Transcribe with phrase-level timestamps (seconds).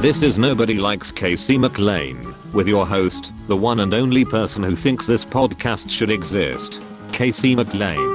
[0.00, 4.76] This is Nobody Likes Casey McLain, with your host, the one and only person who
[4.76, 8.14] thinks this podcast should exist, Casey McLain.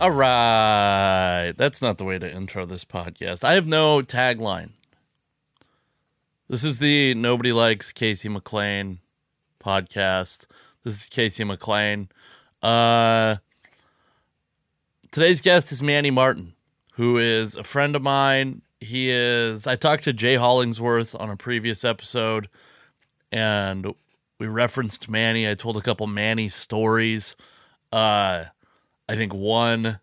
[0.00, 1.52] All right.
[1.56, 3.44] That's not the way to intro this podcast.
[3.44, 4.70] I have no tagline.
[6.48, 8.98] This is the Nobody Likes Casey McLain
[9.62, 10.46] podcast.
[10.84, 12.08] This is Casey McLain.
[12.62, 13.36] Uh,
[15.10, 16.54] today's guest is Manny Martin,
[16.94, 18.62] who is a friend of mine.
[18.80, 22.48] He is, I talked to Jay Hollingsworth on a previous episode,
[23.32, 23.92] and
[24.38, 25.50] we referenced Manny.
[25.50, 27.34] I told a couple Manny stories.
[27.92, 28.44] Uh,
[29.08, 29.98] I think one,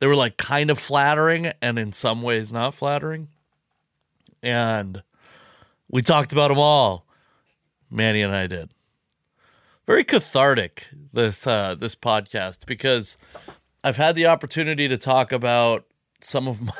[0.00, 3.28] they were like kind of flattering and in some ways not flattering.
[4.42, 5.04] And
[5.88, 7.06] we talked about them all.
[7.88, 8.70] Manny and I did.
[9.86, 13.16] Very cathartic this uh, this podcast because
[13.84, 15.84] I've had the opportunity to talk about
[16.20, 16.72] some of my,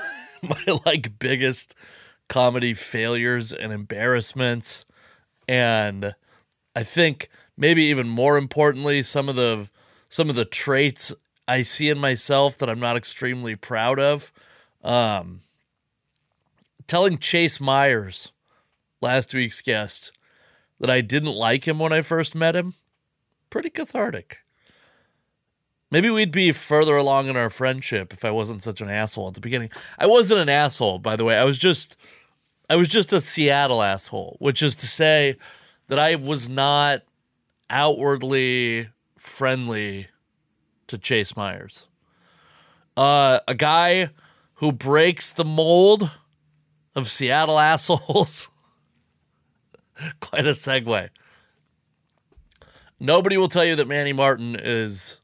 [0.42, 1.76] my like biggest
[2.28, 4.84] comedy failures and embarrassments
[5.48, 6.16] and
[6.74, 9.68] I think maybe even more importantly some of the
[10.08, 11.14] some of the traits
[11.46, 14.32] I see in myself that I'm not extremely proud of.
[14.82, 15.42] Um,
[16.88, 18.32] telling Chase Myers,
[19.00, 20.10] last week's guest,
[20.80, 22.74] that I didn't like him when I first met him,
[23.56, 24.40] pretty cathartic.
[25.90, 29.32] Maybe we'd be further along in our friendship if I wasn't such an asshole at
[29.34, 29.70] the beginning.
[29.98, 31.38] I wasn't an asshole, by the way.
[31.38, 31.96] I was just
[32.68, 35.36] I was just a Seattle asshole, which is to say
[35.86, 37.00] that I was not
[37.70, 40.08] outwardly friendly
[40.88, 41.86] to Chase Myers.
[42.94, 44.10] Uh, a guy
[44.56, 46.10] who breaks the mold
[46.94, 48.50] of Seattle assholes.
[50.20, 51.08] Quite a segue.
[52.98, 55.20] Nobody will tell you that Manny Martin is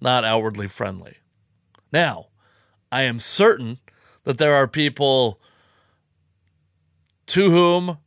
[0.00, 1.16] not outwardly friendly.
[1.92, 2.26] Now,
[2.90, 3.78] I am certain
[4.24, 5.40] that there are people
[7.26, 7.98] to whom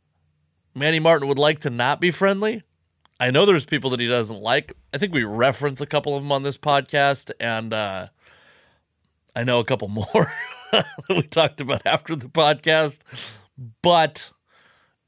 [0.74, 2.62] Manny Martin would like to not be friendly.
[3.18, 4.72] I know there's people that he doesn't like.
[4.92, 8.08] I think we reference a couple of them on this podcast, and uh,
[9.34, 10.32] I know a couple more
[10.72, 12.98] that we talked about after the podcast.
[13.82, 14.32] But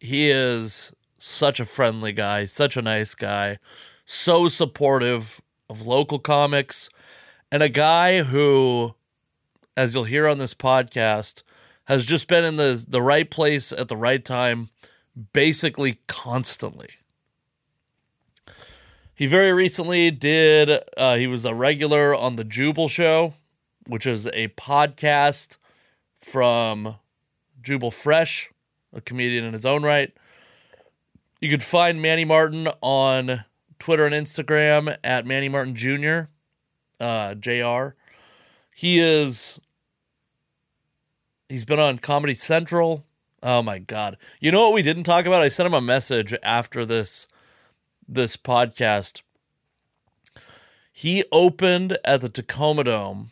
[0.01, 3.59] he is such a friendly guy, such a nice guy,
[4.07, 6.89] so supportive of local comics,
[7.51, 8.95] and a guy who,
[9.77, 11.43] as you'll hear on this podcast,
[11.85, 14.69] has just been in the the right place at the right time,
[15.33, 16.91] basically constantly.
[19.15, 20.81] He very recently did.
[20.97, 23.35] Uh, he was a regular on the Jubal Show,
[23.89, 25.57] which is a podcast
[26.15, 26.97] from
[27.61, 28.53] Jubal Fresh,
[28.93, 30.13] a comedian in his own right.
[31.41, 33.45] You could find Manny Martin on
[33.79, 36.31] Twitter and Instagram at Manny Martin Jr.
[36.99, 37.95] Uh, Jr.
[38.75, 39.61] He is.
[41.49, 43.07] He's been on Comedy Central.
[43.43, 44.17] Oh my god!
[44.41, 45.43] You know what we didn't talk about?
[45.43, 47.29] I sent him a message after this
[48.09, 49.23] this podcast.
[50.93, 53.31] He opened at the Tacoma Dome,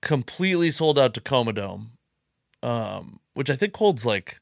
[0.00, 1.92] completely sold out Tacoma Dome,
[2.62, 4.40] um, which I think holds like,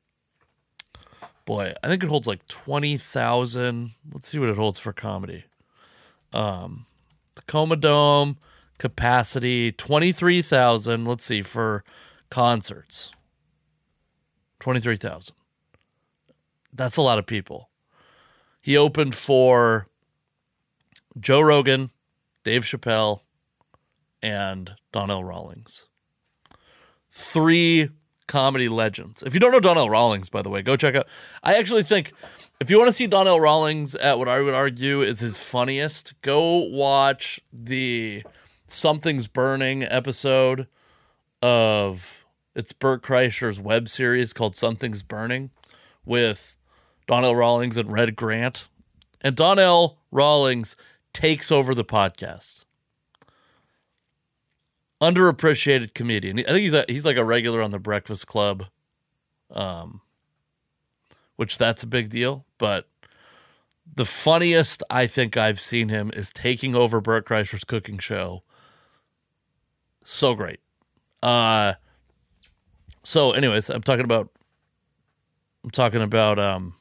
[1.47, 3.93] boy, I think it holds like 20,000.
[4.12, 5.45] Let's see what it holds for comedy.
[6.34, 6.84] Um,
[7.34, 8.37] Tacoma Dome
[8.79, 11.07] capacity 23,000.
[11.07, 11.83] Let's see for
[12.29, 13.11] concerts
[14.61, 15.34] 23,000.
[16.75, 17.71] That's a lot of people.
[18.61, 19.87] He opened for
[21.19, 21.91] Joe Rogan,
[22.45, 23.21] Dave Chappelle,
[24.21, 25.87] and Donnell Rawlings.
[27.11, 27.89] Three
[28.27, 29.23] comedy legends.
[29.23, 31.07] If you don't know Donnell Rawlings, by the way, go check out.
[31.43, 32.13] I actually think
[32.61, 36.15] if you want to see Donnell Rawlings at what I would argue is his funniest,
[36.23, 38.23] go watch the
[38.67, 40.67] Something's Burning episode
[41.43, 45.51] of it's Bert Kreischer's web series called Something's Burning
[46.05, 46.57] with
[47.07, 48.67] Donnell Rawlings and Red Grant.
[49.21, 50.77] And Donnell Rawlings
[51.13, 52.66] takes over the podcast.
[55.01, 56.39] Underappreciated comedian.
[56.41, 58.66] I think he's a, he's like a regular on the Breakfast Club.
[59.51, 60.01] Um
[61.37, 62.89] which that's a big deal, but
[63.95, 68.43] the funniest I think I've seen him is taking over Bert Kreischer's cooking show.
[70.03, 70.60] So great.
[71.22, 71.75] Uh
[73.04, 74.31] so anyways, I'm talking about
[75.63, 76.75] I'm talking about um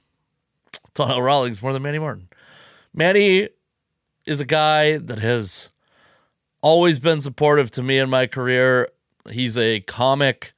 [0.94, 2.30] Donnell Rawlings more than Manny Martin.
[2.94, 3.50] Manny
[4.26, 5.70] is a guy that has
[6.66, 8.90] always been supportive to me in my career.
[9.30, 10.54] He's a comic.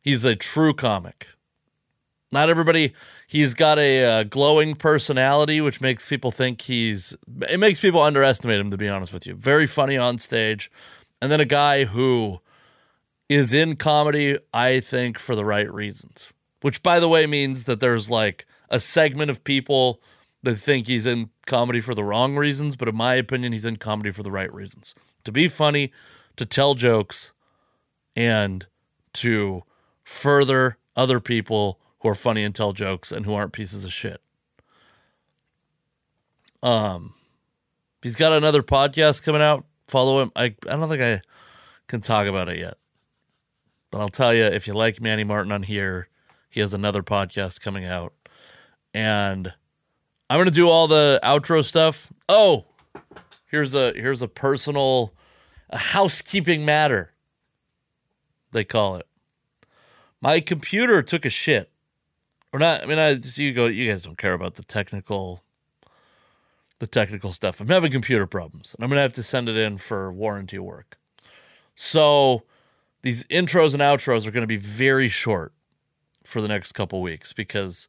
[0.00, 1.26] He's a true comic.
[2.32, 2.94] Not everybody,
[3.28, 7.14] He's got a uh, glowing personality, which makes people think he's.
[7.50, 9.34] It makes people underestimate him, to be honest with you.
[9.34, 10.70] Very funny on stage.
[11.20, 12.40] And then a guy who
[13.28, 16.32] is in comedy, I think, for the right reasons.
[16.62, 20.00] Which, by the way, means that there's like a segment of people
[20.42, 22.76] that think he's in comedy for the wrong reasons.
[22.76, 25.92] But in my opinion, he's in comedy for the right reasons to be funny,
[26.36, 27.32] to tell jokes,
[28.16, 28.66] and
[29.14, 29.62] to
[30.04, 34.20] further other people who are funny and tell jokes and who aren't pieces of shit.
[36.62, 37.14] Um,
[38.02, 39.64] he's got another podcast coming out.
[39.86, 40.32] Follow him.
[40.34, 41.20] I I don't think I
[41.86, 42.76] can talk about it yet,
[43.90, 46.08] but I'll tell you if you like Manny Martin on here,
[46.50, 48.12] he has another podcast coming out,
[48.92, 49.52] and
[50.28, 52.12] I'm gonna do all the outro stuff.
[52.28, 52.66] Oh,
[53.48, 55.12] here's a here's a personal,
[55.70, 57.12] a housekeeping matter.
[58.52, 59.06] They call it.
[60.20, 61.70] My computer took a shit
[62.52, 62.82] or not.
[62.82, 63.66] I mean, I you go.
[63.66, 65.42] You guys don't care about the technical,
[66.78, 67.60] the technical stuff.
[67.60, 70.98] I'm having computer problems, and I'm gonna have to send it in for warranty work.
[71.74, 72.44] So
[73.02, 75.52] these intros and outros are gonna be very short
[76.24, 77.88] for the next couple weeks because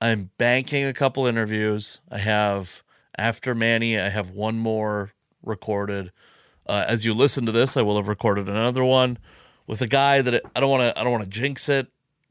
[0.00, 2.00] I'm banking a couple interviews.
[2.10, 2.82] I have
[3.16, 6.12] after Manny, I have one more recorded.
[6.66, 9.18] Uh, as you listen to this, I will have recorded another one
[9.66, 11.00] with a guy that I don't want to.
[11.00, 11.88] I don't want to jinx it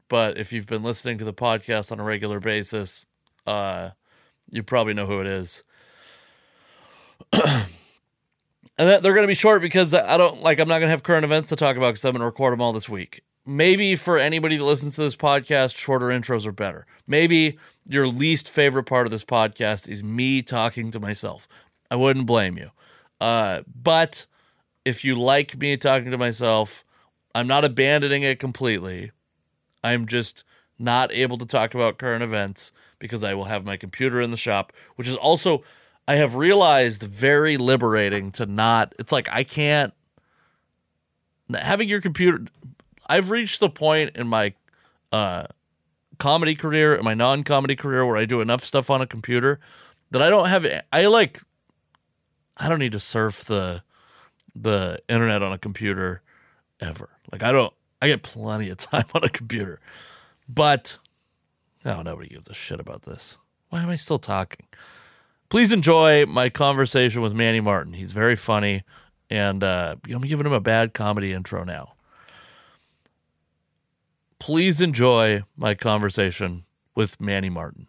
[0.08, 3.04] but if you've been listening to the podcast on a regular basis,
[3.46, 3.90] uh,
[4.50, 5.64] you probably know who it is.
[7.32, 7.68] and
[8.76, 10.58] that they're going to be short because I don't like.
[10.60, 12.52] I'm not going to have current events to talk about because I'm going to record
[12.52, 13.22] them all this week.
[13.46, 16.84] Maybe for anybody that listens to this podcast, shorter intros are better.
[17.06, 17.58] Maybe
[17.88, 21.46] your least favorite part of this podcast is me talking to myself.
[21.88, 22.70] I wouldn't blame you.
[23.20, 24.26] Uh, but
[24.84, 26.84] if you like me talking to myself,
[27.34, 29.12] I'm not abandoning it completely.
[29.84, 30.44] I'm just
[30.78, 34.36] not able to talk about current events because I will have my computer in the
[34.36, 35.62] shop, which is also
[36.08, 39.92] I have realized very liberating to not it's like I can't
[41.54, 42.46] having your computer
[43.08, 44.54] I've reached the point in my
[45.12, 45.46] uh
[46.18, 49.60] comedy career and my non-comedy career where I do enough stuff on a computer
[50.10, 51.42] that I don't have I like
[52.56, 53.82] I don't need to surf the
[54.54, 56.22] the internet on a computer
[56.80, 57.10] ever.
[57.30, 59.80] Like I don't I get plenty of time on a computer.
[60.48, 60.98] But
[61.84, 63.38] oh, nobody gives a shit about this.
[63.70, 64.66] Why am I still talking?
[65.48, 67.92] Please enjoy my conversation with Manny Martin.
[67.92, 68.82] He's very funny,
[69.30, 71.95] and uh, I'm giving him a bad comedy intro now.
[74.38, 77.86] Please enjoy my conversation with Manny Martin.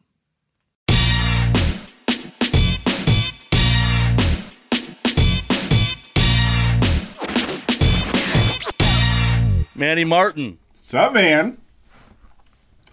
[9.75, 10.57] Manny Martin.
[10.73, 11.59] Sup, man?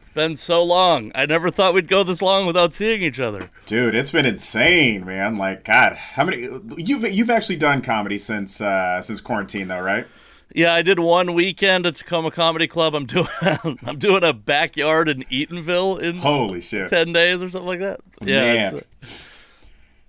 [0.01, 1.11] It's been so long.
[1.15, 3.49] I never thought we'd go this long without seeing each other.
[3.65, 5.37] Dude, it's been insane, man.
[5.39, 6.47] Like, God, how many?
[6.77, 10.07] You've you've actually done comedy since uh, since quarantine, though, right?
[10.55, 12.95] Yeah, I did one weekend at Tacoma Comedy Club.
[12.95, 17.67] I'm doing I'm doing a backyard in Eatonville in holy shit ten days or something
[17.67, 18.01] like that.
[18.23, 18.81] Yeah.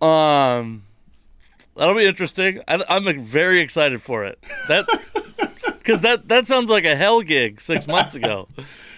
[0.01, 0.07] Man.
[0.07, 0.83] Um,
[1.75, 2.61] that'll be interesting.
[2.67, 4.37] I, I'm very excited for it.
[4.67, 4.85] That
[5.65, 8.47] because that that sounds like a hell gig six months ago.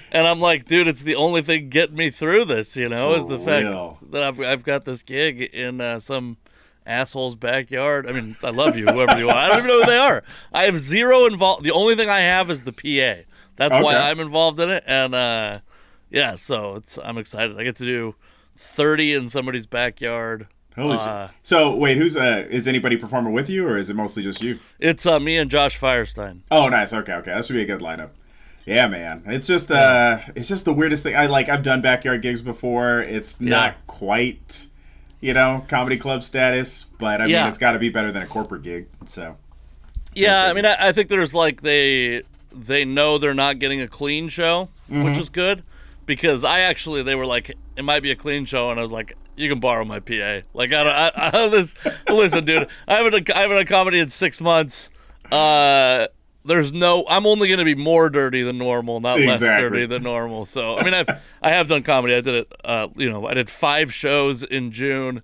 [0.10, 3.20] And I'm like, dude, it's the only thing getting me through this, you know, For
[3.20, 3.98] is the real.
[4.00, 6.38] fact that I've, I've got this gig in uh, some
[6.88, 8.08] asshole's backyard.
[8.08, 9.36] I mean, I love you, whoever you are.
[9.36, 10.24] I don't even know who they are.
[10.54, 11.64] I have zero involved.
[11.64, 13.24] The only thing I have is the PA.
[13.58, 13.84] That's okay.
[13.84, 14.84] why I'm involved in it.
[14.88, 15.60] And uh,
[16.10, 17.60] yeah, so it's I'm excited.
[17.60, 18.16] I get to do
[18.56, 20.48] 30 in somebody's backyard.
[20.76, 21.36] Holy uh, shit!
[21.42, 22.46] So wait, who's uh?
[22.52, 24.60] Is anybody performing with you, or is it mostly just you?
[24.80, 26.42] It's uh, me and Josh Firestein.
[26.52, 26.94] Oh, nice.
[26.94, 28.12] Okay, okay, that should be a good lineup.
[28.68, 29.24] Yeah, man.
[29.26, 31.16] It's just uh, it's just the weirdest thing.
[31.16, 31.50] I like.
[31.50, 33.00] I've done backyard gigs before.
[33.00, 33.74] It's not yeah.
[33.88, 34.68] quite,
[35.22, 37.48] you know, comedy club status, but I mean, yeah.
[37.48, 38.88] it's got to be better than a corporate gig.
[39.06, 39.38] So.
[40.14, 43.88] Yeah, I mean, I, I, think there's like they they know they're not getting a
[43.88, 45.04] clean show, mm-hmm.
[45.04, 45.64] which is good
[46.08, 48.92] because I actually they were like it might be a clean show, and I was
[48.92, 50.42] like you can borrow my PA.
[50.54, 51.78] Like I don't, I, I this,
[52.10, 52.68] listen, dude.
[52.88, 54.90] I haven't, I haven't a comedy in six months.
[55.32, 56.08] Uh,
[56.48, 57.06] there's no.
[57.08, 59.48] I'm only going to be more dirty than normal, not exactly.
[59.48, 60.46] less dirty than normal.
[60.46, 61.10] So I mean, I've,
[61.42, 62.16] I have done comedy.
[62.16, 62.54] I did it.
[62.64, 65.22] Uh, you know, I did five shows in June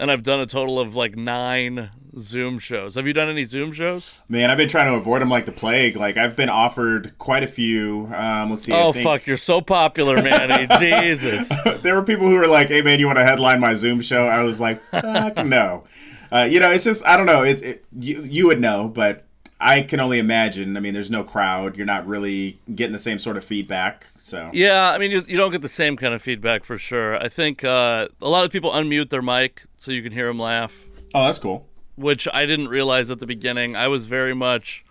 [0.00, 2.94] and I've done a total of like nine Zoom shows.
[2.94, 4.22] Have you done any Zoom shows?
[4.30, 5.94] Man, I've been trying to avoid them like the plague.
[5.94, 8.10] Like I've been offered quite a few.
[8.14, 8.72] Um, let's see.
[8.72, 10.66] Oh fuck, you're so popular, Manny.
[10.78, 11.52] Jesus.
[11.82, 14.26] there were people who were like, "Hey man, you want to headline my Zoom show?"
[14.26, 15.84] I was like, "Fuck no."
[16.32, 17.42] Uh, you know, it's just I don't know.
[17.42, 19.26] It's it, you you would know, but
[19.60, 20.76] I can only imagine.
[20.76, 21.76] I mean, there's no crowd.
[21.76, 24.06] You're not really getting the same sort of feedback.
[24.16, 27.16] So Yeah, I mean, you, you don't get the same kind of feedback for sure.
[27.16, 30.38] I think uh, a lot of people unmute their mic so you can hear them
[30.38, 31.66] laugh, oh, that's cool.
[31.96, 33.76] which I didn't realize at the beginning.
[33.76, 34.84] I was very much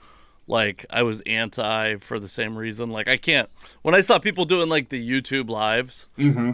[0.48, 2.90] like I was anti for the same reason.
[2.90, 3.50] Like I can't
[3.84, 6.08] when I saw people doing like the YouTube lives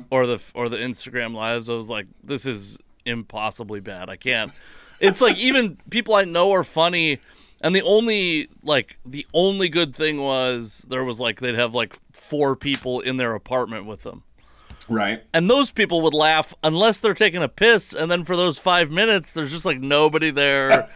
[0.10, 4.10] or the or the Instagram lives, I was like, this is impossibly bad.
[4.10, 4.51] I can't.
[5.00, 7.19] It's like even people I know are funny.
[7.65, 11.98] And the only like the only good thing was there was like they'd have like
[12.13, 14.22] four people in their apartment with them.
[14.88, 15.24] Right.
[15.34, 18.91] And those people would laugh unless they're taking a piss, and then for those five
[18.91, 20.89] minutes, there's just like nobody there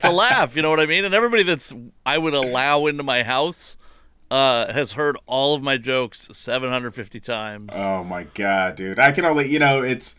[0.00, 0.54] to laugh.
[0.54, 1.06] You know what I mean?
[1.06, 1.72] And everybody that's
[2.04, 3.78] I would allow into my house
[4.30, 7.70] uh, has heard all of my jokes 750 times.
[7.72, 8.98] Oh my god, dude!
[8.98, 10.16] I can only, you know, it's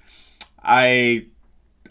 [0.63, 1.27] I.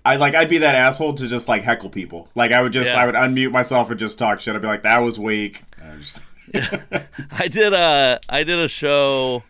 [0.04, 2.28] I like I'd be that asshole to just like heckle people.
[2.34, 3.02] Like I would just Yeah.
[3.02, 4.54] I would unmute myself and just talk shit.
[4.54, 5.64] I'd be like, that was weak.
[5.82, 6.20] I just-
[7.32, 9.44] I did a I did a show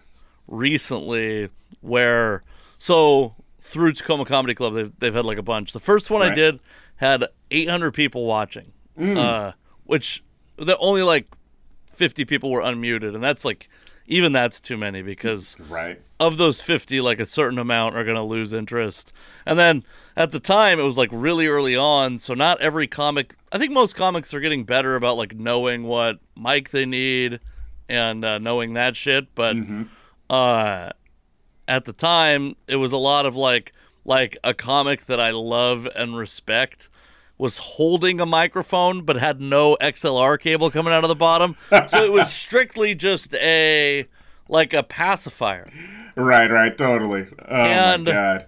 [0.49, 1.49] recently
[1.81, 2.43] where
[2.79, 5.73] so through Tacoma Comedy Club they've they've had like a bunch.
[5.73, 6.61] The first one I did
[6.97, 9.53] had 800 people watching, uh,
[9.85, 10.23] which
[10.57, 11.27] the only like
[11.93, 13.69] 50 people were unmuted, and that's like
[14.07, 16.01] even that's too many because right.
[16.19, 19.13] of those 50 like a certain amount are going to lose interest
[19.47, 19.85] and then
[20.17, 23.73] at the time it was like really early on so not every comic i think
[23.73, 27.41] most comics are getting better about like knowing what mic they need
[27.89, 29.57] and uh, knowing that shit but
[30.29, 30.91] uh
[31.69, 33.73] at the time it was a lot of like
[34.05, 36.89] like a comic that i love and respect
[37.39, 41.55] was holding a microphone but had no XLR cable coming out of the bottom.
[41.89, 44.07] So it was strictly just a
[44.47, 45.67] like a pacifier.
[46.17, 47.29] Right, right, totally.
[47.49, 48.47] Oh And- my god.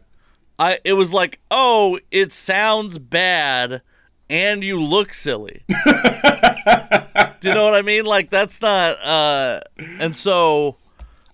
[0.58, 3.82] I it was like, "Oh, it sounds bad
[4.30, 8.04] and you look silly." Do you know what I mean?
[8.04, 9.60] Like that's not uh
[9.98, 10.76] and so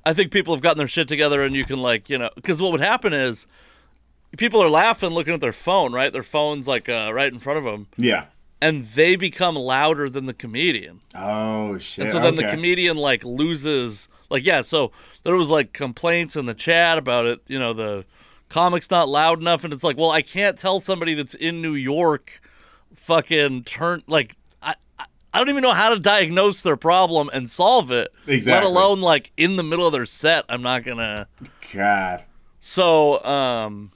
[0.07, 2.61] I think people have gotten their shit together and you can like, you know, cuz
[2.63, 3.47] what would happen is
[4.39, 6.13] people are laughing looking at their phone, right?
[6.13, 8.25] Their phone's like uh, right in front of them Yeah.
[8.61, 11.01] and they become louder than the comedian.
[11.15, 12.05] Oh shit.
[12.05, 14.93] And so then the comedian like loses like yeah, so
[15.25, 18.05] there was like complaints in the chat about it, you know, the
[18.49, 21.75] comic's not loud enough and it's like, well, I can't tell somebody that's in New
[21.75, 22.41] York
[22.95, 27.49] fucking turn like I I- I don't even know how to diagnose their problem and
[27.51, 28.13] solve it.
[28.27, 28.67] Exactly.
[28.67, 31.27] Let alone like in the middle of their set, I'm not to
[31.75, 32.25] God.
[32.61, 33.93] So, um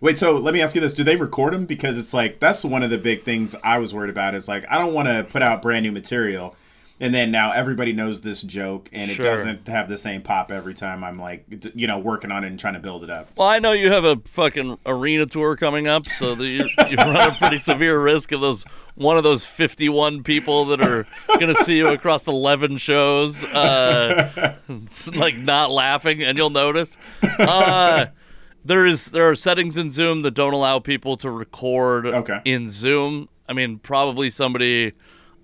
[0.00, 1.66] Wait, so let me ask you this: Do they record them?
[1.66, 4.34] Because it's like that's one of the big things I was worried about.
[4.34, 6.56] Is like I don't want to put out brand new material,
[7.00, 9.24] and then now everybody knows this joke, and Sure.
[9.24, 11.02] it doesn't have the same pop every time.
[11.02, 13.28] I'm like, you know, working on it and trying to build it up.
[13.36, 16.96] Well, I know you have a fucking arena tour coming up, so that you, you
[16.96, 18.64] run a pretty severe risk of those
[18.96, 21.06] one of those fifty-one people that are
[21.38, 24.54] gonna see you across eleven shows, uh,
[25.14, 26.98] like not laughing, and you'll notice.
[27.38, 28.06] Uh,
[28.62, 32.40] there is there are settings in Zoom that don't allow people to record Okay.
[32.44, 33.28] in Zoom.
[33.48, 34.92] I mean, probably somebody.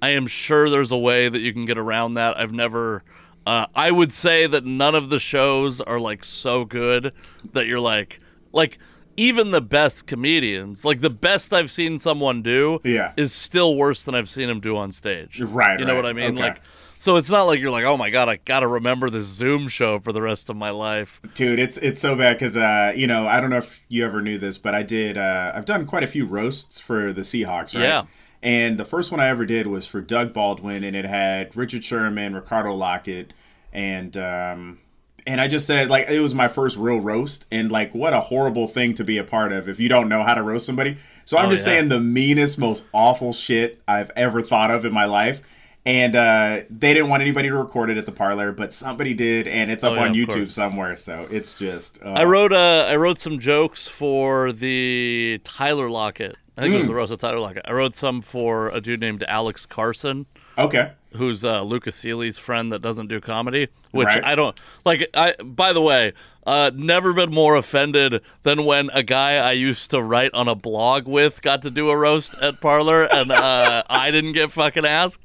[0.02, 2.38] I am sure there's a way that you can get around that.
[2.38, 3.02] I've never.
[3.46, 7.12] Uh, I would say that none of the shows are like so good
[7.52, 8.18] that you're like
[8.52, 8.78] like
[9.16, 13.12] even the best comedians, like the best I've seen someone do, Yeah.
[13.16, 15.40] is still worse than I've seen him do on stage.
[15.40, 16.02] Right, You know right.
[16.04, 16.32] what I mean?
[16.32, 16.40] Okay.
[16.42, 16.60] Like,
[16.98, 20.00] so it's not like you're like, oh my god, I gotta remember this Zoom show
[20.00, 21.20] for the rest of my life.
[21.34, 24.20] Dude, it's it's so bad because uh, you know I don't know if you ever
[24.20, 25.16] knew this, but I did.
[25.16, 27.82] Uh, I've done quite a few roasts for the Seahawks, right?
[27.82, 28.02] Yeah.
[28.42, 31.82] And the first one I ever did was for Doug Baldwin, and it had Richard
[31.82, 33.32] Sherman, Ricardo Lockett,
[33.72, 34.78] and um,
[35.26, 38.20] and I just said like it was my first real roast, and like what a
[38.20, 40.96] horrible thing to be a part of if you don't know how to roast somebody.
[41.24, 41.74] So I'm Oh, just yeah.
[41.78, 45.40] saying the meanest, most awful shit I've ever thought of in my life.
[45.84, 49.46] And uh, they didn't want anybody to record it at the parlor, but somebody did,
[49.46, 50.54] and it's up Oh, yeah, on YouTube course.
[50.54, 50.96] somewhere.
[50.96, 52.02] So it's just.
[52.02, 56.34] Uh, I wrote uh, I wrote some jokes for the Tyler Lockett.
[56.56, 57.62] I think it was the roast of Tyler Lockett.
[57.66, 60.26] I wrote some for a dude named Alex Carson.
[60.58, 60.92] Okay.
[61.14, 64.24] who's uh, Lucas Seeley's friend that doesn't do comedy, which Right.
[64.24, 65.06] I don't like.
[65.14, 66.12] I by the way,
[66.46, 70.54] uh, never been more offended than when a guy I used to write on a
[70.54, 74.86] blog with got to do a roast at Parlor, and uh, I didn't get fucking
[74.86, 75.20] asked.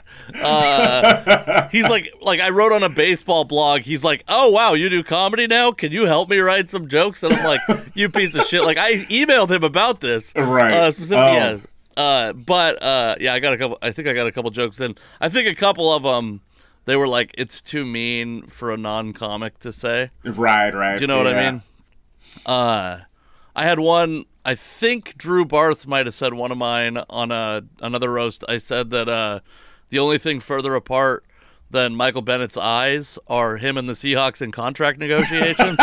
[0.62, 3.82] Uh, he's like, like I wrote on a baseball blog.
[3.82, 5.72] He's like, oh wow, you do comedy now?
[5.72, 7.24] Can you help me write some jokes?
[7.24, 7.60] And I'm like,
[7.96, 8.64] you piece of shit.
[8.64, 10.74] Like I emailed him about this, Right.
[10.74, 11.34] Uh, specifically, Oh.
[11.34, 11.58] yeah.
[11.98, 13.78] Uh, but uh, yeah, I got a couple.
[13.82, 14.96] I think I got a couple jokes in.
[15.20, 16.42] I think a couple of them,
[16.86, 20.98] they were like, "It's too mean for a non-comic to say." Right, right.
[20.98, 21.62] Do you know what I mean?
[22.46, 23.00] Uh,
[23.56, 24.26] I had one.
[24.44, 28.44] I think Drew Barth might have said one of mine on a another roast.
[28.50, 29.42] I said that uh,
[29.90, 31.26] the only thing further apart
[31.70, 35.78] than Michael Bennett's eyes are him and the Seahawks in contract negotiations.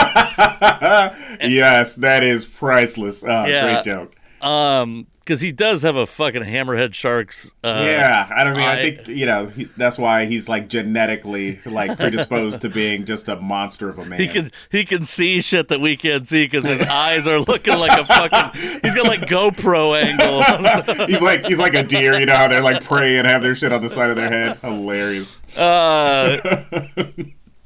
[1.41, 3.23] yes, that is priceless.
[3.25, 3.73] Oh, Yeah.
[3.73, 4.15] Great joke.
[4.43, 7.53] um, because he does have a fucking hammerhead sharks.
[7.63, 8.63] Uh, yeah, I don't mean.
[8.63, 13.05] I, I- think you know he's, that's why he's like genetically like predisposed to being
[13.05, 14.19] just a monster of a man.
[14.19, 17.77] He can he can see shit that we can't see because his eyes are looking
[17.77, 18.81] like a fucking.
[18.83, 21.07] He's got like GoPro angle.
[21.07, 22.19] he's like he's like a deer.
[22.19, 24.31] You know how they're like prey and have their shit on the side of their
[24.31, 24.57] head.
[24.61, 25.39] Hilarious.
[25.59, 26.39] Uh,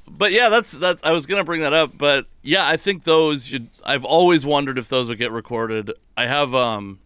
[0.08, 1.04] but yeah, that's that's.
[1.04, 3.46] I was gonna bring that up, but yeah, I think those.
[3.46, 5.92] Should, I've always wondered if those would get recorded.
[6.16, 6.98] I have um.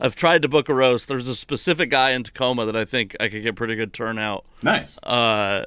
[0.00, 1.08] I've tried to book a roast.
[1.08, 4.44] There's a specific guy in Tacoma that I think I could get pretty good turnout.
[4.62, 4.98] Nice.
[5.02, 5.64] Uh,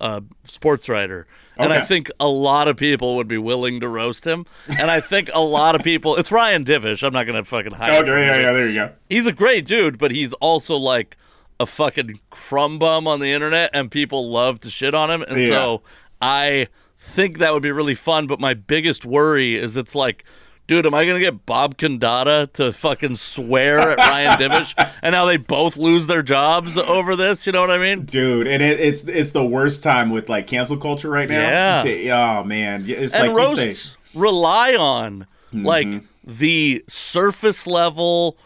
[0.00, 1.26] uh, sports writer.
[1.58, 4.46] And I think a lot of people would be willing to roast him.
[4.80, 6.16] And I think a lot of people.
[6.16, 7.02] It's Ryan Divish.
[7.06, 7.92] I'm not gonna fucking hide.
[8.02, 8.52] okay, yeah, yeah.
[8.52, 8.90] There you go.
[9.08, 11.16] he's a great dude, but he's also like
[11.60, 15.22] a fucking crumb bum on the internet, and people love to shit on him.
[15.28, 15.48] And Yeah.
[15.48, 15.82] so
[16.20, 18.26] I think that would be really fun.
[18.26, 20.24] But my biggest worry is it's like.
[20.68, 25.26] Dude, am I gonna get Bob Condotta to fucking swear at Ryan Divish, and now
[25.26, 27.46] they both lose their jobs over this?
[27.46, 28.04] You know what I mean?
[28.04, 31.40] Dude, and it, it's it's the worst time with like cancel culture right now.
[31.40, 31.78] Yeah.
[31.78, 33.66] To- oh man, it's and like you say.
[33.66, 36.06] roasts rely on like mm-hmm.
[36.24, 38.36] the surface level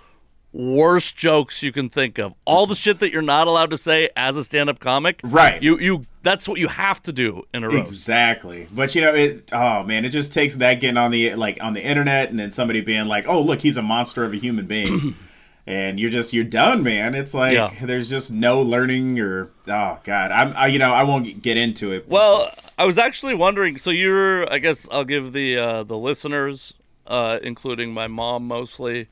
[0.56, 2.34] worst jokes you can think of.
[2.44, 5.20] All the shit that you're not allowed to say as a stand-up comic.
[5.22, 5.62] Right.
[5.62, 7.90] You you that's what you have to do in a roast.
[7.92, 8.66] Exactly.
[8.72, 11.74] But you know, it oh man, it just takes that getting on the like on
[11.74, 14.66] the internet and then somebody being like, "Oh, look, he's a monster of a human
[14.66, 15.14] being."
[15.66, 17.14] and you're just you're done, man.
[17.14, 17.70] It's like Yeah.
[17.82, 20.30] there's just no learning or oh god.
[20.30, 22.08] I'm I, you know, I won't get into it.
[22.08, 23.78] Well, I was actually wondering.
[23.78, 26.74] So you're, I guess, I'll give the uh, the listeners,
[27.06, 29.08] uh, including my mom mostly,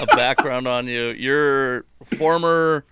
[0.00, 1.08] a background on you.
[1.08, 2.84] You're former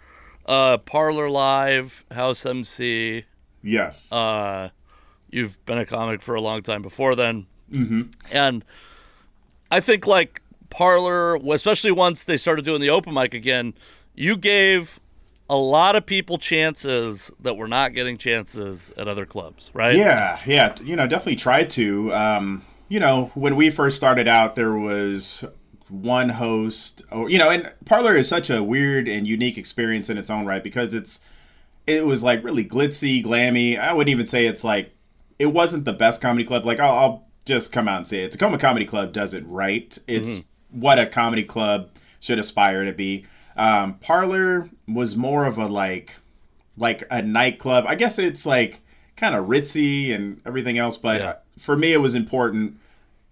[0.47, 3.25] uh, Parlor Live house MC.
[3.62, 4.11] yes.
[4.12, 4.71] Uh,
[5.31, 8.03] you've been a comic for a long time before then, mm-hmm.
[8.31, 8.65] and
[9.71, 13.75] I think like Parlor, especially once they started doing the open mic again,
[14.15, 15.00] you gave
[15.49, 19.97] a lot of people chances that were not getting chances at other clubs, right?
[19.97, 22.14] Yeah, yeah, you know, definitely tried to.
[22.14, 25.42] Um, you know, when we first started out, there was
[25.88, 30.18] one host, or you know, and Parlor is such a weird and unique experience in
[30.18, 31.20] its own right because it's
[31.87, 33.79] it was like really glitzy, glammy.
[33.79, 34.92] I wouldn't even say it's like
[35.38, 36.66] it wasn't the best comedy club.
[36.66, 38.33] Like I'll, I'll just come out and say it.
[38.33, 39.96] Tacoma Comedy Club does it right.
[40.07, 41.88] It's what a comedy club
[42.20, 43.24] should aspire to be.
[43.57, 46.16] Um, Parlor was more of a like
[46.76, 47.85] like a nightclub.
[47.88, 48.81] I guess it's like
[49.16, 51.35] kind of ritzy and everything else, but Yeah.
[51.59, 52.79] for me, it was important,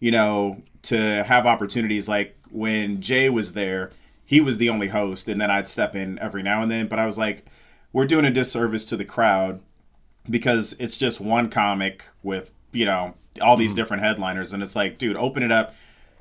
[0.01, 2.09] you know, to have opportunities.
[2.09, 3.91] Like when Jay was there,
[4.25, 6.87] he was the only host, and then I'd step in every now and then.
[6.87, 7.47] But I was like,
[7.93, 9.61] we're doing a disservice to the crowd
[10.29, 14.99] because it's just one comic with you know all these different headliners, and it's like,
[14.99, 15.75] dude, open it up.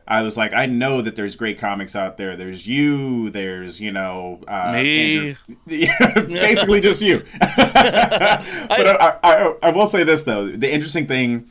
[0.09, 2.37] I was like, I know that there's great comics out there.
[2.37, 3.29] There's you.
[3.29, 5.17] There's you know uh, Me.
[5.17, 5.35] Andrew-
[6.27, 7.23] basically just you.
[7.39, 11.49] but I, I, I will say this though: the interesting thing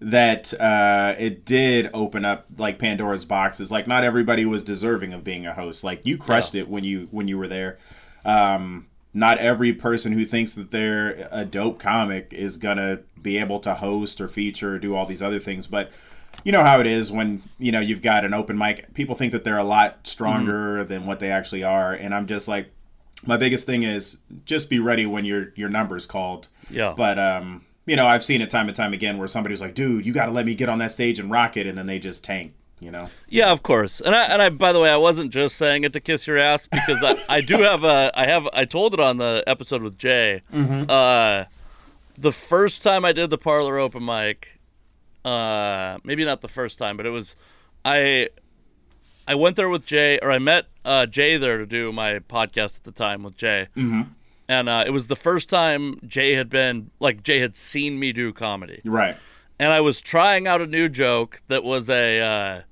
[0.00, 3.70] that uh, it did open up like Pandora's boxes.
[3.72, 5.82] like not everybody was deserving of being a host.
[5.84, 7.78] Like you crushed it when you when you were there.
[8.24, 13.60] Um, not every person who thinks that they're a dope comic is gonna be able
[13.60, 15.90] to host or feature or do all these other things, but
[16.44, 19.32] you know how it is when you know you've got an open mic people think
[19.32, 22.68] that they're a lot stronger than what they actually are and i'm just like
[23.24, 26.92] my biggest thing is just be ready when your your number's called Yeah.
[26.94, 30.04] but um you know i've seen it time and time again where somebody's like dude
[30.04, 31.98] you got to let me get on that stage and rock it and then they
[31.98, 34.02] just tank you know Yeah, of course.
[34.02, 36.36] And I and I by the way, I wasn't just saying it to kiss your
[36.36, 39.80] ass because I, I do have a I have I told it on the episode
[39.80, 40.42] with Jay.
[40.52, 41.44] Uh
[42.18, 44.58] the first time I did the parlor open mic,
[45.24, 47.34] uh maybe not the first time, but it was
[47.82, 48.28] I
[49.26, 52.76] I went there with Jay or I met uh Jay there to do my podcast
[52.76, 53.68] at the time with Jay.
[53.74, 54.02] Mm-hmm.
[54.48, 58.12] And uh, it was the first time Jay had been like Jay had seen me
[58.12, 59.16] do comedy right
[59.58, 62.62] and I was trying out a new joke that was a uh,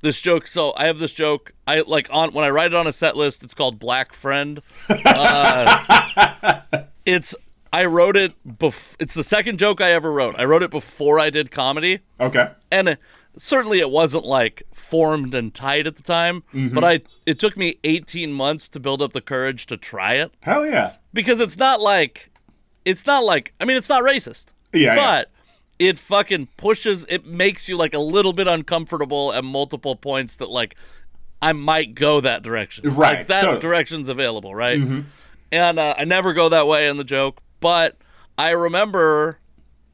[0.00, 0.46] this joke.
[0.46, 1.52] So I have this joke.
[1.66, 3.42] I like on when I write it on a set list.
[3.42, 4.60] It's called Black Friend.
[5.04, 6.60] Uh,
[7.04, 7.34] it's
[7.72, 8.32] I wrote it.
[8.46, 10.36] Bef- it's the second joke I ever wrote.
[10.38, 12.96] I wrote it before I did comedy, okay and uh,
[13.36, 16.42] certainly it wasn't like formed and tight at the time.
[16.52, 20.32] But I it took me 18 months to build up the courage to try it
[20.40, 22.30] hell yeah because it's not like
[22.84, 24.52] it's not like I mean it's not racist.
[24.72, 24.96] Yeah, yeah.
[24.96, 25.30] But
[25.78, 30.50] it fucking pushes it makes you like a little bit uncomfortable at multiple points that
[30.50, 30.74] like
[31.42, 32.84] I might go that direction.
[32.90, 33.60] Right, Like that totally.
[33.60, 34.78] direction's available, right?
[35.52, 37.96] And uh, I never go that way in the joke, but
[38.36, 39.38] I remember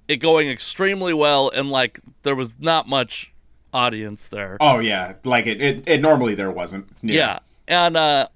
[0.08, 3.32] it going extremely well and like there was not much
[3.72, 4.56] audience there.
[4.60, 5.60] Oh yeah, like it.
[5.60, 6.88] It, it normally there wasn't.
[7.02, 7.40] Yeah.
[7.68, 8.28] And uh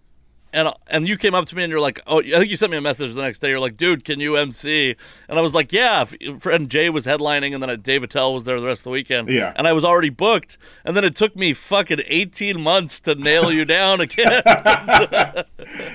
[0.53, 2.73] and and you came up to me and you're like, oh, I think you sent
[2.73, 3.51] me a message the next day.
[3.51, 4.97] You're like, dude, can you MC?
[5.29, 6.07] And I was like, yeah.
[6.21, 8.85] F- And Jay was headlining, and then uh, Dave Attell was there the rest of
[8.85, 9.29] the weekend.
[9.29, 9.53] Yeah.
[9.55, 13.53] And I was already booked, and then it took me fucking 18 months to nail
[13.53, 14.43] you down again.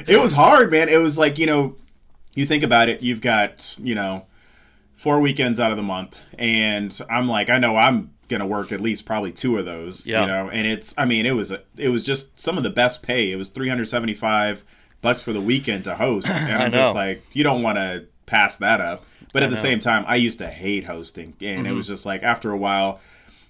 [0.07, 0.89] it was hard, man.
[0.89, 1.75] It was like, you know,
[2.35, 4.25] you think about it, you've got, you know,
[4.95, 6.17] four weekends out of the month.
[6.37, 10.07] And I'm like, I know I'm going to work at least probably two of those,
[10.07, 10.21] Yeah.
[10.21, 13.03] you know, and it's, I mean, it was, it was just some of the best
[13.03, 13.31] pay.
[13.31, 14.63] It was 375
[15.01, 16.27] bucks for the weekend to host.
[16.31, 19.05] And I'm just like, you don't want to pass that up.
[19.33, 21.33] But at the same time, I used to hate hosting.
[21.41, 21.77] And it Mm-hmm.
[21.77, 22.99] was just like, after a while,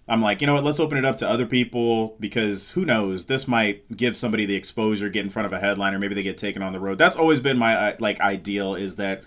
[0.07, 0.63] I'm like, you know what?
[0.63, 3.27] Let's open it up to other people because who knows?
[3.27, 5.97] This might give somebody the exposure, get in front of a headliner.
[5.99, 6.97] Maybe they get taken on the road.
[6.97, 9.23] That's always been my uh, like ideal is that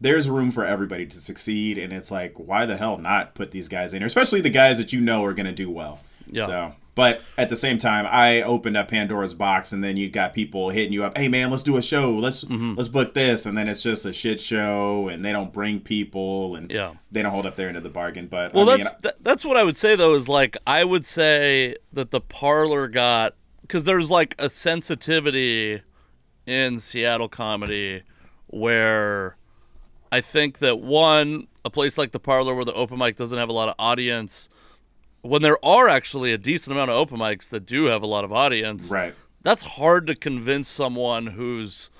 [0.00, 3.68] there's room for everybody to succeed, and it's like, why the hell not put these
[3.68, 6.00] guys in especially the guys that you know are going to do well.
[6.30, 6.46] Yeah.
[6.46, 10.34] So, but at the same time, I opened up Pandora's box, and then you got
[10.34, 11.16] people hitting you up.
[11.16, 12.12] Hey, man, let's do a show.
[12.14, 12.74] Let's Mm-hmm.
[12.74, 16.56] let's book this, and then it's just a shit show, and they don't bring people,
[16.56, 16.94] and Yeah.
[17.12, 18.26] they don't hold up their end of the bargain.
[18.26, 20.14] But Well, I mean, that's th- that's what I would say though.
[20.14, 25.82] Is like I would say that the parlor got because there's like a sensitivity
[26.46, 28.02] in Seattle comedy
[28.48, 29.36] where
[30.10, 33.48] I think that one a place like the parlor where the open mic doesn't have
[33.48, 34.48] a lot of audience.
[35.20, 38.24] When there are actually a decent amount of open mics that do have a lot
[38.24, 39.14] of audience, right.
[39.42, 41.90] that's hard to convince someone who's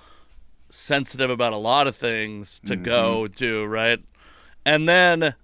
[0.71, 3.99] sensitive about a lot of things to go to, right?
[4.65, 5.35] And then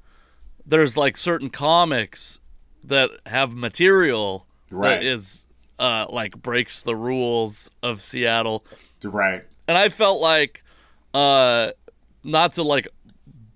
[0.65, 2.39] there's like certain comics
[2.83, 5.01] that have material Right.
[5.01, 5.45] that is
[5.79, 8.65] uh like breaks the rules of Seattle.
[9.03, 9.45] Right.
[9.69, 10.63] And I felt like
[11.13, 11.71] uh
[12.25, 12.89] not to like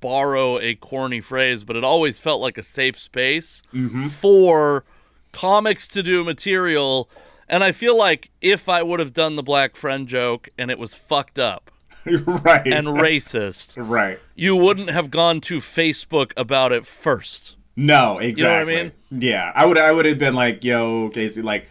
[0.00, 4.08] borrow a corny phrase, but it always felt like a safe space mm-hmm.
[4.08, 4.84] for
[5.32, 7.08] comics to do material.
[7.48, 10.78] And I feel like if I would have done the black friend joke and it
[10.78, 11.70] was fucked up
[12.06, 12.66] right.
[12.66, 14.18] and racist, right.
[14.34, 17.56] you wouldn't have gone to Facebook about it first.
[17.74, 18.74] No, exactly.
[18.74, 18.92] mean?
[19.10, 19.78] Yeah, I would.
[19.78, 21.68] I would have been like, "Yo, Casey, like,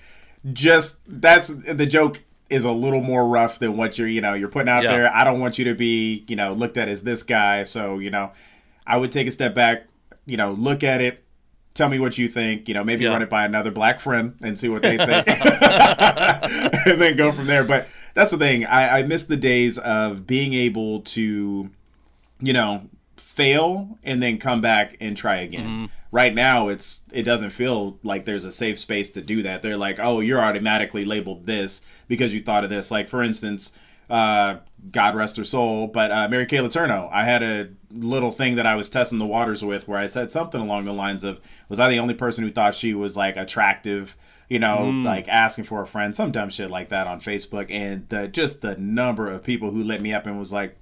[0.54, 4.48] just that's the joke is a little more rough than what you're, you know, you're
[4.50, 4.92] putting out Yeah.
[4.92, 5.14] there.
[5.16, 7.64] I don't want you to be, you know, looked at as this guy.
[7.64, 8.32] So, you know,
[8.86, 9.88] I would take a step back,
[10.26, 11.24] you know, look at it,
[11.74, 12.68] tell me what you think.
[12.68, 13.12] You know, maybe Yeah.
[13.12, 17.48] run it by another black friend and see what they think, and then go from
[17.48, 17.64] there.
[17.64, 18.66] But that's the thing.
[18.66, 21.70] I, I miss the days of being able to
[22.40, 22.84] you know,
[23.38, 25.90] fail and then come back and try again.
[26.12, 29.62] Right now, it's it doesn't feel like there's a safe space to do that.
[29.62, 32.90] They're like, oh, you're automatically labeled this because you thought of this.
[32.90, 33.74] Like for instance,
[34.10, 34.58] uh,
[34.92, 37.10] God rest her soul, but uh, Mary Kay Letourneau.
[37.12, 40.32] I had a little thing that I was testing the waters with where I said
[40.32, 43.38] something along the lines of, was I the only person who thought she was like
[43.38, 44.16] attractive?
[44.50, 48.08] You know, like asking for a friend, some dumb shit like that on Facebook, and
[48.08, 50.78] the, just the number of people who lit me up and was like,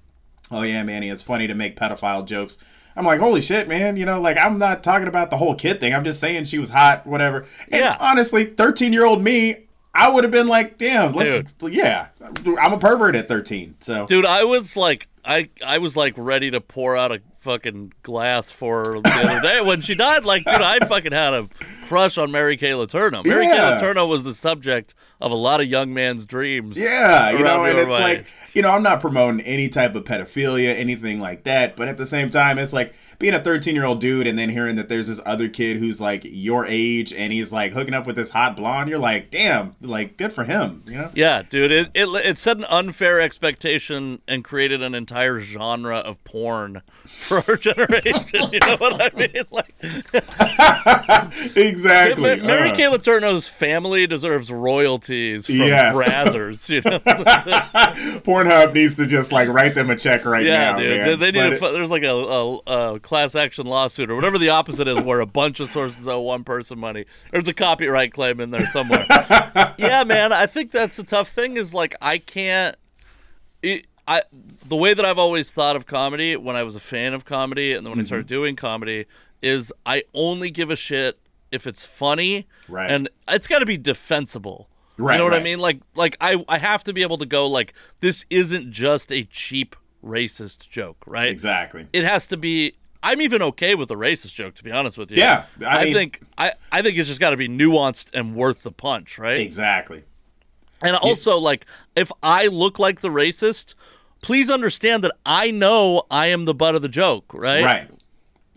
[0.51, 2.57] oh yeah, Manny, it's funny to make pedophile jokes.
[2.97, 3.97] I'm like, holy shit, man.
[3.97, 5.93] You know, like I'm not talking about the whole kid thing.
[5.93, 7.45] I'm just saying she was hot, whatever.
[7.71, 7.97] And Yeah.
[7.99, 12.77] honestly, 13 year old me, I would have been like, damn, let's, yeah, I'm a
[12.77, 13.75] pervert at 13.
[13.79, 17.93] So Dude, I was like I I was like ready to pour out a fucking
[18.03, 20.23] glass for her the other day when she died.
[20.25, 21.47] Like, dude, I fucking had a
[21.87, 23.25] crush on Mary Kay Letourneau.
[23.25, 23.79] Mary Yeah.
[23.79, 26.77] Kay Letourneau was the subject of a lot of young man's dreams.
[26.79, 27.99] Yeah, you know, and it's way.
[27.99, 31.75] like, you know, I'm not promoting any type of pedophilia, anything like that.
[31.75, 34.49] But at the same time, it's like being a 13 year old dude and then
[34.49, 38.05] hearing that there's this other kid who's like your age and he's like hooking up
[38.05, 38.87] with this hot blonde.
[38.87, 41.09] You're like, damn, like good for him, you know?
[41.15, 46.23] Yeah, dude, it, it it set an unfair expectation and created an entire genre of
[46.23, 48.49] porn for our generation.
[48.51, 49.31] you know what I mean?
[49.51, 49.73] Like,
[51.55, 52.41] exactly.
[52.41, 54.51] Mary Uh, Kay Letourneau's family deserves
[55.15, 55.95] royalties from Yes.
[55.97, 56.69] Brazzers.
[56.69, 56.99] You know?
[58.21, 60.89] Pornhub needs to just like write them a check right Yeah, now, dude.
[60.97, 61.07] man.
[61.19, 64.37] They, they need But a, there's like a, a, a class action lawsuit or whatever
[64.37, 67.05] the opposite is, where a bunch of sources owe one person money.
[67.31, 69.05] There's a copyright claim in there somewhere.
[69.77, 70.33] yeah, man.
[70.33, 71.57] I think that's the tough thing.
[71.57, 72.75] Is like I can't.
[73.61, 74.21] It, I
[74.67, 77.73] the way that I've always thought of comedy when I was a fan of comedy
[77.73, 78.07] and then when I Mm-hmm.
[78.07, 79.05] started doing comedy
[79.41, 81.19] is I only give a shit
[81.51, 82.89] if it's funny Right.
[82.91, 84.67] and it's got to be defensible.
[84.97, 85.59] Right, you know what I mean?
[85.59, 89.23] Like like I I have to be able to go like this isn't just a
[89.25, 91.29] cheap racist joke, right?
[91.29, 91.87] exactly.
[91.93, 95.11] It has to be I'm even okay with a racist joke, to be honest with
[95.11, 95.17] you.
[95.17, 98.35] Yeah, I, I mean- think I I think it's just got to be nuanced and
[98.35, 99.39] worth the punch, right?
[99.39, 100.03] Exactly.
[100.81, 103.75] And also, like, if I look like the racist,
[104.21, 107.63] please understand that I know I am the butt of the joke, right?
[107.63, 107.89] Right.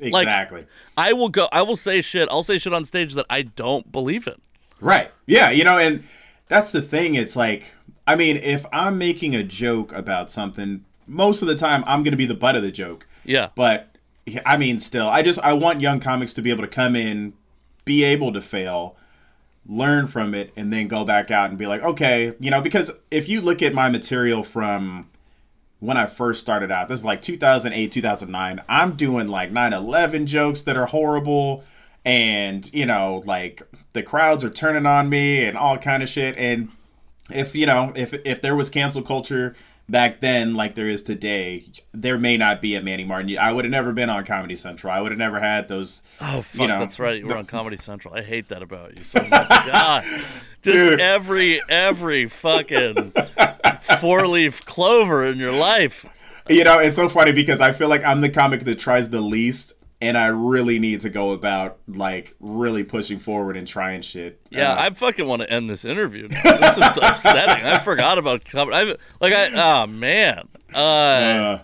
[0.01, 0.66] Like- Exactly.
[0.96, 1.48] I will go.
[1.53, 2.29] I will say shit.
[2.31, 4.35] I'll say shit on stage that I don't believe in.
[4.81, 5.11] Right.
[5.27, 6.03] Yeah, you know, and
[6.48, 7.14] that's the thing.
[7.14, 7.72] It's like,
[8.06, 12.12] I mean, if I'm making a joke about something, most of the time I'm going
[12.12, 13.06] to be the butt of the joke.
[13.24, 13.50] Yeah.
[13.54, 13.96] But
[14.44, 17.34] I mean, still, I just I want young comics to be able to come in,
[17.84, 18.96] be able to fail,
[19.66, 22.92] learn from it, and then go back out and be like, okay, you know, because
[23.11, 25.08] if you look at my material from
[25.80, 30.26] when I first started out, this is like 2008, 2009, I'm doing like 9 11
[30.26, 31.64] jokes that are horrible.
[32.04, 36.37] And, you know, like the crowds are turning on me and all kind of shit.
[36.37, 36.70] And
[37.31, 39.55] if, you know, if, if there was cancel culture
[39.88, 43.38] back then like there is today, there may not be a Manny Martin.
[43.38, 44.92] I would have never been on Comedy Central.
[44.92, 46.03] I would have never had those.
[46.20, 47.18] Oh fuck, you know, that's right.
[47.18, 48.14] You were on Comedy Central.
[48.14, 49.48] I hate that about you so much.
[49.48, 51.01] God, just Dude.
[51.01, 53.12] every every fucking
[54.01, 56.05] four leaf clover in your life.
[56.48, 59.20] You know, it's so funny because I feel like I'm the comic that tries the
[59.20, 59.74] least.
[60.00, 64.40] And I really need to go about like really pushing forward and trying shit.
[64.48, 66.28] Yeah, Uh, I fucking want to end this interview.
[66.28, 66.42] Now.
[66.42, 67.66] This is upsetting.
[67.66, 68.76] I forgot about comedy.
[68.76, 70.48] I like I oh man.
[70.72, 71.61] Uh, uh,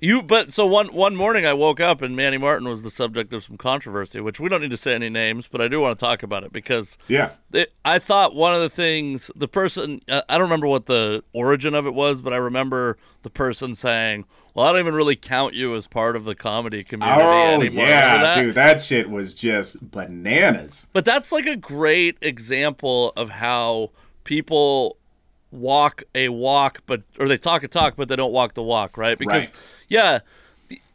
[0.00, 3.32] You but so one one morning I woke up and Manny Martin was the subject
[3.32, 5.98] of some controversy, which we don't need to say any names, but I do want
[5.98, 7.30] to talk about it because yeah.
[7.54, 11.74] it, I thought one of the things the person I don't remember what the origin
[11.74, 15.52] of it was, but I remember the person saying, "Well, I don't even really count
[15.52, 18.34] you as part of the comedy community Oh anymore." Yeah, that?
[18.34, 20.86] dude, that shit was just bananas.
[20.94, 23.90] But that's like a great example of how
[24.24, 24.96] people
[25.52, 28.96] walk a walk, but or they talk a talk, but they don't walk the walk,
[28.96, 29.18] right?
[29.18, 29.50] Because Right.
[29.88, 30.20] yeah,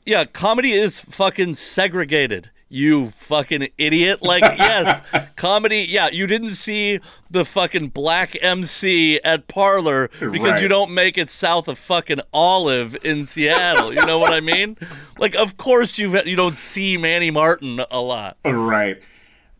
[0.06, 2.50] yeah, comedy is fucking segregated.
[2.74, 4.22] You fucking idiot.
[4.22, 5.02] Like, yes,
[5.36, 10.62] comedy, yeah, you didn't see the fucking black MC at Parlor because Right.
[10.62, 13.94] you don't make it south of fucking Olive in Seattle.
[13.94, 14.78] You know what I mean?
[15.20, 18.38] Like, of course you you don't see Manny Martin a lot.
[18.46, 19.02] Right.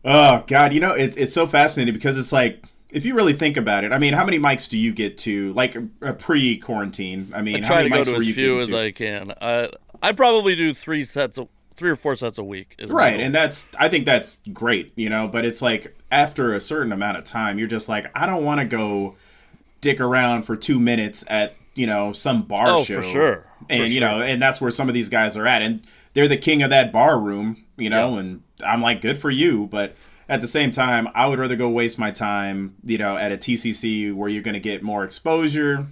[0.04, 3.56] Oh god, you know it's it's so fascinating because it's like if you really think
[3.58, 7.30] about it, I mean, how many mics do you get to like uh, pre-quarantine?
[7.34, 8.74] I mean, I how try many to go mics to as few as?
[8.74, 9.32] I can.
[9.40, 9.68] I
[10.02, 11.48] I probably do three sets, of,
[11.82, 12.76] three or four sets a week.
[12.78, 16.60] Is Right, and that's I think that's great, you know, but it's like after a
[16.60, 19.16] certain amount of time, you're just like I don't want to go
[19.80, 23.02] dick around for 2 minutes at, you know, some bar Oh, show.
[23.02, 23.34] for sure.
[23.36, 24.08] For And you sure.
[24.08, 26.70] know, and that's where some of these guys are at and they're the king of
[26.70, 28.20] that bar room, you know, Yeah.
[28.20, 29.96] and I'm like good for you, but
[30.28, 33.36] at the same time, I would rather go waste my time, you know, at a
[33.36, 35.86] TCC where you're going to get more exposure,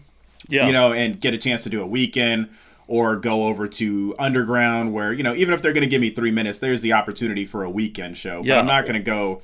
[0.48, 2.48] yeah, you know, and get a chance to do a weekend
[2.90, 6.10] or go over to underground where, you know, even if they're going to give me
[6.10, 8.42] three minutes, there's the opportunity for a weekend show.
[8.42, 8.56] Yeah.
[8.56, 9.42] But I'm not going to go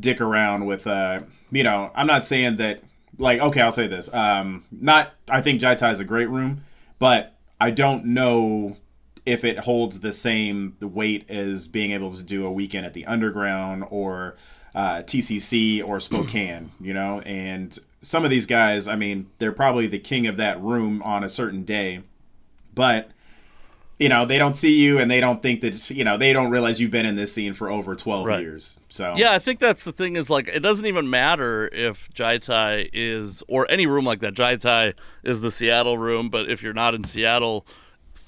[0.00, 1.20] dick around with, uh,
[1.52, 2.82] you know, I'm not saying that,
[3.16, 4.12] like, okay, I'll say this.
[4.12, 6.62] Um, not, I think Jai Thai is a great room,
[6.98, 8.76] but I don't know
[9.24, 13.06] if it holds the same weight as being able to do a weekend at the
[13.06, 14.34] underground or
[14.74, 19.86] uh, TCC or Spokane, you know, and some of these guys, I mean, they're probably
[19.86, 22.00] the king of that room on a certain day,
[22.78, 23.10] but
[23.98, 26.50] you know, they don't see you and they don't think that you know, they don't
[26.50, 28.40] realize you've been in this scene for over 12 Right.
[28.40, 28.78] years.
[28.88, 29.32] So yeah.
[29.32, 33.42] I think that's the thing is like it doesn't even matter if Jai Thai is
[33.48, 34.34] or any room like that.
[34.34, 37.66] Jai Thai is the Seattle room, but if you're not in Seattle,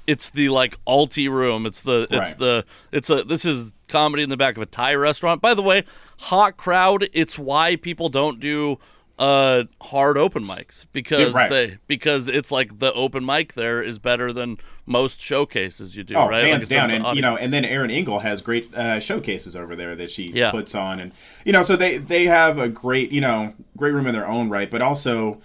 [0.08, 1.66] it's the like alti room.
[1.66, 2.38] It's the it's Right.
[2.38, 5.40] the it's a this is comedy in the back of a Thai restaurant.
[5.40, 5.84] By the way,
[6.18, 7.08] hot crowd.
[7.12, 8.80] It's why people don't do
[9.20, 11.50] uh hard open mics because Yeah, right.
[11.50, 14.56] they because it's like the open mic there is better than
[14.86, 16.14] most showcases you do.
[16.14, 16.44] Oh, right?
[16.46, 19.76] Hands terms down, and you know, and then Aaron Engel has great uh, showcases over
[19.76, 20.50] there that she Yeah.
[20.50, 21.12] puts on, and
[21.44, 24.48] you know, so they they have a great you know great room in their own
[24.48, 24.70] right.
[24.70, 25.40] But also,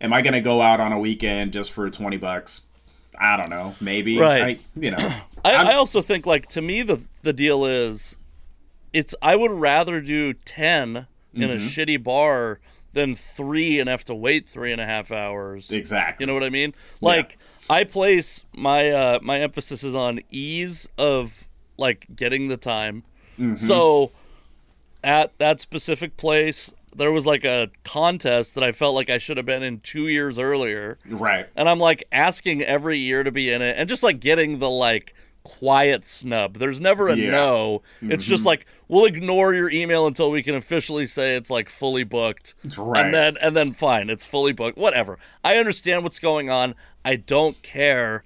[0.00, 2.62] am I going to go out on a weekend just for twenty bucks?
[3.18, 4.18] I don't know, maybe.
[4.18, 4.42] Right.
[4.42, 4.96] I, you know,
[5.44, 8.16] I, I also think like to me the the deal is
[8.92, 11.42] it's I would rather do 10 in Mm-hmm.
[11.52, 12.58] a shitty bar
[12.92, 15.70] than three and have to wait three and a half hours.
[15.70, 16.22] exactly.
[16.22, 16.74] You know what I mean?
[17.00, 23.04] Like I place my uh my emphasis is on ease of like getting the time.
[23.38, 23.56] Mm-hmm.
[23.56, 24.10] So
[25.02, 29.36] at that specific place there was like a contest that I felt like I should
[29.36, 30.98] have been in 2 years earlier.
[31.06, 31.46] right.
[31.54, 34.68] And I'm like asking every year to be in it and just like getting the
[34.68, 36.58] like quiet snub.
[36.58, 37.30] There's never a Yeah.
[37.32, 38.08] Mm-hmm.
[38.08, 38.14] no.
[38.14, 42.04] It's just like we'll ignore your email until we can officially say it's like fully
[42.04, 42.54] booked.
[42.76, 43.04] Right.
[43.04, 44.76] And then and then fine, it's fully booked.
[44.78, 45.18] Whatever.
[45.44, 46.74] I understand what's going on.
[47.04, 48.24] I don't care.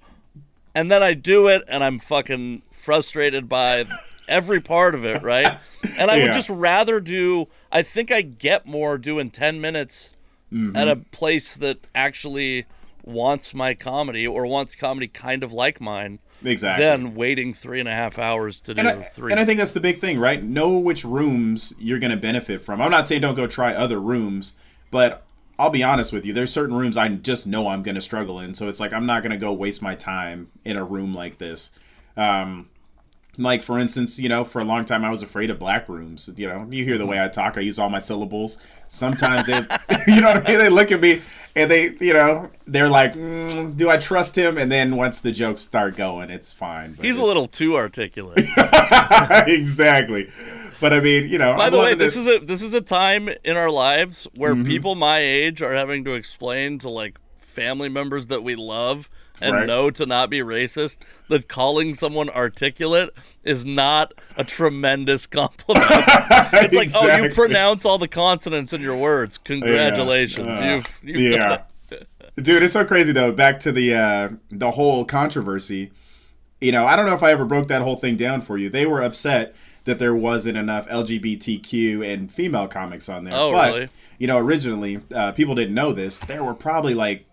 [0.73, 3.85] and then I do it, and I'm fucking frustrated by
[4.27, 5.57] every part of it, right?
[5.97, 6.23] And I Yeah.
[6.23, 7.47] would just rather do.
[7.71, 10.11] I think I get more doing ten minutes
[10.53, 10.75] Mm-hmm.
[10.77, 12.65] at a place that actually
[13.03, 16.85] wants my comedy or wants comedy kind of like mine Exactly.
[16.85, 19.31] than waiting three and a half hours to do and I, three.
[19.31, 20.43] and I think that's the big thing, right?
[20.43, 22.81] Know which rooms you're going to benefit from.
[22.81, 24.53] I'm not saying don't go try other rooms,
[24.91, 25.25] but
[25.57, 26.33] I'll be honest with you.
[26.33, 29.05] There's certain rooms I just know I'm going to struggle in, so it's like I'm
[29.05, 31.71] not going to go waste my time in a room like this.
[32.17, 32.69] Um,
[33.37, 36.29] like for instance, you know, for a long time I was afraid of black rooms.
[36.35, 38.57] You know, you hear the way I talk, I use all my syllables.
[38.87, 39.57] Sometimes they,
[40.07, 40.57] you know, what I mean?
[40.59, 41.21] they look at me
[41.55, 45.31] and they, you know, they're like, mm, "Do I trust him?" And then once the
[45.31, 46.93] jokes start going, it's fine.
[46.93, 48.45] But He's a little too articulate.
[49.47, 50.29] exactly.
[50.79, 51.55] But I mean, you know.
[51.55, 54.27] By I'm the way, loving this is a this is a time in our lives
[54.35, 54.67] where Mm-hmm.
[54.67, 59.09] people my age are having to explain to like family members that we love
[59.41, 59.67] and Right.
[59.67, 60.97] know to not be racist
[61.29, 63.09] that calling someone articulate
[63.43, 65.85] is not a tremendous compliment.
[65.89, 69.37] it's like, oh, you pronounce all the consonants in your words.
[69.37, 71.59] Congratulations, Uh, you've, you've done
[71.91, 71.97] yeah.
[72.41, 73.31] Dude, it's so crazy though.
[73.31, 75.91] Back to the uh, the whole controversy.
[76.59, 78.69] You know, I don't know if I ever broke that whole thing down for you.
[78.69, 83.33] They were upset that there wasn't enough LGBTQ and female comics on there.
[83.35, 83.89] Oh, but, really?
[84.17, 86.19] You know, originally uh, people didn't know this.
[86.21, 87.25] There were probably like,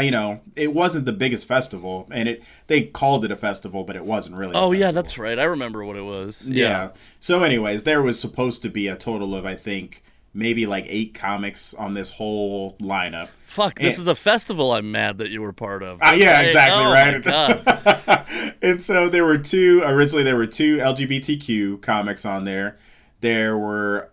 [0.00, 3.96] you know, it wasn't the biggest festival, and it they called it a festival, but
[3.96, 4.52] it wasn't really.
[4.54, 5.38] Oh yeah, that's right.
[5.38, 6.44] I remember what it was.
[6.46, 6.90] Yeah.
[7.20, 10.02] So, anyways, there was supposed to be a total of I think
[10.34, 13.28] maybe like eight comics on this whole lineup.
[13.46, 15.98] Fuck, this And- is a festival I'm mad that you were part of.
[16.02, 18.24] Ah, yeah, Like, exactly, oh right.
[18.62, 22.76] And so there were two originally there were two LGBTQ comics on there.
[23.20, 24.10] There were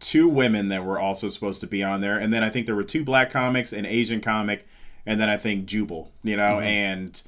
[0.00, 2.74] two women that were also supposed to be on there, and then I think there
[2.74, 4.66] were two black comics, an Asian comic,
[5.06, 7.22] and then I think Jubal, you know, and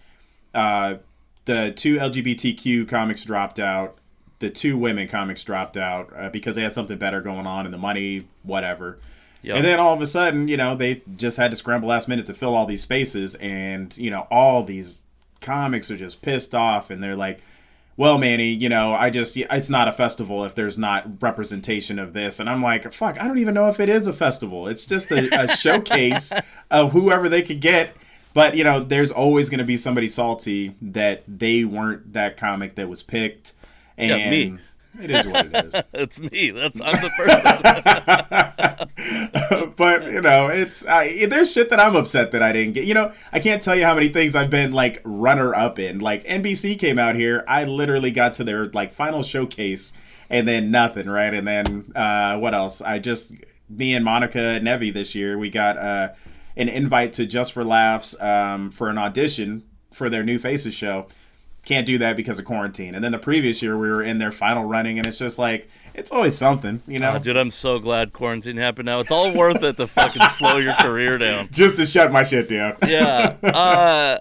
[0.54, 0.96] uh,
[1.44, 3.98] the two LGBTQ comics dropped out.
[4.38, 7.72] The two women comics dropped out uh, because they had something better going on and
[7.72, 8.98] the money, whatever.
[9.42, 9.56] Yep.
[9.56, 12.26] And then all of a sudden, you know, they just had to scramble last minute
[12.26, 15.02] to fill all these spaces, and you know, all these
[15.40, 17.40] comics are just pissed off, and they're like,
[17.96, 22.12] "Well, Manny, you know, I just it's not a festival if there's not representation of
[22.12, 24.68] this." And I'm like, "Fuck, I don't even know if it is a festival.
[24.68, 26.32] It's just a, a showcase
[26.70, 27.96] of whoever they could get."
[28.34, 32.76] But you know, there's always going to be somebody salty that they weren't that comic
[32.76, 33.52] that was picked,
[33.96, 34.58] and Yeah, me.
[35.00, 35.74] It is what it is.
[35.94, 36.50] It's me.
[36.50, 37.42] That's I'm the person.
[39.76, 42.84] but you know, it's I, there's shit that I'm upset that I didn't get.
[42.84, 45.98] You know, I can't tell you how many things I've been like runner up in.
[45.98, 49.92] Like NBC came out here, I literally got to their like final showcase,
[50.28, 51.32] and then nothing, right?
[51.32, 52.80] And then uh, what else?
[52.80, 53.32] I just
[53.68, 56.10] me and Monica and Nevi this year, we got uh,
[56.56, 61.06] an invite to Just for Laughs um, for an audition for their New Faces show.
[61.64, 62.94] Can't do that because of quarantine.
[62.94, 65.68] And then the previous year, we were in their final running, and it's just like
[65.94, 67.12] it's always something, you know.
[67.14, 69.00] Oh, dude, I'm so glad quarantine happened now.
[69.00, 71.48] It's all worth it to fucking slow your career down.
[71.52, 72.76] just to shut my shit down.
[72.86, 73.36] Yeah.
[73.52, 74.18] Uh,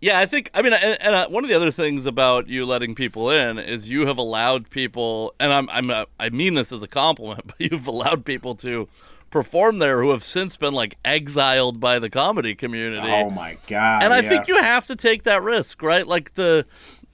[0.00, 2.66] yeah, I think, I mean, and, and uh, one of the other things about you
[2.66, 6.70] letting people in is you have allowed people, and I'm, I'm, uh, I mean this
[6.70, 8.88] as a compliment, but you've allowed people to
[9.30, 13.10] perform there who have since been like exiled by the comedy community.
[13.10, 14.02] Oh my god!
[14.02, 14.28] and I yeah.
[14.28, 16.06] think you have to take that risk, right?
[16.06, 16.66] Like the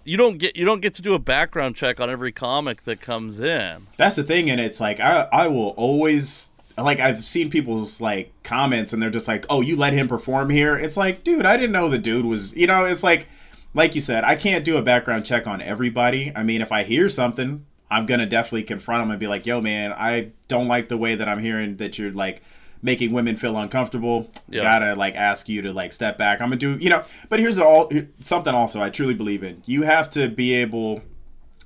[0.05, 3.01] you don't get you don't get to do a background check on every comic that
[3.01, 3.87] comes in.
[3.97, 8.33] that's the thing, and it's like I I will always like I've seen people's like
[8.43, 11.57] comments, and they're just like, "Oh, you let him perform here?" It's like, dude, I
[11.57, 12.55] didn't know the dude was.
[12.55, 13.29] You know, it's like,
[13.75, 16.33] like you said, I can't do a background check on everybody.
[16.35, 19.61] I mean, if I hear something, I'm gonna definitely confront him and be like, "Yo,
[19.61, 22.43] man, I don't like the way that I'm hearing that you're like."
[22.85, 24.63] making women feel uncomfortable Yeah.
[24.63, 27.57] gotta like ask you to like step back i'm gonna do you know but here's
[27.57, 31.01] all something also i truly believe in you have to be able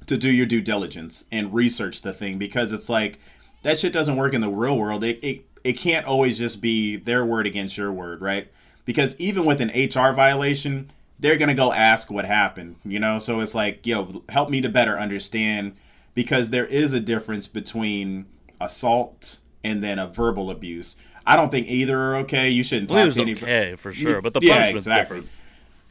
[0.04, 3.18] to do your due diligence and research the thing because it's like
[3.62, 5.02] that shit doesn't work in the real world.
[5.02, 8.48] It it, it can't always just be their word against your word, right?
[8.84, 13.18] Because even with an HR violation, they're gonna go ask what happened, you know.
[13.18, 15.76] So it's like, yo, help me to better understand
[16.16, 18.26] because there is a difference between
[18.61, 20.96] assault and then a verbal abuse.
[21.26, 22.50] I don't think either are okay.
[22.50, 25.16] You shouldn't believe talk to anybody okay for sure, but the yeah, punishment's exactly.
[25.18, 25.33] different.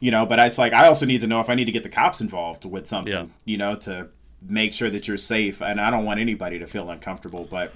[0.00, 1.84] You know, but it's like I also need to know if I need to get
[1.84, 3.12] the cops involved with something.
[3.12, 3.26] Yeah.
[3.44, 4.08] You know, to
[4.42, 7.46] make sure that you're safe, and I don't want anybody to feel uncomfortable.
[7.48, 7.72] But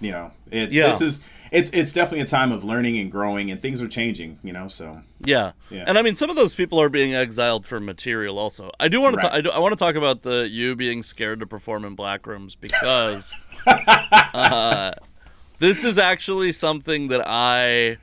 [0.00, 0.88] you know, it's Yeah.
[0.88, 1.20] this is
[1.52, 4.38] it's it's definitely a time of learning and growing, and things are changing.
[4.42, 5.52] You know, so Yeah.
[5.70, 5.84] Yeah.
[5.86, 8.38] And I mean, some of those people are being exiled for material.
[8.38, 9.26] Also, I do want to.
[9.26, 9.34] Right.
[9.34, 12.26] I, do, I want to talk about the you being scared to perform in black
[12.26, 13.34] rooms because
[13.66, 14.92] uh,
[15.58, 17.98] this is actually something that I.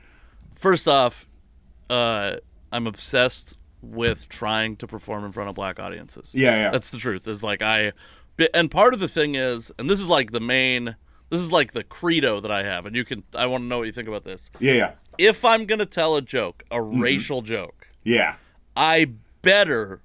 [0.54, 1.28] First off,
[1.88, 2.36] uh,
[2.72, 6.34] I'm obsessed with trying to perform in front of black audiences.
[6.34, 6.70] Yeah, yeah.
[6.70, 7.28] That's the truth.
[7.28, 7.92] Is like I,
[8.52, 10.96] and part of the thing is, and this is like the main,
[11.30, 13.78] this is like the credo that I have, and you can, I want to know
[13.78, 14.50] what you think about this.
[14.60, 14.94] Yeah, yeah.
[15.18, 17.00] If I'm gonna tell a joke, a Mm-hmm.
[17.00, 18.36] racial joke, Yeah.
[18.76, 19.10] I
[19.42, 20.00] better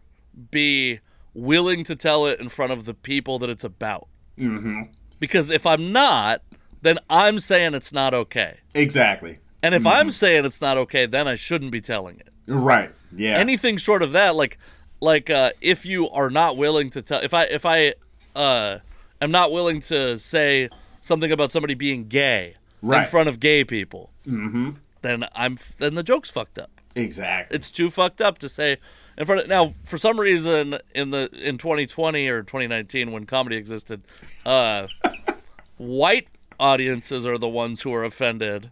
[0.52, 1.00] be
[1.34, 4.08] willing to tell it in front of the people that it's about.
[4.38, 4.84] Mm-hmm.
[5.20, 6.42] Because if I'm not,
[6.82, 8.58] then I'm saying it's not okay.
[8.74, 9.40] Exactly.
[9.62, 9.88] And if Mm-hmm.
[9.88, 12.30] I'm saying it's not okay, then I shouldn't be telling it.
[12.48, 12.92] Right.
[13.16, 13.38] Yeah.
[13.38, 14.58] Anything short of that, like
[15.00, 17.94] like uh, if you are not willing to tell, if I if I
[18.36, 18.80] uh,
[19.22, 20.70] am not willing to say
[21.04, 24.72] something about somebody being gay in front of gay people, mm-hmm.
[25.04, 26.72] then I'm then the joke's fucked up.
[26.96, 27.56] exactly.
[27.56, 28.78] It's too fucked up to say
[29.18, 33.56] in front of now for some reason in the in 2020 or 2019 when comedy
[33.56, 34.02] existed
[34.46, 34.88] uh
[35.78, 36.28] white
[36.60, 38.72] audiences are the ones who are offended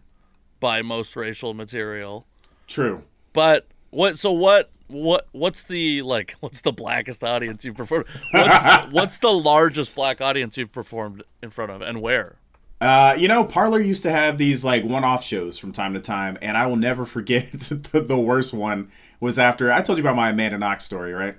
[0.60, 2.26] by most racial material
[2.66, 3.04] True.
[3.32, 8.64] but what so what what what's the like what's the blackest audience you've performed what's
[8.92, 12.36] what's the largest black audience you've performed in front of and where
[12.80, 16.36] Uh, you know, Parlor used to have these like one-off shows from time to time,
[16.42, 17.44] and I will never forget
[17.92, 18.90] the, the worst one
[19.20, 21.36] was after I told you about my Amanda Knox story, right?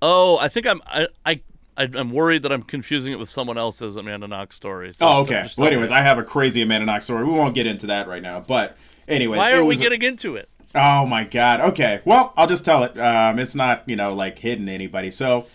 [0.00, 1.40] oh i think i'm i i
[1.76, 4.92] I'm worried that I'm confusing it with someone else's Amanda Knox story.
[4.92, 5.46] So Oh, okay.
[5.56, 7.22] Well, anyways, I have a crazy Amanda Knox story.
[7.24, 10.34] We won't get into that right now, but anyways, why are we was- getting into
[10.34, 10.48] it?
[10.74, 11.60] Oh my god.
[11.60, 12.00] Okay.
[12.04, 12.98] Well, I'll just tell it.
[12.98, 15.10] Um, it's not you know like hidden to anybody.
[15.10, 15.46] So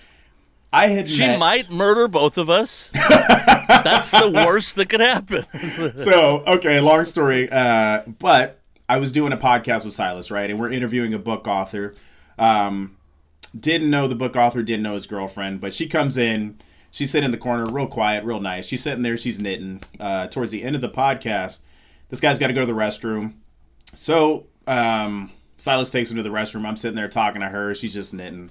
[0.71, 2.89] I had She met- might murder both of us.
[2.93, 5.45] That's the worst that could happen.
[5.97, 8.59] so okay long story uh but
[8.89, 11.95] i was doing a podcast with silas right and we're interviewing a book author
[12.37, 12.95] um
[13.57, 16.57] didn't know the book author didn't know his girlfriend but she comes in
[16.91, 20.27] she's sitting in the corner real quiet real nice she's sitting there she's knitting uh
[20.27, 21.61] towards the end of the podcast
[22.09, 23.33] this guy's got to go to the restroom
[23.95, 27.93] so um silas takes him to the restroom i'm sitting there talking to her she's
[27.93, 28.49] just knitting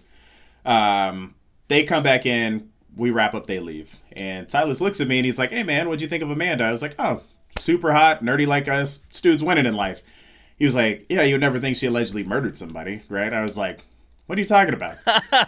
[0.64, 1.34] um,
[1.68, 3.96] they come back in, we wrap up, they leave.
[4.12, 6.64] And Silas looks at me and he's like, Hey man, what'd you think of Amanda?
[6.64, 7.22] I was like, Oh,
[7.58, 10.02] super hot, nerdy like us, dude's winning in life.
[10.56, 13.32] He was like, Yeah, you would never think she allegedly murdered somebody, right?
[13.32, 13.86] I was like,
[14.26, 14.98] What are you talking about?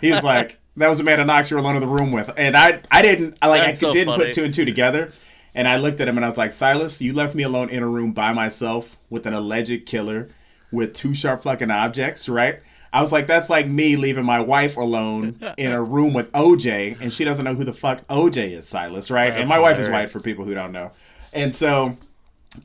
[0.00, 2.30] he was like, That was Amanda Knox you were alone in the room with.
[2.36, 4.24] And I I didn't I like That's I so didn't funny.
[4.24, 5.12] put two and two together.
[5.54, 7.84] And I looked at him and I was like, Silas, you left me alone in
[7.84, 10.28] a room by myself with an alleged killer
[10.74, 12.60] with two sharp fucking objects, right?
[12.92, 17.00] I was like, that's like me leaving my wife alone in a room with OJ,
[17.00, 19.30] and she doesn't know who the fuck OJ is, Silas, right?
[19.30, 20.92] and That's my wife is white for people who don't know.
[21.32, 21.96] And so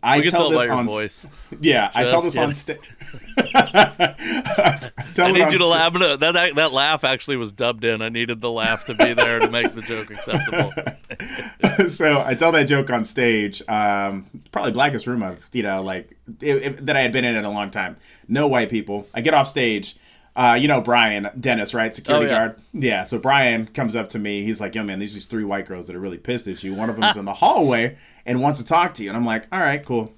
[0.04, 1.26] I tell tell this on voice.
[1.62, 2.78] yeah, I tell this on stage.
[3.56, 5.94] I need you to laugh.
[5.94, 8.02] That, that that laugh actually was dubbed in.
[8.02, 11.88] I needed the laugh to be there to make the joke acceptable.
[11.90, 13.62] so I tell that joke on stage.
[13.68, 17.36] Um, probably blackest room I've you know like it, it- that I had been in
[17.36, 17.98] in a long time.
[18.28, 19.08] No white people.
[19.14, 19.98] I get off stage.
[20.40, 21.94] Uh, you know Brian Dennis, right?
[21.94, 22.38] Security Oh, yeah.
[22.38, 22.56] guard.
[22.72, 23.04] Yeah.
[23.04, 24.42] So Brian comes up to me.
[24.44, 26.64] He's like, "Yo, man, these are these three white girls that are really pissed at
[26.64, 26.74] you.
[26.74, 29.48] One of them's in the hallway and wants to talk to you." And I'm like,
[29.52, 30.14] "All right, cool."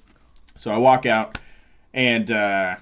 [0.57, 1.39] So I walk out,
[1.91, 2.75] and uh,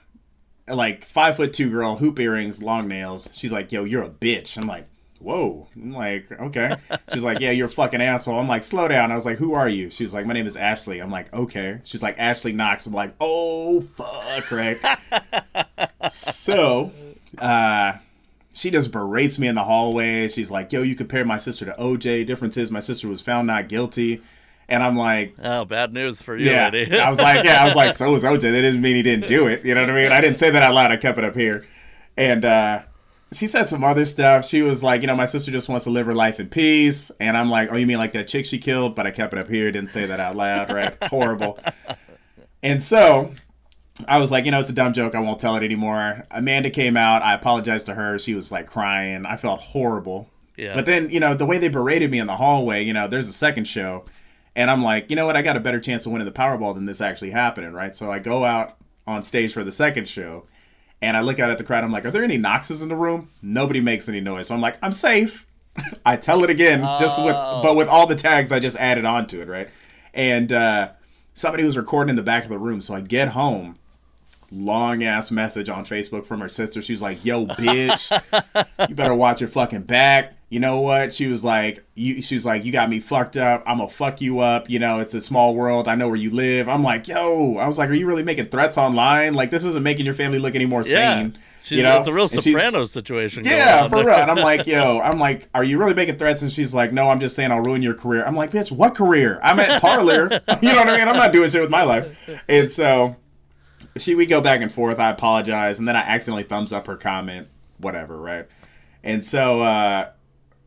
[0.68, 3.30] like five foot two girl, hoop earrings, long nails.
[3.34, 4.86] She's like, "Yo, you're a bitch." I'm like,
[5.20, 6.76] "Whoa!" I'm like, "Okay."
[7.14, 9.54] She's like, "Yeah, you're a fucking asshole." I'm like, "Slow down." I was like, "Who
[9.54, 12.52] are you?" She was like, "My name is Ashley." I'm like, "Okay." She's like, "Ashley
[12.52, 14.78] Knox." I'm like, "Oh fuck!" Right.
[16.12, 16.92] so,
[17.38, 17.94] uh,
[18.54, 20.28] she just berates me in the hallway.
[20.28, 22.26] She's like, "Yo, you compare my sister to OJ.
[22.26, 24.22] Difference is my sister was found not guilty."
[24.70, 26.70] And I'm like, Oh, bad news for you, yeah.
[27.04, 28.42] I was like, yeah, I was like, so was OJ.
[28.42, 29.66] That didn't mean he didn't do it.
[29.66, 30.12] You know what I mean?
[30.12, 30.92] I didn't say that out loud.
[30.92, 31.66] I kept it up here.
[32.16, 32.84] And uh,
[33.34, 34.46] she said some other stuff.
[34.46, 37.12] She was like, you know, my sister just wants to live her life in peace.
[37.20, 38.94] And I'm like, oh, you mean like that chick she killed?
[38.94, 39.72] But I kept it up here.
[39.72, 40.72] Didn't say that out loud.
[40.72, 40.96] Right?
[41.04, 41.60] Horrible.
[42.62, 43.34] And so
[44.08, 45.16] I was like, you know, it's a dumb joke.
[45.16, 46.26] I won't tell it anymore.
[46.32, 47.22] Amanda came out.
[47.22, 48.18] I apologized to her.
[48.18, 49.26] She was like crying.
[49.26, 50.30] I felt horrible.
[50.56, 50.74] Yeah.
[50.74, 53.28] But then, you know, the way they berated me in the hallway, you know, there's
[53.28, 54.06] a second show.
[54.56, 55.38] And I'm like, you know what?
[55.38, 57.96] I got a better chance of winning the Powerball than this actually happening, right?
[57.96, 58.78] So I go out
[59.08, 60.46] on stage for the second show.
[61.02, 61.84] And I look out at the crowd.
[61.84, 63.30] I'm like, are there any Knoxes in the room?
[63.42, 64.48] Nobody makes any noise.
[64.48, 65.48] So I'm like, I'm safe.
[66.06, 69.40] I tell it again, just with, but with all the tags I just added onto
[69.40, 69.70] it, right?
[70.14, 70.90] And uh,
[71.34, 72.82] somebody was recording in the back of the room.
[72.82, 73.78] So I get home,
[74.52, 76.82] long ass message on Facebook from her sister.
[76.82, 78.12] She was like, "Yo, bitch,
[78.90, 81.14] you better watch your fucking back." You know what?
[81.14, 83.64] She was like, "You." She was like, "You got me fucked up.
[83.68, 85.88] I'm gonna fuck you up." You know, it's a small world.
[85.88, 86.68] I know where you live.
[86.68, 89.36] I'm like, "Yo," I was like, "Are you really making threats online?
[89.36, 91.18] Like, this isn't making your family look any more yeah.
[91.18, 93.44] sane." She's, you know, it's a real And she- Sopranos situation.
[93.44, 94.08] going yeah, on for there.
[94.08, 94.16] real.
[94.16, 96.42] And I'm like, yo, I'm like, are you really making threats?
[96.42, 98.24] And she's like, no, I'm just saying I'll ruin your career.
[98.26, 99.40] I'm like, bitch, what career?
[99.44, 100.32] I'm at Parlor.
[100.64, 101.08] you know what I mean?
[101.08, 102.08] I'm not doing shit with my life.
[102.48, 103.18] And so
[104.00, 105.00] she we go back and forth.
[105.00, 107.48] I apologize, and then I accidentally thumbs up her comment,
[107.78, 108.48] whatever, right?
[109.04, 110.10] And so, uh,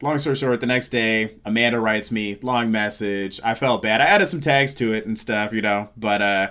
[0.00, 3.40] long story short, the next day, Amanda writes me long message.
[3.44, 4.00] I felt bad.
[4.00, 6.50] I added some tags to it and stuff, you know, but uh,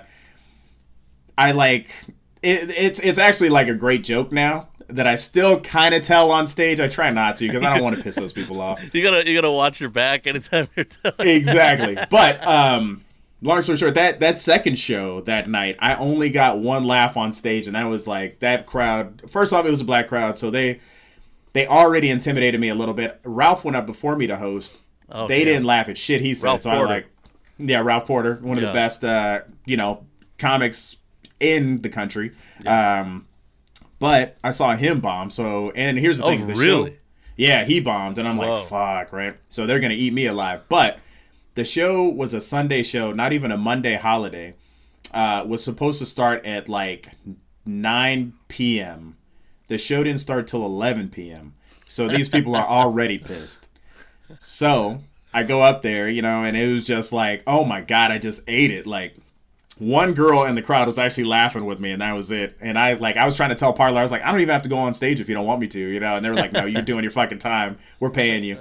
[1.36, 1.94] I like
[2.42, 6.30] it, it's it's actually like a great joke now that I still kind of tell
[6.30, 6.80] on stage.
[6.80, 8.80] I try not to because I don't want to piss those people off.
[8.94, 11.28] You gotta you gotta watch your back anytime you're telling.
[11.28, 13.04] exactly, but um,
[13.42, 17.32] long story short, that that second show that night, I only got one laugh on
[17.32, 19.22] stage, and that was like that crowd.
[19.30, 20.80] First off, it was a black crowd, so they
[21.52, 23.20] they already intimidated me a little bit.
[23.24, 24.78] Ralph went up before me to host.
[25.10, 25.44] Oh, they yeah.
[25.44, 26.86] didn't laugh at shit he said, Ralph so Porter.
[26.86, 27.06] I like,
[27.58, 30.06] yeah, Ralph Porter, one of the best, uh, you know,
[30.38, 30.96] comics
[31.38, 32.32] in the country.
[32.64, 33.26] Um,
[33.98, 35.28] but I saw him bomb.
[35.30, 36.90] So, and here's the Oh, thing, the really?
[36.92, 36.96] show,
[37.36, 38.60] yeah, he bombed, and I'm Whoa.
[38.60, 39.36] like, fuck, right?
[39.48, 40.62] So they're gonna eat me alive.
[40.70, 40.98] But
[41.54, 44.54] the show was a Sunday show, not even a Monday holiday.
[45.12, 47.08] Uh, was supposed to start at like
[47.66, 49.16] 9 p.m.
[49.66, 51.54] The show didn't start till 11 p.m.
[51.86, 53.68] So these people are already pissed.
[54.38, 55.02] So
[55.34, 58.18] I go up there, you know, and it was just like, oh my god, I
[58.18, 58.86] just ate it.
[58.86, 59.16] Like
[59.82, 62.56] one girl in the crowd was actually laughing with me, and that was it.
[62.60, 64.52] And I like, I was trying to tell Parlor, I was like, I don't even
[64.52, 66.14] have to go on stage if you don't want me to, you know.
[66.14, 67.78] And they were like, No, you're doing your fucking time.
[67.98, 68.58] We're paying you.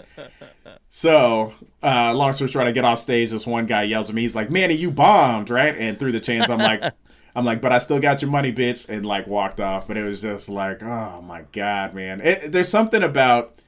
[0.90, 1.54] So,
[1.84, 3.30] uh, long story short, I get off stage.
[3.30, 4.24] This one guy yells at me.
[4.24, 6.84] He's like, "Manny, you bombed, right?" And through the chains, I'm like,
[7.36, 9.88] "I'm like, but I still got your money, bitch," and like walked off.
[9.88, 12.20] But it was just like, oh my god, man.
[12.20, 13.62] It, there's something about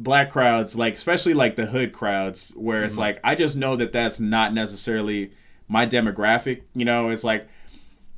[0.00, 3.92] black crowds, like especially like the hood crowds, where it's like I just know that
[3.92, 5.30] that's not necessarily
[5.68, 6.62] my demographic.
[6.74, 7.48] You know, it's like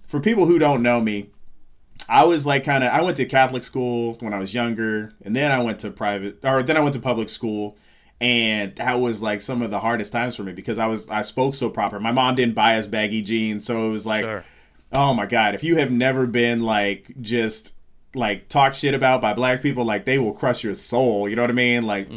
[0.07, 1.31] for people who don't know me,
[2.09, 5.35] I was like kind of I went to Catholic school when I was younger, and
[5.35, 7.77] then I went to private or then I went to public school,
[8.21, 11.23] and that was like some of the hardest times for me because I was I
[11.23, 12.01] spoke so proper.
[12.01, 14.45] My mom didn't buy us baggy jeans, so it was like, Sure.
[14.93, 17.73] oh my god, if you have never been like just
[18.15, 21.29] like talk shit about by black people, like they will crush your soul.
[21.29, 21.83] You know what I mean?
[21.85, 22.09] Like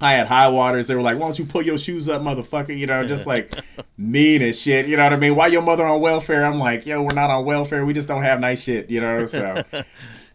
[0.00, 0.86] I had high waters.
[0.88, 3.52] They were like, "Why don't you pull your shoes up, motherfucker?" You know, just like
[3.96, 4.86] mean as shit.
[4.86, 5.34] You know what I mean?
[5.34, 6.44] Why your mother on welfare?
[6.44, 7.84] I'm like, yo, we're not on welfare.
[7.86, 8.90] We just don't have nice shit.
[8.90, 9.62] You know, so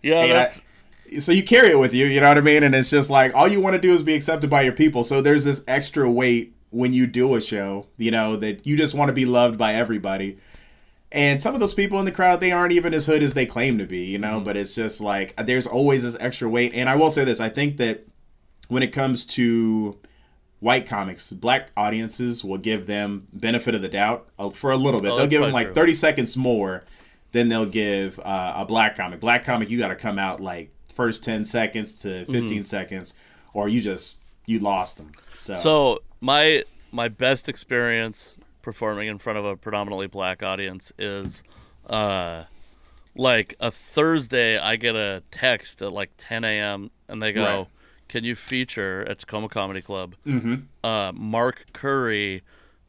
[0.01, 2.07] Yeah, and that's I- so you carry it with you.
[2.07, 2.63] You know what I mean?
[2.63, 5.03] And it's just like all you want to do is be accepted by your people.
[5.03, 7.85] So there's this extra weight when you do a show.
[7.97, 10.39] You know that you just want to be loved by everybody.
[11.13, 13.45] And some of those people in the crowd, they aren't even as hood as they
[13.45, 14.39] claim to be, you know.
[14.39, 16.73] But it's just like there's always this extra weight.
[16.73, 18.05] And I will say this: I think that
[18.67, 19.97] when it comes to
[20.59, 25.01] white comics, black audiences will give them benefit of the doubt uh, for a little
[25.01, 25.11] bit.
[25.11, 25.75] Oh, they'll give them like true.
[25.75, 26.83] 30 seconds more
[27.31, 29.19] than they'll give uh, a black comic.
[29.19, 32.61] Black comic, you got to come out like first 10 seconds to 15 Mm-hmm.
[32.63, 33.13] seconds,
[33.53, 34.15] or you just
[34.47, 35.11] you lost them.
[35.35, 41.43] So, So my my best experience performing in front of a predominantly black audience is
[41.87, 42.45] uh
[43.15, 46.89] like a Thursday I get a text at like 10 a.m.
[47.07, 47.67] and they go, Right.
[48.07, 50.55] "Can you feature at Tacoma Comedy Club?" Mm-hmm.
[50.83, 52.41] Uh, Mark Curry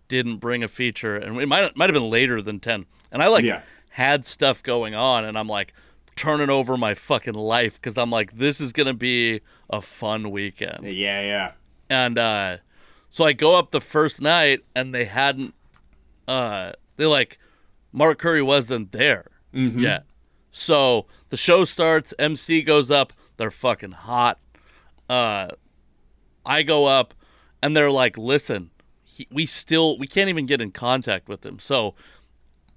[0.08, 2.86] didn't bring a feature, and it might might have been later than 10.
[3.12, 3.60] And I like Yeah.
[3.90, 5.74] had stuff going on, and I'm like
[6.16, 10.84] turning over my fucking life because I'm like, this is gonna be a fun weekend.
[10.84, 11.52] yeah, yeah.
[11.90, 12.56] And uh,
[13.10, 15.54] so I go up the first night, and they hadn't.
[16.28, 17.38] Uh, they like
[17.92, 20.04] Mark Curry wasn't there yet.
[20.50, 22.12] So the show starts.
[22.18, 23.12] MC goes up.
[23.36, 24.38] They're fucking hot.
[25.08, 25.48] Uh,
[26.46, 27.14] I go up,
[27.62, 28.70] and they're like, "Listen,
[29.02, 31.58] he, we still we can't even get in contact with him.
[31.58, 31.94] So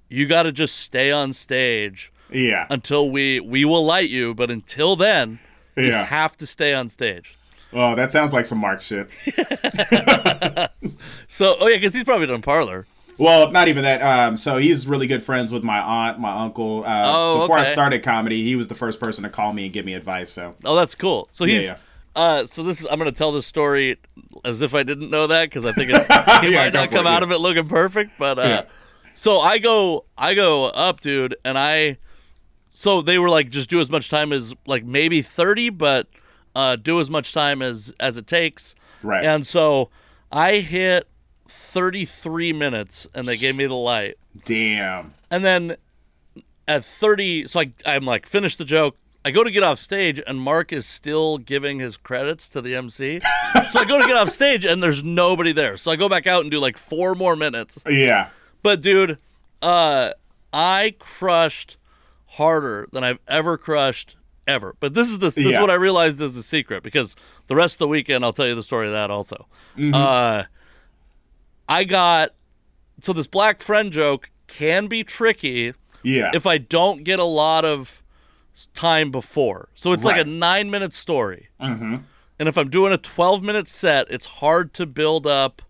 [0.10, 2.66] you got to just stay on stage Yeah.
[2.70, 4.34] until we we will light you.
[4.34, 5.40] But until then,
[5.76, 6.06] you Yeah.
[6.06, 7.36] have to stay on stage."
[7.74, 9.10] Oh, that sounds like some Mark shit.
[11.28, 12.88] So, oh yeah, because he's probably done parlor.
[13.18, 14.02] Well, not even that.
[14.02, 16.84] Um, so he's really good friends with my aunt, my uncle.
[16.86, 19.74] Uh, Oh, before I started comedy, he was the first person to call me and
[19.74, 20.30] give me advice.
[20.30, 21.28] So Oh, that's cool.
[21.32, 21.64] So he's.
[21.64, 21.78] yeah.
[22.16, 22.88] Uh, so this is.
[22.90, 23.98] I'm gonna tell this story
[24.44, 25.96] as if I didn't know that because I think it,
[26.46, 27.26] he Yeah, might not come it, out yeah.
[27.26, 28.12] of it looking perfect.
[28.18, 28.62] But uh, Yeah.
[29.14, 31.98] so I go, I go up, dude, and I.
[32.70, 36.08] So they were like, just do as much time as like maybe 30, but
[36.56, 38.74] uh, do as much time as as it takes.
[39.04, 39.24] Right.
[39.26, 39.90] And so
[40.32, 41.08] I hit
[41.50, 44.16] 33 minutes, and they gave me the light.
[44.46, 45.14] damn.
[45.30, 45.78] And then
[46.68, 48.98] at 30, so I, I'm like, finish the joke.
[49.26, 52.76] I go to get off stage, and Mark is still giving his credits to the
[52.76, 53.20] MC.
[53.72, 55.78] so I go to get off stage, and there's nobody there.
[55.78, 57.78] So I go back out and do like four more minutes.
[57.90, 58.30] Yeah.
[58.64, 59.18] But dude,
[59.62, 60.12] uh,
[60.54, 61.78] I crushed
[62.28, 64.16] harder than I've ever crushed
[64.48, 64.76] ever.
[64.80, 67.16] But this is the this is what I realized is the secret because
[67.48, 69.48] the rest of the weekend I'll tell you the story of that also.
[69.78, 69.94] Mm-hmm.
[69.94, 70.44] Uh,
[71.68, 72.32] I got
[73.02, 76.32] so this black friend joke can be tricky Yeah.
[76.34, 78.02] if I don't get a lot of
[78.74, 79.70] time before.
[79.76, 81.50] So it's like a nine minute story.
[81.62, 81.98] Mm-hmm.
[82.40, 85.62] And if I'm doing a 12 minute set, it's hard to build up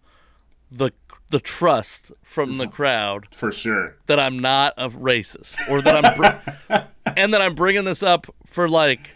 [0.72, 0.92] the
[1.30, 3.98] the trust from the crowd for sure.
[4.06, 6.78] that I'm not a racist or that I'm br-
[7.18, 9.10] and that I'm bringing this up for like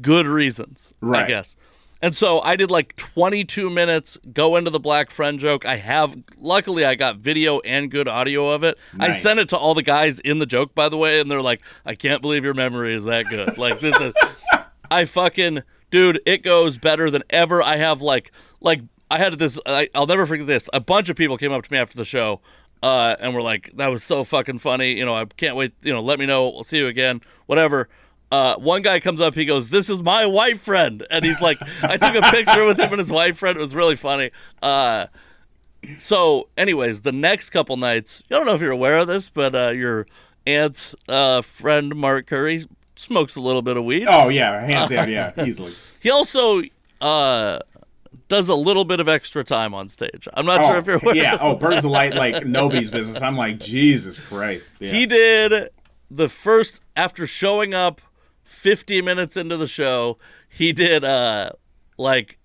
[0.00, 1.18] good reasons, right.
[1.18, 1.28] I Right.
[1.28, 1.56] guess.
[2.00, 5.66] And so I did like 22 minutes, go into the black friend joke.
[5.66, 8.78] I have, luckily, I got video and good audio of it.
[9.00, 11.42] I sent it to all the guys in the joke, by the way, and they're
[11.42, 13.58] like, I can't believe your memory is that good.
[13.58, 14.14] Like, this is,
[14.90, 17.62] I fucking, dude, it goes better than ever.
[17.62, 18.30] I have like,
[18.60, 20.70] like, I had this, I, I'll never forget this.
[20.72, 22.40] A bunch of people came up to me after the show
[22.82, 24.92] uh, and were like, that was so fucking funny.
[24.92, 25.72] You know, I can't wait.
[25.82, 26.48] You know, let me know.
[26.48, 27.22] We'll see you again.
[27.46, 27.88] Whatever.
[28.30, 31.56] Uh, one guy comes up, he goes, "This is my white friend," and he's like,
[31.82, 33.56] "I took a picture with him and his white friend.
[33.56, 34.30] It was really funny."
[34.62, 35.06] Uh,
[35.98, 39.54] so, anyways, the next couple nights, I don't know if you're aware of this, but
[39.54, 40.06] uh, your
[40.46, 42.64] aunt's uh, friend Mark Curry
[42.96, 44.06] smokes a little bit of weed.
[44.08, 45.74] Oh yeah, hands down, yeah, easily.
[46.00, 46.62] He also
[47.00, 47.60] uh,
[48.28, 50.28] does a little bit of extra time on stage.
[50.34, 51.14] I'm not sure Oh, if you're aware.
[51.14, 51.38] yeah.
[51.40, 53.22] Oh, burns the light like nobody's business.
[53.22, 54.74] I'm like Jesus Christ.
[54.80, 54.90] Yeah.
[54.92, 55.70] He did
[56.10, 58.00] the first after showing up
[58.48, 60.18] 50 minutes into the show,
[60.48, 61.50] he did uh
[61.98, 62.38] like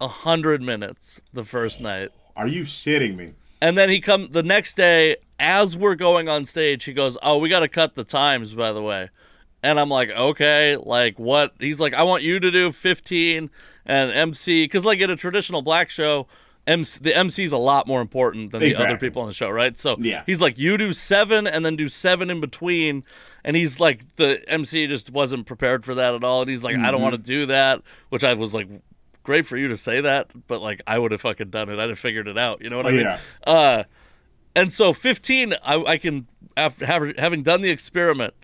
[0.00, 2.08] a hundred minutes the first night.
[2.34, 3.34] Are you shitting me?
[3.60, 7.38] And then he come the next day as we're going on stage, he goes, "Oh,
[7.38, 9.10] we got to cut the times by the way."
[9.62, 13.50] And I'm like, "Okay, like what?" He's like, "I want you to do 15
[13.84, 16.26] and MC cuz like in a traditional black show,
[16.70, 19.50] MC, the MC is a lot more important than the other people on the show,
[19.50, 19.76] right?
[19.76, 20.22] So Yeah.
[20.26, 23.04] he's like, "You do 7 and then do 7 in between."
[23.44, 26.76] And he's like the MC just wasn't prepared for that at all and he's like,
[26.76, 27.40] "I don't want to Mm-hmm.
[27.40, 28.68] do that," which I was like
[29.22, 31.78] great for you to say that, but like I would have fucking done it.
[31.78, 32.62] I'd have figured it out.
[32.62, 33.00] You know what I Oh, mean?
[33.02, 33.18] yeah.
[33.46, 33.82] Uh,
[34.56, 36.84] and so 15, I, I can, after
[37.18, 38.34] having done the experiment,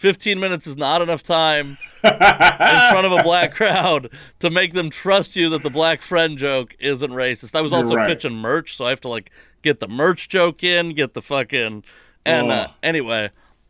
[0.00, 1.66] 15 minutes is not enough time
[2.04, 6.38] in front of a black crowd to make them trust you that the black friend
[6.38, 7.54] joke isn't racist.
[7.54, 8.08] I was also right.
[8.08, 9.30] pitching merch, so I have to like
[9.60, 11.84] get the merch joke in, get the fucking,
[12.24, 13.28] and uh, anyway,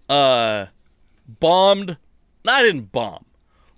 [0.08, 0.66] uh,
[1.40, 1.96] bombed.
[2.46, 3.24] I didn't bomb.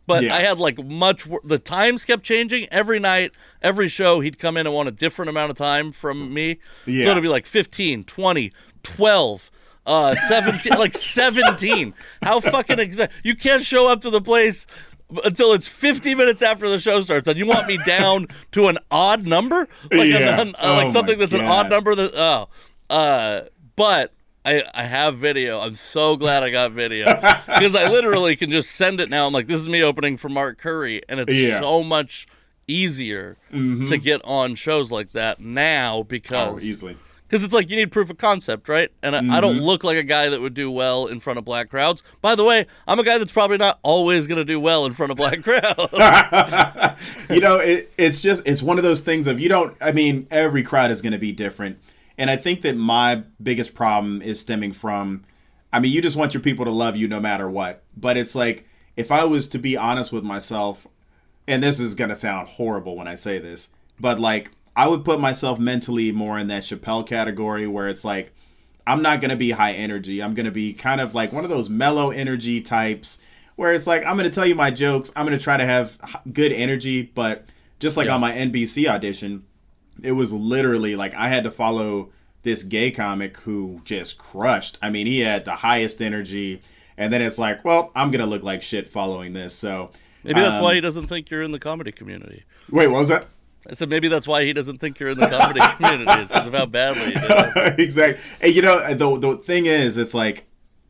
[0.07, 0.34] But Yeah.
[0.34, 1.26] I had like much.
[1.26, 3.32] wor- The times kept changing every night,
[3.62, 4.20] every show.
[4.20, 6.59] He'd come in and want a different amount of time from me.
[6.84, 7.07] Yeah.
[7.07, 9.50] So it'd be like 15, 20, 12,
[9.87, 11.95] uh, 17, like 17.
[12.22, 13.12] How fucking exact?
[13.22, 14.66] You can't show up to the place
[15.24, 18.78] until it's 50 minutes after the show starts, and you want me down to an
[18.91, 20.41] odd number, like, Yeah.
[20.41, 21.95] an, uh, like Oh something that's an odd number.
[21.95, 22.49] That oh,
[22.95, 23.43] uh,
[23.76, 24.12] but.
[24.45, 25.61] I, I have video.
[25.61, 27.07] I'm so glad I got video
[27.47, 29.24] because I literally can just send it now.
[29.24, 31.61] I'm like, this is me opening for Mark Curry, and it's Yeah.
[31.61, 32.26] so much
[32.66, 36.97] easier to get on shows like that now because Oh, easily.
[37.33, 38.91] Because it's like you need proof of concept, right?
[39.03, 39.64] And I, I don't Mm-hmm.
[39.64, 42.03] look like a guy that would do well in front of black crowds.
[42.20, 44.93] By the way, I'm a guy that's probably not always going to do well in
[44.93, 45.93] front of black crowds.
[47.30, 49.74] you know, it, it's just it's one of those things of you don't.
[49.80, 51.78] I mean, every crowd is going to be different,
[52.18, 55.24] and I think that my biggest problem is stemming from.
[55.72, 57.83] I mean, you just want your people to love you no matter what.
[57.97, 58.68] But it's like
[58.99, 60.87] if I was to be honest with myself,
[61.49, 65.05] and this is going to sound horrible when I say this, but like I would
[65.05, 68.33] put myself mentally more in that Chappelle category where it's like
[68.87, 70.23] I'm not going to be high energy.
[70.23, 73.18] I'm going to be kind of like one of those mellow energy types
[73.57, 75.12] where it's like I'm going to tell you my jokes.
[75.14, 75.99] I'm going to try to have
[76.33, 78.14] good energy, but just like Yeah.
[78.14, 79.45] on my NBC audition,
[80.03, 82.11] it was literally like I had to follow
[82.43, 84.79] this gay comic who just crushed.
[84.83, 86.61] I mean, he had the highest energy
[86.97, 89.55] and then it's like, well, I'm going to look like shit following this.
[89.55, 89.91] So
[90.25, 92.45] maybe that's um, why he doesn't think you're in the comedy community.
[92.70, 93.27] Wait, what was that?
[93.71, 96.49] I said maybe that's why he doesn't think you're in the comedy community is because
[96.49, 97.15] of how badly
[97.83, 98.21] exactly.
[98.41, 100.47] And you know, the the thing is, it's like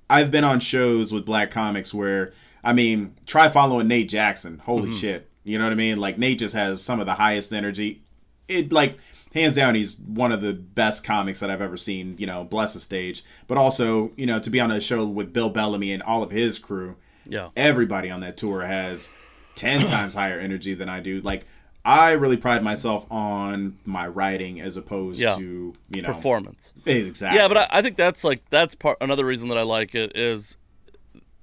[0.09, 2.33] I've been on shows with black comics where
[2.65, 4.59] I mean, try following Nate Jackson.
[4.59, 4.93] Holy Mm-hmm.
[4.97, 5.29] shit.
[5.45, 5.99] You know what I mean?
[5.99, 8.03] Like Nate just has some of the highest energy.
[8.49, 8.97] It like
[9.35, 12.75] hands down he's one of the best comics that I've ever seen, you know, bless
[12.75, 13.25] the stage.
[13.49, 16.31] But also, you know, to be on a show with Bill Bellamy and all of
[16.31, 16.97] his crew,
[17.27, 17.49] Yeah.
[17.57, 19.11] everybody on that tour has
[19.57, 21.21] 10 times higher energy than I do.
[21.23, 21.47] Like
[21.85, 25.35] I really pride myself on my writing as opposed Yeah.
[25.37, 26.73] to, you know, Performance.
[26.87, 27.41] Exactly.
[27.41, 30.17] Yeah, but I, I think that's like that's part another reason that I like it
[30.17, 30.57] is,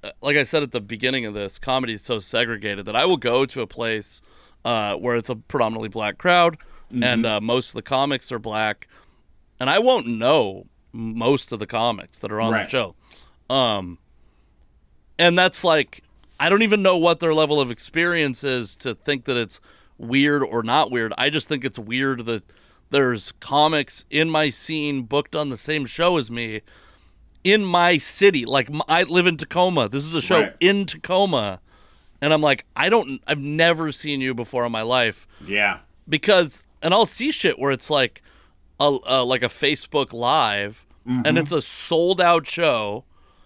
[0.04, 3.06] uh, like I said at the beginning of this, comedy is so segregated that I
[3.06, 4.22] will go to a place
[4.64, 6.58] uh, where it's a predominantly black crowd
[6.92, 8.88] and uh, most of the comics are black,
[9.60, 12.96] and I won't know most of the comics that are on the show,
[13.48, 14.00] um,
[15.20, 16.02] and that's like
[16.40, 19.62] I don't even know what their level of experience is to think that it's
[20.00, 21.14] weird or not weird.
[21.18, 22.44] I just think it's weird that
[22.90, 26.62] there's comics in my scene booked on the same show as me
[27.44, 28.46] in my city.
[28.46, 29.90] Like I live in Tacoma.
[29.90, 30.56] This is a show Right.
[30.60, 31.60] in Tacoma,
[32.22, 33.22] and I'm like, I don't.
[33.28, 35.80] I've never seen you before in my life Yeah.
[36.08, 38.24] because, and I'll see shit where it's like
[38.80, 41.38] a, a like a Facebook Live, and mm-hmm.
[41.38, 43.04] it's a sold out show,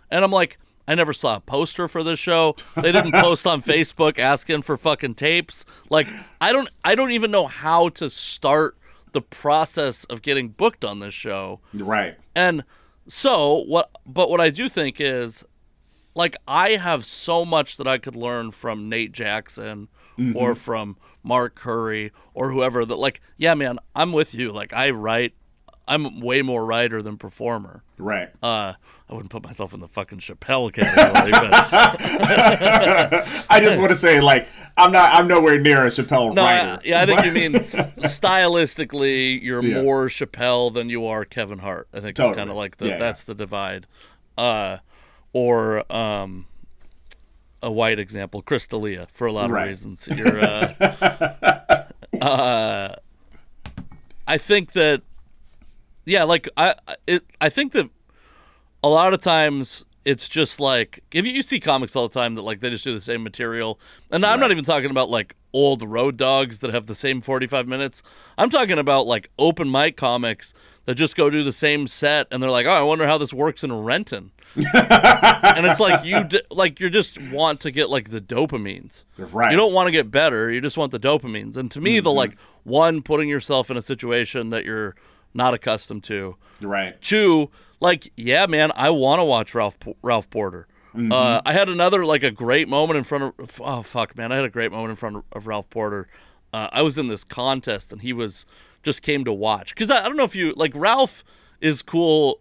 [0.10, 0.58] and I'm like.
[0.88, 2.56] I never saw a poster for this show.
[2.76, 5.66] They didn't post on Facebook asking for fucking tapes.
[5.90, 6.08] Like
[6.42, 8.78] I don't I don't even know how to start
[9.14, 11.62] the process of getting booked on this show.
[11.74, 12.18] Right.
[12.36, 12.64] And
[13.08, 15.46] so what but what I do think is
[16.16, 20.54] like I have so much that I could learn from Nate Jackson or mm-hmm.
[20.54, 24.52] from Mark Curry or whoever that like yeah man, I'm with you.
[24.52, 25.34] Like I write
[25.88, 27.84] I'm way more writer than performer.
[27.98, 28.30] Right.
[28.42, 28.74] Uh
[29.10, 31.52] I wouldn't put myself in the fucking Chappelle category, but
[33.50, 35.14] I just want to say, like, I'm not.
[35.14, 36.82] I'm nowhere near a Chappelle no, I, writer.
[36.86, 37.52] yeah, I think you mean
[38.08, 39.82] stylistically, you're Yeah.
[39.84, 41.88] more Chappelle than you are Kevin Hart.
[41.94, 42.98] I think it's kind of like the Yeah, yeah.
[43.00, 43.86] that's the divide.
[44.38, 44.78] Uh,
[45.34, 46.48] or um,
[47.62, 49.68] a white example, Chris D'Elia, for a lot of Right.
[49.70, 50.08] reasons.
[50.10, 51.86] You're, uh,
[52.22, 52.96] uh,
[54.28, 55.02] I think that,
[56.06, 57.89] yeah, like I, I- it, I think that
[58.84, 62.36] a lot of times it's just like if you, you see comics all the time
[62.36, 63.80] that like they just do the same material
[64.12, 67.68] and i'm not even talking about like old road dogs that have the same 45
[67.68, 68.01] minutes.
[68.38, 70.54] I'm talking about like open mic comics
[70.86, 73.34] that just go do the same set and they're like oh i wonder how this
[73.34, 74.32] works in renton.
[75.56, 79.04] And it's like you d- like you just want to get like the dopamines.
[79.18, 79.51] Right.
[79.51, 81.58] you don't want to get better you just want the dopamines.
[81.58, 82.18] And to me the mm-hmm.
[82.18, 84.95] like one putting yourself in a situation that you're
[85.34, 87.00] not accustomed to Right.
[87.02, 90.68] Two, like, yeah, man, I want to watch Ralph Ralph Porter.
[90.96, 93.60] Uh, I had another like a great moment in front of.
[93.60, 96.08] Oh fuck, man, I had a great moment in front of, Ralph Porter.
[96.54, 98.46] Uh, I was in this contest and he was
[98.84, 101.24] just came to watch because I, I don't know if you like Ralph
[101.62, 102.40] is cool.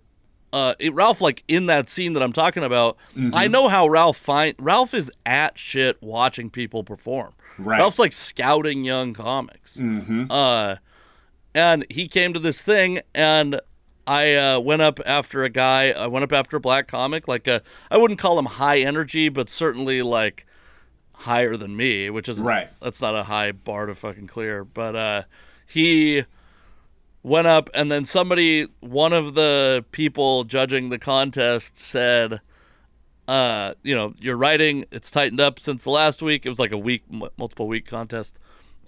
[0.53, 2.99] Uh, it, Ralph like in that scene that I'm talking about.
[3.33, 7.33] I know how Ralph find Ralph is at shit watching people perform.
[7.57, 7.79] Right.
[7.79, 9.81] Ralph's like scouting young comics.
[9.81, 10.77] Uh,
[11.55, 13.61] and he came to this thing and
[14.07, 15.91] I uh, went up after a guy.
[15.91, 17.63] I went up after a black comic, like a.
[17.91, 20.47] I wouldn't call him high energy, but certainly like
[21.13, 22.69] higher than me, which is Right.
[22.81, 24.65] That's not a high bar to fucking clear.
[24.65, 25.23] But uh,
[25.67, 26.25] he
[27.23, 32.41] went up, and then somebody, one of the people judging the contest, said,
[33.29, 36.45] uh, "You know, your writing it's tightened up since the last week.
[36.45, 38.37] It was like a week, m- multiple week contest."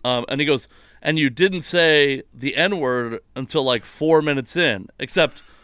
[0.05, 0.69] Um, and he goes,
[1.03, 5.55] and you didn't say the N word until like four minutes in, except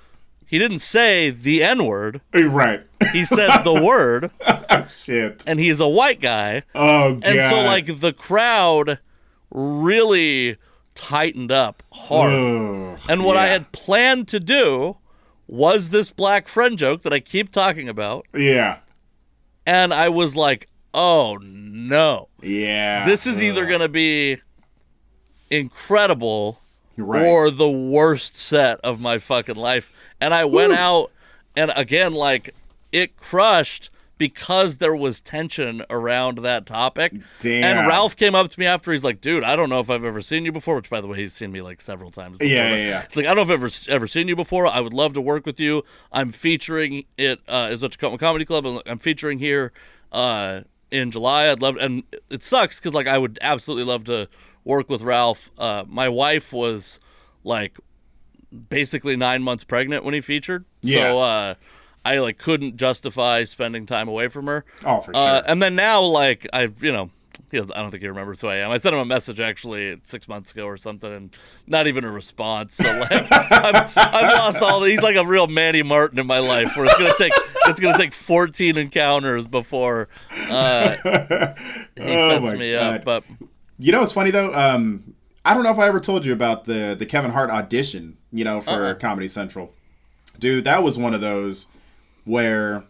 [0.47, 2.21] he didn't say the N word.
[2.35, 2.83] Right.
[3.13, 4.31] He said the word,
[4.89, 5.45] Shit.
[5.47, 6.63] and he's a white guy.
[6.75, 7.25] Oh god.
[7.25, 8.99] And so, like, the crowd
[9.51, 10.57] really
[10.95, 12.33] tightened up hard.
[12.33, 14.97] Ugh, And what I had planned to do
[15.47, 18.27] was this black friend joke that I keep talking about.
[18.35, 18.79] Yeah.
[19.67, 22.29] And I was like, oh no.
[22.43, 23.05] Yeah.
[23.07, 24.39] This is either going to be
[25.51, 26.61] incredible
[26.97, 27.25] Right.
[27.27, 29.93] or the worst set of my fucking life.
[30.21, 31.11] And I went out
[31.57, 32.55] and again like
[32.93, 33.89] it crushed
[34.19, 37.15] because there was tension around that topic.
[37.39, 37.79] Damn.
[37.79, 40.05] And Ralph came up to me after he's like, "Dude, I don't know if I've
[40.05, 42.37] ever seen you before." Which, by the way, he's seen me like several times.
[42.37, 43.03] Before, Yeah, yeah, yeah.
[43.03, 44.67] It's like I don't know if I've ever ever seen you before.
[44.67, 45.85] I would love to work with you.
[46.13, 48.67] I'm featuring it uh, as a Tacoma Comedy Club.
[48.85, 49.73] I'm featuring here
[50.13, 51.49] uh, in July.
[51.51, 54.29] I'd love, and it sucks because like I would absolutely love to
[54.65, 55.51] work with Ralph.
[55.59, 57.01] Uh, my wife was
[57.45, 57.79] like
[58.69, 60.65] basically nine months pregnant when he featured.
[60.83, 61.13] Yeah.
[61.13, 61.55] So uh,
[62.05, 64.65] I like couldn't justify spending time away from her.
[64.85, 65.43] Oh, for Uh, sure.
[65.47, 67.11] and then now, like I, you know,
[67.51, 68.71] he doesn't, I don't think he remembers who I am.
[68.71, 71.37] I sent him a message actually six months ago or something, and
[71.67, 72.75] not even a response.
[72.75, 74.81] So like, I've, I've lost all.
[74.81, 77.33] The, he's like a real Manny Martin in my life, where it's gonna take
[77.67, 80.09] it's gonna take 14 encounters before
[80.49, 81.01] uh, he
[82.01, 82.97] Oh sets me God.
[82.99, 83.05] up.
[83.05, 83.25] But
[83.79, 84.53] You know what's funny though?
[84.55, 88.17] Um, I don't know if I ever told you about the the Kevin Hart audition.
[88.33, 88.95] You know, for Uh-uh.
[88.95, 89.73] Comedy Central,
[90.39, 90.65] dude.
[90.65, 91.67] That was one of those
[92.25, 92.85] where.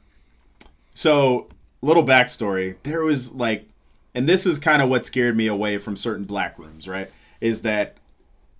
[0.95, 1.49] So,
[1.81, 2.77] little backstory.
[2.83, 3.67] There was like,
[4.15, 6.89] and this is kind of what scared me away from certain black rooms.
[6.89, 7.11] Right?
[7.41, 7.97] Is that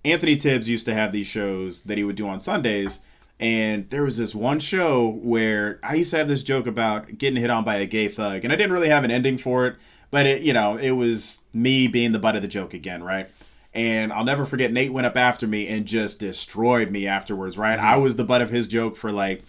[0.03, 3.01] Anthony Tibbs used to have these shows that he would do on Sundays.
[3.39, 7.41] And there was this one show where I used to have this joke about getting
[7.41, 9.77] hit on by a gay thug, and I didn't really have an ending for it,
[10.11, 13.29] but it, you know, it was me being the butt of the joke again, right?
[13.73, 17.79] And I'll never forget Nate went up after me and just destroyed me afterwards, right?
[17.79, 19.43] I was the butt of his joke for like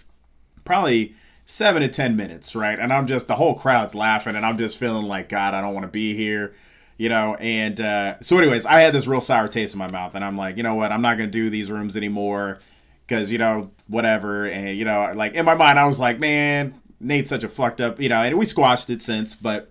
[0.64, 1.14] probably
[1.52, 2.78] seven to ten minutes, right?
[2.78, 5.74] And I'm just the whole crowd's laughing, and I'm just feeling like God, I don't
[5.74, 6.54] want to be here,
[6.96, 7.34] you know.
[7.34, 10.36] And uh, so, anyways, I had this real sour taste in my mouth, and I'm
[10.36, 10.92] like, you know what?
[10.92, 12.58] I'm not gonna do these rooms anymore.
[13.06, 16.80] because you know whatever, and you know like in my mind I was like, man,
[17.00, 19.70] Nate's such a fucked up, you know, and we squashed it since, but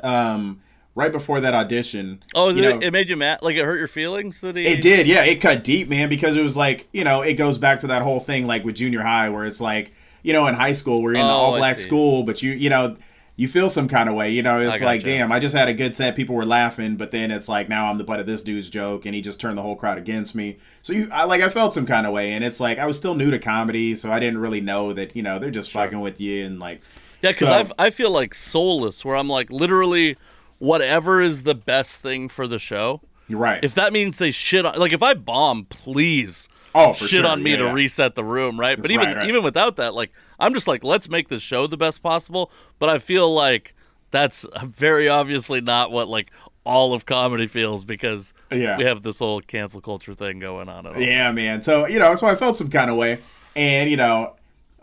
[0.00, 0.60] um
[0.96, 2.22] right before that audition.
[2.34, 3.40] Oh, you know, it made you mad?
[3.42, 4.64] Like it hurt your feelings that he?
[4.64, 5.24] it did, yeah.
[5.24, 8.02] It cut deep, man, because it was like, you know, it goes back to that
[8.02, 9.92] whole thing like with junior high where it's like,
[10.24, 12.50] you know, in high school we're in the Oh, all I black school, but you,
[12.52, 12.96] you know,
[13.36, 14.60] you feel some kind of way, you know.
[14.60, 15.16] It's like, gotcha.
[15.16, 17.86] damn, I just had a good set, people were laughing, but then it's like now
[17.90, 20.34] I'm the butt of this dude's joke, and he just turned the whole crowd against
[20.34, 20.56] me.
[20.82, 22.96] So you, I like, I felt some kind of way, and it's like I was
[22.96, 26.00] still new to comedy, so I didn't really know that, you know, they're just fucking
[26.00, 26.80] with you, and like,
[27.22, 30.16] Yeah, because So- I've I feel like soulless, where I'm like literally
[30.58, 33.00] whatever is the best thing for the show.
[33.28, 33.62] you're right.
[33.64, 37.26] If that means they shit on, like if I bomb, please oh, shit sure.
[37.26, 37.72] on me yeah, to yeah.
[37.72, 38.80] reset the room, right?
[38.80, 39.28] But even Right, right.
[39.28, 42.50] even without that, like I'm just like let's make this show the best possible.
[42.78, 43.74] But I feel like
[44.10, 46.30] that's very obviously not what like
[46.64, 48.78] all of comedy feels because Yeah.
[48.78, 50.88] we have this whole cancel culture thing going on.
[51.00, 51.60] Yeah, man.
[51.62, 53.18] So you know, so I felt some kind of way,
[53.56, 54.34] and you know,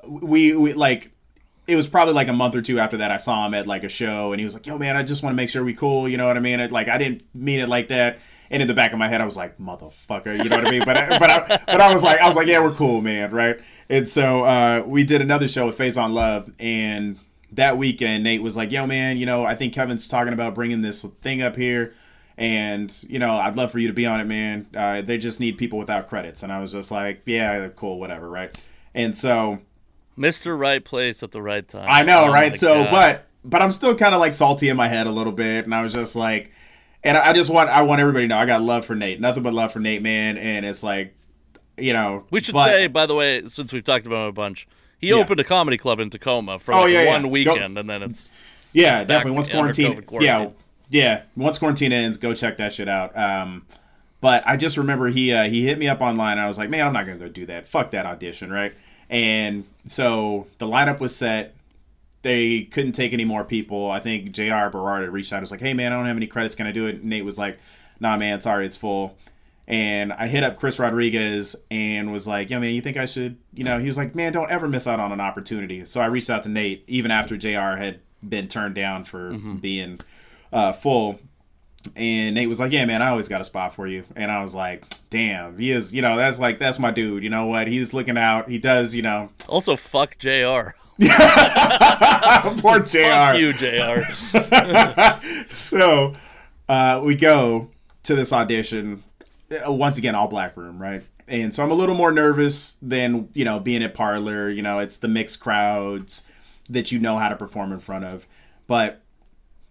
[0.07, 1.11] we we like
[1.67, 3.83] it was probably like a month or two after that I saw him at like
[3.83, 5.73] a show, and he was like, "Yo, man, I just want to make sure we
[5.73, 6.59] cool." You know what I mean?
[6.59, 8.19] It, like I didn't mean it like that.
[8.51, 10.71] And in the back of my head, I was like, "Motherfucker," you know what I
[10.71, 10.83] mean?
[10.85, 13.31] But I, but I, but I was like, I was like, "Yeah, we're cool, man,
[13.31, 13.57] right?"
[13.89, 17.17] And so uh, we did another show with Faizon Love, and
[17.53, 20.81] that weekend Nate was like, "Yo, man, you know, I think Kevin's talking about bringing
[20.81, 21.93] this thing up here."
[22.37, 25.39] and you know i'd love for you to be on it man uh, they just
[25.39, 28.55] need people without credits and i was just like yeah cool whatever right
[28.95, 29.59] and so
[30.17, 30.57] Mr.
[30.57, 31.87] Right Place at the right time.
[31.89, 32.91] i know Oh right so God.
[32.91, 35.75] but but i'm still kind of like salty in my head a little bit and
[35.75, 36.51] i was just like
[37.03, 39.43] and i just want i want everybody to know i got love for nate nothing
[39.43, 41.13] but love for nate man and it's like
[41.77, 44.31] you know we should but- say, by the way, since we've talked about him a
[44.33, 44.67] bunch,
[44.99, 45.15] he Yeah.
[45.15, 47.11] opened a comedy club in Tacoma for Oh, like yeah, yeah.
[47.13, 48.31] one Go- weekend, and then it's
[48.73, 49.31] Yeah, definitely.
[49.31, 50.21] Once quarantine, quarantine.
[50.21, 50.49] yeah,
[50.89, 51.21] yeah.
[51.35, 53.17] Once quarantine ends, go check that shit out.
[53.17, 53.65] Um,
[54.19, 56.33] but I just remember he uh, he hit me up online.
[56.33, 57.65] And I was like, man, I'm not gonna go do that.
[57.65, 58.73] Fuck that audition, right?
[59.09, 61.55] And so the lineup was set.
[62.23, 63.89] They couldn't take any more people.
[63.89, 64.69] I think Jr.
[64.69, 65.37] Berard had reached out.
[65.37, 66.55] and was like, hey man, I don't have any credits.
[66.55, 67.03] Can I do it?
[67.03, 67.57] Nate was like,
[67.99, 69.17] nah, man, sorry, it's full.
[69.67, 73.37] And I hit up Chris Rodriguez and was like, "Yeah, man, you think I should?"
[73.53, 76.07] You know, he was like, "Man, don't ever miss out on an opportunity." So I
[76.07, 77.77] reached out to Nate even after Jr.
[77.77, 80.01] had been turned down for being
[80.51, 81.19] uh, full.
[81.95, 84.43] And Nate was like, "Yeah, man, I always got a spot for you." And I
[84.43, 85.93] was like, "Damn, he is.
[85.93, 87.23] You know, that's like that's my dude.
[87.23, 87.67] You know what?
[87.67, 88.49] He's looking out.
[88.49, 88.93] He does.
[88.93, 90.71] You know, also fuck Jr.
[92.59, 93.37] poor Jr.
[93.37, 94.03] You, Jr.
[95.49, 96.13] so
[96.69, 97.69] uh, we go
[98.03, 99.03] to this audition.
[99.51, 101.03] Uh, once again all black room right?
[101.27, 104.49] And so i'm a little more nervous than you know being at parlor.
[104.49, 106.23] You know it's the mixed crowds
[106.69, 108.27] that you know how to perform in front of.
[108.67, 109.01] But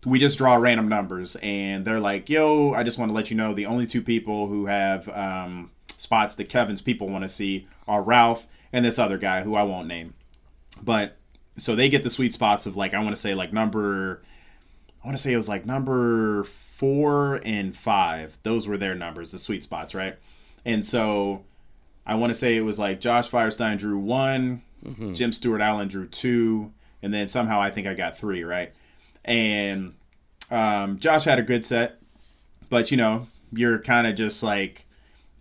[0.05, 3.37] we just draw random numbers and they're like yo i just want to let you
[3.37, 7.69] know the only two people who have um, spots that kevin's people want to see
[7.87, 10.15] are ralph and this other guy who i won't name.
[10.83, 11.17] But
[11.61, 14.21] so they get the sweet spots of like i want to say like number
[15.03, 18.39] I want to say it was like number four and five.
[18.43, 20.17] Those were their numbers, the sweet spots, right?
[20.67, 21.45] And so
[22.05, 24.63] I want to say it was like Josh Firestein drew one,
[25.15, 28.73] Jim Stewart Allen drew two, and then somehow I think I got three, right?
[29.25, 29.95] And
[30.51, 31.99] um, Josh had a good set,
[32.69, 34.87] but you know, you're kind of just like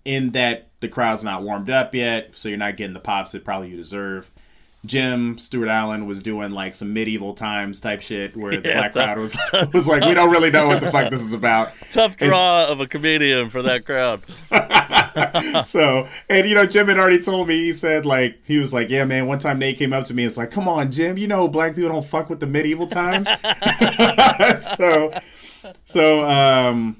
[0.05, 3.43] in that the crowd's not warmed up yet, so you're not getting the pops that
[3.43, 4.31] probably you deserve.
[4.85, 9.03] Jim Stewart Allen was doing like some medieval times type shit where the black tough-
[9.05, 9.37] crowd was
[9.73, 11.73] was like, we don't really know what the fuck this is about.
[11.91, 14.21] Tough It's- draw of a comedian for that crowd.
[15.65, 18.89] so and you know Jim had already told me he said like he was like
[18.89, 21.17] yeah man one time Nate came up to me and was like come on Jim
[21.17, 23.27] you know black people don't fuck with the medieval times
[24.63, 25.11] so
[25.85, 26.97] so um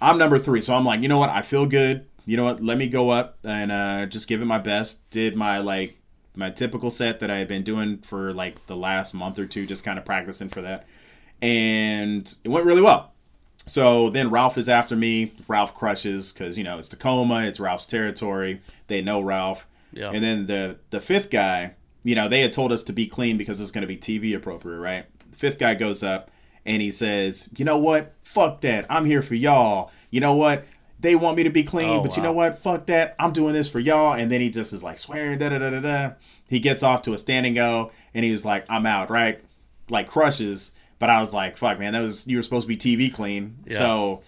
[0.00, 0.60] I'm number three.
[0.60, 1.30] So I'm like you know what?
[1.30, 2.06] I feel good.
[2.26, 2.60] You know what?
[2.62, 5.08] Let me go up and uh just give it my best.
[5.10, 5.96] Did my like
[6.34, 9.66] my typical set that I had been doing for like the last month or two
[9.66, 10.86] just kind of practicing for that
[11.40, 13.12] and it went really well
[13.66, 15.32] so then Ralph is after me.
[15.46, 18.60] Ralph crushes because you know it's Tacoma, it's Ralph's territory.
[18.88, 19.66] They know Ralph.
[19.92, 20.10] Yeah.
[20.10, 23.36] And then the the fifth guy, you know, they had told us to be clean
[23.36, 25.06] because it's going to be TV appropriate, right?
[25.30, 26.30] The fifth guy goes up
[26.64, 28.14] and he says, "You know what?
[28.24, 28.86] Fuck that.
[28.90, 29.90] I'm here for y'all.
[30.10, 30.64] You know what?
[31.02, 32.58] They want me to be clean, Oh, but you know what?
[32.58, 33.14] Fuck that.
[33.18, 35.70] I'm doing this for y'all." And then he just is like swearing, da da da
[35.70, 36.10] da da.
[36.48, 39.40] He gets off to a standing go, and he was like, "I'm out," right?
[39.90, 40.72] Like crushes.
[40.98, 43.58] But I was like, "Fuck, man, that was you were supposed to be TV clean."
[43.66, 43.76] Yeah.
[43.78, 44.20] So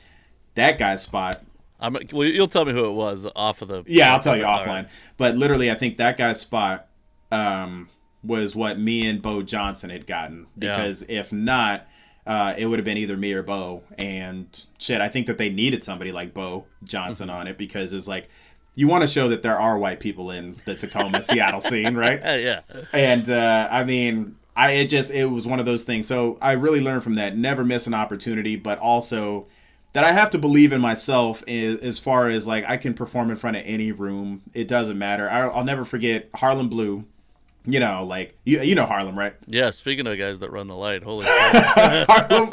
[0.56, 1.42] that guy's spot.
[1.80, 3.84] I'm, well, you'll tell me who it was off of the.
[3.86, 4.66] Yeah, I'll tell you offline.
[4.66, 4.88] right.
[5.16, 6.88] But literally, I think that guy's spot
[7.30, 7.88] um,
[8.22, 10.46] was what me and Bo Johnson had gotten.
[10.56, 10.70] Yeah.
[10.76, 11.86] Because if not,
[12.26, 13.82] uh, it would have been either me or Bo.
[13.98, 17.36] And shit, I think that they needed somebody like Bo Johnson Mm-hmm.
[17.38, 18.28] on it because it's like
[18.74, 22.20] you want to show that there are white people in the Tacoma, Seattle scene, right?
[22.24, 22.60] yeah.
[22.92, 26.06] And uh, I mean, I it just it was one of those things.
[26.06, 27.36] So I really learned from that.
[27.36, 29.46] Never miss an opportunity, but also
[29.92, 33.36] that I have to believe in myself as, far as like I can perform in
[33.36, 34.42] front of any room.
[34.52, 35.30] It doesn't matter.
[35.30, 37.04] I, I'll never forget Harlem Blue.
[37.66, 39.34] You know, like you you know Harlem, right?
[39.46, 39.70] Yeah.
[39.70, 41.24] Speaking of guys that run the light, holy.
[41.28, 42.50] Harlem.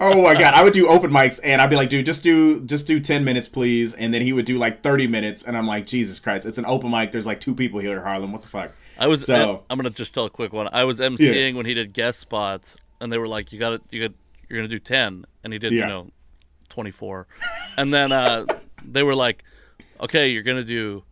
[0.00, 2.60] Oh my god, I would do open mics and I'd be like, dude, just do
[2.62, 3.94] just do ten minutes, please.
[3.94, 6.66] And then he would do like thirty minutes, and I'm like, Jesus Christ, it's an
[6.66, 7.12] open mic.
[7.12, 8.32] There's like two people here, in Harlem.
[8.32, 8.72] What the fuck?
[8.98, 9.24] I was.
[9.24, 10.68] So- I'm gonna just tell a quick one.
[10.72, 13.80] I was emceeing when he did guest spots, and they were like, "You got to,
[13.96, 14.16] you got,
[14.48, 16.10] you're gonna do 10," and he did, you know,
[16.68, 17.28] 24,
[17.76, 18.44] and then uh,
[18.84, 19.44] they were like,
[20.00, 21.04] "Okay, you're gonna do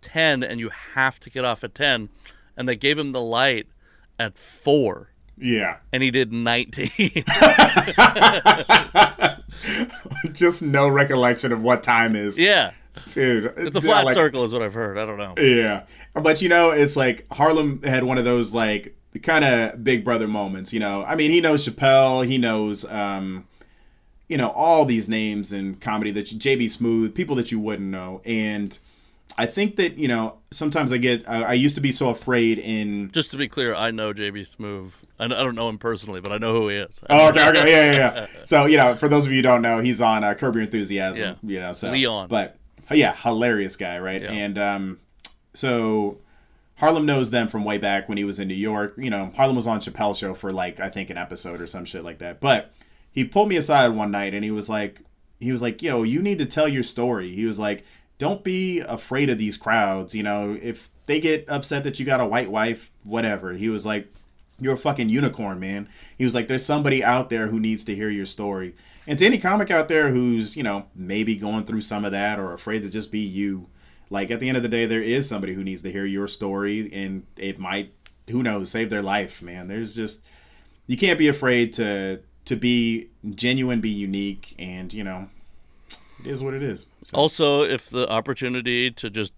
[0.00, 2.08] 10, and you have to get off at 10,"
[2.58, 3.66] and they gave him the light
[4.18, 6.90] at four, Yeah, and he did 19.
[10.32, 12.72] just no recollection of what time is, yeah,
[13.10, 13.52] dude.
[13.56, 14.98] it's a flat like- circle, is what I've heard.
[14.98, 15.34] I don't know.
[15.38, 15.84] Yeah,
[16.14, 20.28] but you know, it's like Harlem had one of those like kind of Big Brother
[20.28, 20.72] moments.
[20.72, 23.46] You know, I mean, he knows Chappelle, he knows, um,
[24.28, 27.88] you know, all these names in comedy that you, JB Smoove, people that you wouldn't
[27.88, 28.78] know, and
[29.38, 32.58] I think that you know sometimes I get I, I used to be so afraid
[32.58, 33.10] in.
[33.12, 34.90] Just to be clear, I know JB Smoove.
[35.20, 37.00] I, I don't know him personally, but I know who he is.
[37.08, 38.26] Oh, okay, okay, yeah, yeah, yeah.
[38.44, 40.64] So you know, for those of you who don't know, he's on uh, Curb Your
[40.64, 41.38] Enthusiasm.
[41.42, 41.50] Yeah.
[41.50, 42.28] You know, so Leon.
[42.28, 42.56] but
[42.90, 44.22] yeah, hilarious guy, right?
[44.22, 44.32] Yeah.
[44.32, 45.00] And um,
[45.54, 46.18] so
[46.78, 48.94] Harlem knows them from way back when he was in New York.
[48.98, 51.84] You know, Harlem was on Chappelle show for like I think an episode or some
[51.84, 52.40] shit like that.
[52.40, 52.72] But
[53.12, 55.02] he pulled me aside one night and he was like,
[55.38, 57.84] he was like, "Yo, you need to tell your story." He was like,
[58.18, 60.14] "Don't be afraid of these crowds.
[60.14, 63.86] You know, if they get upset that you got a white wife, whatever." He was
[63.86, 64.12] like,
[64.60, 67.94] "You're a fucking unicorn, man." He was like, "There's somebody out there who needs to
[67.94, 68.74] hear your story."
[69.06, 72.38] And to any comic out there who's you know maybe going through some of that
[72.38, 73.68] or afraid to just be you,
[74.10, 76.26] like at the end of the day, there is somebody who needs to hear your
[76.26, 77.92] story, and it might,
[78.30, 79.68] who knows, save their life, man.
[79.68, 80.22] There's just
[80.86, 85.28] you can't be afraid to to be genuine, be unique, and you know,
[86.20, 86.86] it is what it is.
[87.08, 89.32] So, Also, if the opportunity to just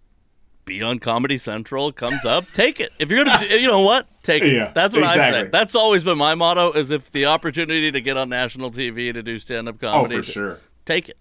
[0.65, 2.91] be on Comedy Central comes up, take it.
[2.99, 4.53] If you're gonna, you know what, take it.
[4.53, 5.43] Yeah, That's what I exactly.
[5.45, 5.49] say.
[5.51, 9.23] That's always been my motto: is if the opportunity to get on national TV to
[9.23, 10.59] do stand-up comedy, oh, comedy, for sure.
[10.85, 11.17] take it.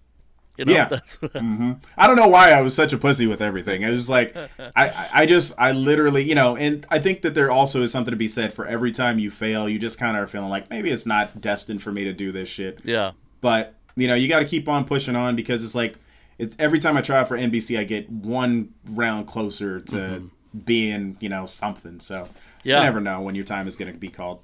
[0.58, 0.86] You know, Yeah.
[0.88, 1.74] that's what mm-hmm.
[1.96, 3.82] I don't know why I was such a pussy with everything.
[3.82, 7.34] It was like I, I- I just I literally you know, and I think that
[7.34, 10.16] there also is something to be said for every time you fail, you just kind
[10.16, 12.80] of are feeling like maybe it's not destined for me to do this shit.
[12.84, 13.12] yeah.
[13.40, 15.96] But you know, you got to keep on pushing on because it's like
[16.40, 20.30] it's every time I try for NBC, I get one round closer to
[20.64, 22.00] being you know something.
[22.00, 22.28] So
[22.64, 22.78] Yeah.
[22.78, 24.40] you never know when your time is going to be called.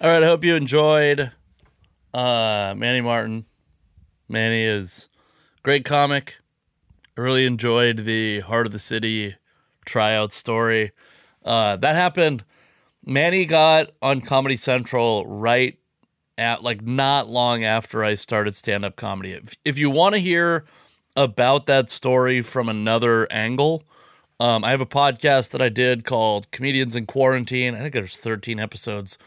[0.00, 1.32] All right, I hope you enjoyed
[2.12, 3.46] uh, Manny Martin.
[4.28, 5.08] Manny is
[5.62, 6.40] great comic.
[7.16, 9.36] I really enjoyed the Heart of the City
[9.86, 10.90] tryout story.
[11.42, 12.44] Uh, that happened.
[13.06, 15.78] Manny got on Comedy Central right
[16.38, 19.32] at like not long after I started stand up comedy.
[19.32, 20.64] If, if you want to hear
[21.14, 23.84] about that story from another angle,
[24.40, 27.74] um, I have a podcast that I did called Comedians in Quarantine.
[27.74, 29.18] I think there's 13 episodes.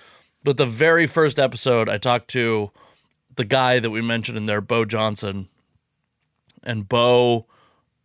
[0.43, 2.71] But the very first episode, I talked to
[3.35, 5.47] the guy that we mentioned in there, Bo Johnson.
[6.63, 7.45] And Bo,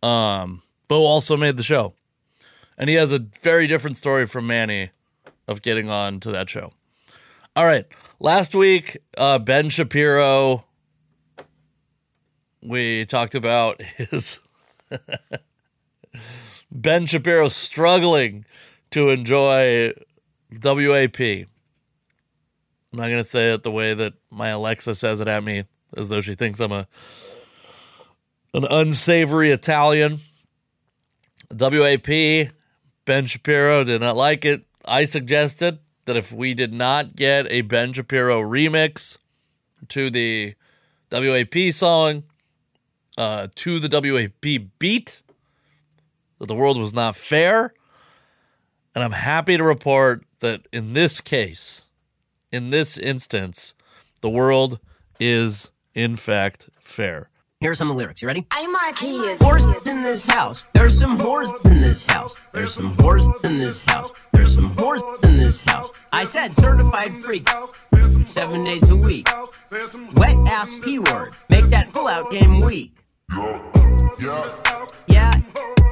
[0.01, 1.93] um, Bo also made the show.
[2.77, 4.91] And he has a very different story from Manny
[5.47, 6.71] of getting on to that show.
[7.55, 7.85] All right.
[8.19, 10.65] Last week, uh, Ben Shapiro,
[12.61, 14.39] we talked about his
[16.71, 18.45] Ben Shapiro struggling
[18.91, 19.91] to enjoy
[20.51, 21.19] WAP.
[21.19, 25.65] I'm not gonna say it the way that my Alexa says it at me,
[25.97, 26.87] as though she thinks I'm a
[28.53, 30.19] an unsavory Italian.
[31.51, 32.51] WAP,
[33.05, 34.63] Ben Shapiro did not like it.
[34.85, 39.17] I suggested that if we did not get a Ben Shapiro remix
[39.89, 40.55] to the
[41.11, 42.23] WAP song,
[43.17, 45.21] uh, to the WAP beat,
[46.39, 47.73] that the world was not fair.
[48.95, 51.85] And I'm happy to report that in this case,
[52.51, 53.73] in this instance,
[54.21, 54.79] the world
[55.19, 57.29] is in fact fair.
[57.63, 58.21] Here's some of the lyrics.
[58.21, 58.45] You ready?
[58.51, 59.39] I'm Marquise.
[59.39, 60.63] Whores in this house.
[60.73, 62.35] There's some whores in this house.
[62.51, 64.13] There's some whores in this house.
[64.33, 65.93] There's some whores in this house.
[66.11, 67.47] I said certified freak.
[68.19, 69.29] Seven days a week.
[70.13, 71.29] Wet ass P word.
[71.47, 72.97] Make that pull out game weak.
[73.31, 74.43] Yeah.
[75.07, 75.82] Yeah.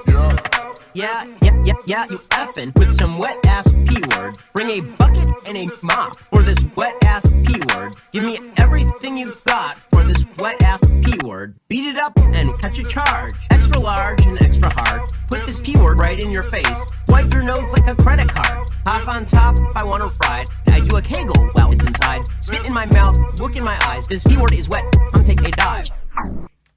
[0.94, 1.24] Yeah.
[1.42, 4.38] yeah, yeah, yeah, you effing with some wet ass P word.
[4.54, 7.96] Bring a bucket and a mop for this wet ass P word.
[8.12, 11.56] Give me everything you've got for this wet ass P word.
[11.70, 13.32] Beat it up and catch a charge.
[13.52, 15.10] Extra large and extra hard.
[15.30, 16.86] Put this P word right in your face.
[17.08, 18.68] Wipe your nose like a credit card.
[18.86, 20.48] Hop on top if I want to ride.
[20.72, 22.24] I do a kegel while it's inside.
[22.42, 24.08] Spit in my mouth, look in my eyes.
[24.08, 24.84] This P word is wet.
[25.14, 25.90] I'm taking a dive.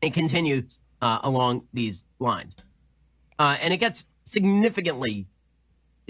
[0.02, 2.56] It continues uh, along these lines.
[3.38, 5.26] Uh, and it gets significantly,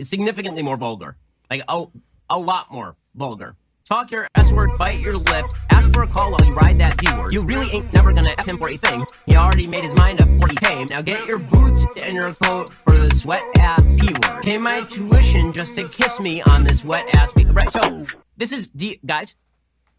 [0.01, 1.17] significantly more vulgar.
[1.51, 1.87] Like, a,
[2.31, 3.57] a lot more vulgar.
[3.85, 6.97] Talk your S word, bite your lip, ask for a call while you ride that
[6.97, 7.33] D word.
[7.33, 9.05] You really ain't never gonna F him for a thing.
[9.27, 10.87] He already made his mind up before he came.
[10.87, 14.43] Now get your boots and your coat for this wet ass P word.
[14.43, 18.07] Pay my tuition just to kiss me on this wet ass P Right, so
[18.39, 18.71] this is,
[19.05, 19.37] guys,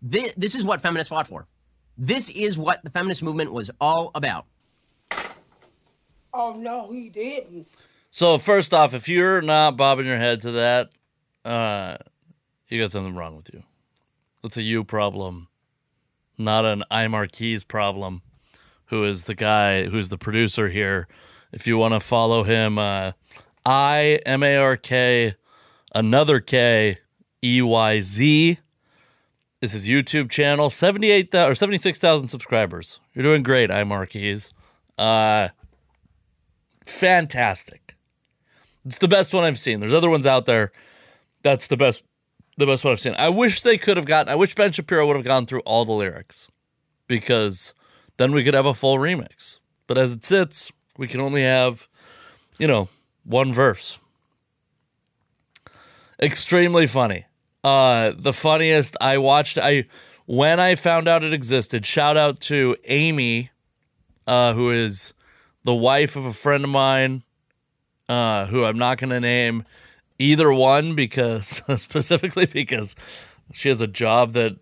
[0.01, 1.45] this, this is what feminists fought for.
[1.95, 4.47] This is what the feminist movement was all about.
[6.37, 7.67] Oh no, he didn't.
[8.11, 10.89] So first off, if you're not bobbing your head to that,
[11.45, 11.95] uh,
[12.67, 13.63] you got something wrong with you.
[14.43, 15.47] That's a you problem,
[16.37, 18.21] not an iMarkkeyz problem.
[18.87, 21.07] Who is the guy who's the producer here?
[21.53, 23.13] If you want to follow him, uh,
[23.65, 25.35] I M A R K,
[25.93, 26.99] another K
[27.41, 28.59] E Y Z
[29.61, 30.69] This is YouTube channel.
[30.69, 32.99] Seventy eight or seventy six thousand subscribers.
[33.13, 34.51] You're doing great, iMarkkeyz.
[34.97, 35.49] Uh,
[36.85, 37.95] fantastic.
[38.85, 39.79] It's the best one I've seen.
[39.79, 40.71] There's other ones out there.
[41.43, 42.05] That's the best
[42.57, 43.15] the best one I've seen.
[43.17, 45.85] I wish they could have gotten I wish Ben Shapiro would have gone through all
[45.85, 46.49] the lyrics
[47.07, 47.73] because
[48.17, 49.59] then we could have a full remix.
[49.87, 51.87] But as it sits, we can only have,
[52.57, 52.89] you know,
[53.23, 53.99] one verse.
[56.21, 57.25] Extremely funny.
[57.63, 59.85] Uh the funniest I watched I
[60.25, 63.51] when I found out it existed, shout out to Amy,
[64.25, 65.13] uh, who is
[65.65, 67.23] the wife of a friend of mine,
[68.07, 69.65] uh, who I'm not going to name
[70.17, 72.95] either one because specifically because
[73.51, 74.55] she has a job that,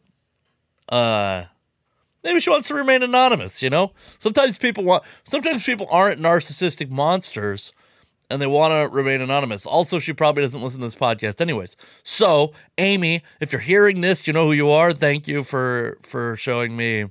[0.89, 1.45] uh,
[2.23, 3.61] maybe she wants to remain anonymous.
[3.61, 7.73] You know, sometimes people want, sometimes people aren't narcissistic monsters
[8.29, 9.65] and they want to remain anonymous.
[9.65, 11.75] Also, she probably doesn't listen to this podcast anyways.
[12.03, 14.93] So, Amy, if you're hearing this, you know who you are.
[14.93, 17.07] Thank you for for showing me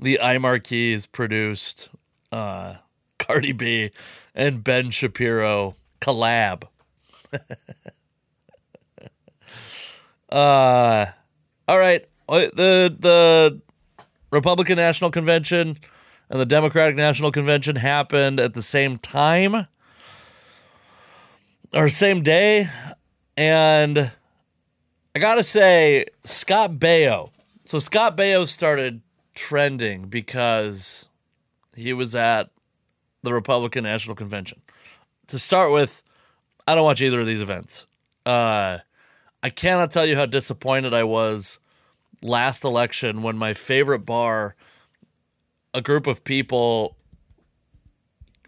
[0.00, 1.90] the iMarkkeyz produced
[2.32, 2.76] uh
[3.18, 3.90] Cardi B
[4.34, 6.64] and Ben Shapiro collab.
[10.30, 11.06] uh
[11.68, 12.06] all right.
[12.28, 13.60] Uh, The the
[14.30, 15.78] Republican National Convention
[16.30, 19.66] and the Democratic National Convention happened at the same time
[21.74, 22.68] or same day.
[23.36, 24.10] And
[25.14, 27.30] I gotta say, Scott Baio.
[27.64, 29.02] So Scott Baio started
[29.34, 31.08] trending because
[31.74, 32.50] he was at
[33.22, 34.60] the Republican National Convention.
[35.28, 36.02] To start with,
[36.66, 37.86] I don't watch either of these events.
[38.26, 38.78] Uh,
[39.42, 41.58] I cannot tell you how disappointed I was
[42.20, 44.54] last election when my favorite bar
[45.74, 46.96] a group of people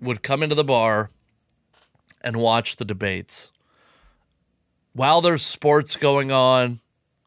[0.00, 1.10] would come into the bar
[2.20, 3.50] and watch the debates.
[4.92, 6.80] While there's sports going on,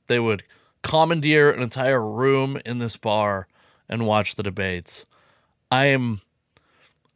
[0.06, 0.44] they would
[0.84, 3.48] commandeer an entire room in this bar
[3.90, 5.06] and watch the debates.
[5.72, 6.22] I am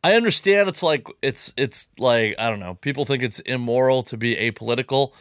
[0.03, 4.17] I understand it's like it's it's like I don't know, people think it's immoral to
[4.17, 5.13] be apolitical.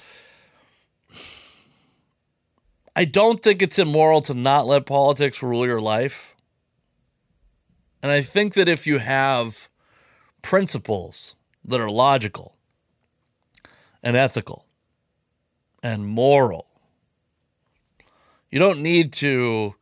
[2.96, 6.34] I don't think it's immoral to not let politics rule your life.
[8.02, 9.68] And I think that if you have
[10.42, 12.56] principles that are logical
[14.02, 14.64] and ethical
[15.82, 16.66] and moral,
[18.50, 19.74] you don't need to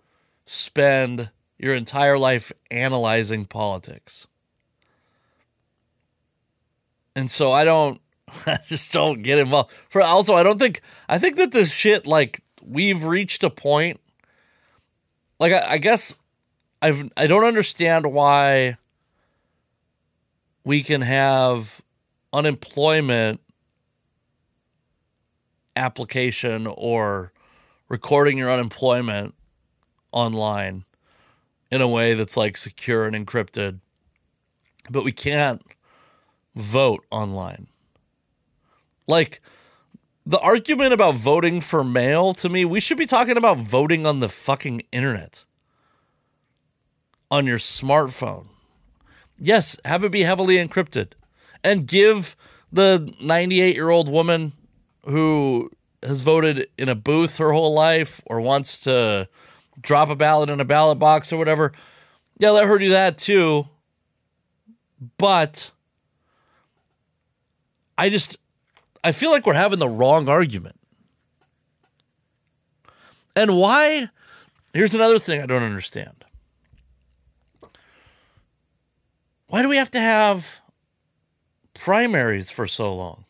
[0.45, 4.27] spend your entire life analyzing politics.
[7.17, 8.01] And so I don't
[8.47, 9.73] I just don't get involved.
[9.89, 14.01] For also I don't think I think that this shit like we've reached a point
[15.41, 16.15] like I, I guess
[16.81, 18.77] I've I don't understand why
[20.65, 21.81] we can have
[22.33, 23.41] unemployment
[25.75, 27.33] application or
[27.89, 29.35] recording your unemployment
[30.13, 30.85] online
[31.71, 33.81] in a way that's like secure and encrypted.
[34.91, 35.63] But we can't
[36.55, 37.69] vote online.
[39.07, 39.41] Like
[40.25, 44.21] the argument about voting for mail to me we should be talking about voting on
[44.21, 45.45] the fucking internet.
[47.31, 48.47] On your smartphone.
[49.39, 51.13] Yes, have it be heavily encrypted.
[51.63, 52.37] And give
[52.73, 54.53] the 98 year old woman
[55.05, 55.71] who
[56.03, 59.29] has voted in a booth her whole life or wants to
[59.89, 61.73] drop a ballot in a ballot box or whatever.
[62.39, 63.67] Yeah, let her do that too.
[65.17, 65.71] But
[67.97, 68.37] I just
[69.03, 70.79] I feel like we're having the wrong argument.
[73.35, 74.11] And why?
[74.75, 76.25] Here's another thing I don't understand.
[79.47, 80.61] Why do we have to have
[81.73, 83.25] primaries for so long?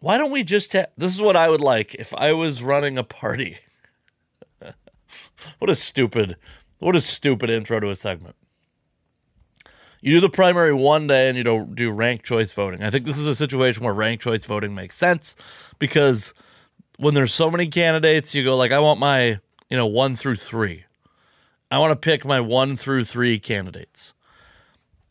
[0.00, 2.98] Why don't we just have this is what I would like if I was running
[2.98, 3.58] a party.
[5.58, 6.36] What a stupid
[6.78, 8.36] what a stupid intro to a segment.
[10.00, 12.84] You do the primary one day and you don't do ranked choice voting.
[12.84, 15.34] I think this is a situation where ranked choice voting makes sense
[15.80, 16.32] because
[16.98, 20.36] when there's so many candidates, you go like, I want my, you know, one through
[20.36, 20.84] three.
[21.70, 24.14] I want to pick my one through three candidates.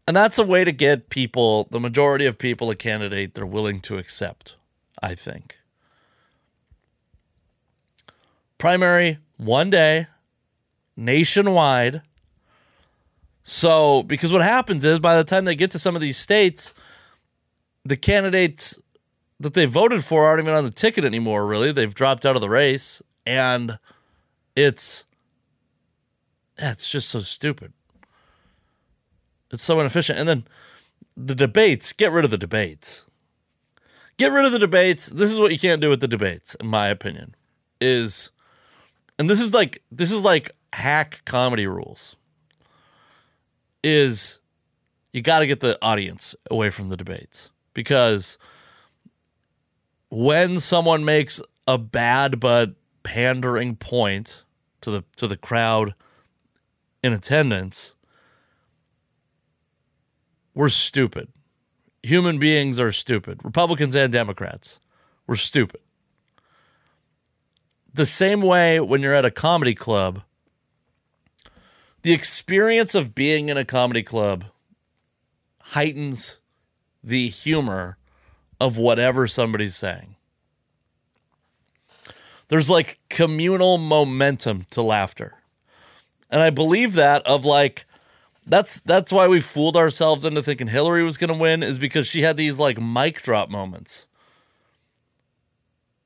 [0.07, 3.81] And that's a way to get people, the majority of people, a candidate they're willing
[3.81, 4.55] to accept,
[5.01, 5.57] I think.
[8.57, 10.07] Primary, one day,
[10.97, 12.01] nationwide.
[13.43, 16.73] So, because what happens is by the time they get to some of these states,
[17.85, 18.77] the candidates
[19.39, 21.71] that they voted for aren't even on the ticket anymore, really.
[21.71, 23.01] They've dropped out of the race.
[23.25, 23.77] And
[24.55, 25.05] it's,
[26.57, 27.71] it's just so stupid.
[29.51, 30.19] It's so inefficient.
[30.19, 30.43] And then
[31.15, 33.05] the debates, get rid of the debates.
[34.17, 35.07] Get rid of the debates.
[35.07, 37.35] This is what you can't do with the debates, in my opinion.
[37.79, 38.31] Is
[39.19, 42.15] and this is like this is like hack comedy rules.
[43.83, 44.39] Is
[45.11, 48.37] you got to get the audience away from the debates because
[50.09, 54.43] when someone makes a bad but pandering point
[54.81, 55.95] to the to the crowd
[57.03, 57.95] in attendance,
[60.53, 61.29] we're stupid.
[62.03, 63.43] Human beings are stupid.
[63.43, 64.79] Republicans and Democrats.
[65.25, 65.81] We're stupid.
[67.93, 70.21] The same way when you're at a comedy club,
[72.03, 74.45] the experience of being in a comedy club
[75.61, 76.37] heightens
[77.03, 77.97] the humor
[78.59, 80.15] of whatever somebody's saying.
[82.47, 85.35] There's like communal momentum to laughter.
[86.29, 87.85] And I believe that of like
[88.45, 92.07] that's that's why we fooled ourselves into thinking Hillary was going to win is because
[92.07, 94.07] she had these like mic drop moments.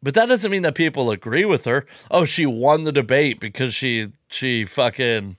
[0.04, 1.86] But that doesn't mean that people agree with her.
[2.10, 5.38] Oh, she won the debate because she she fucking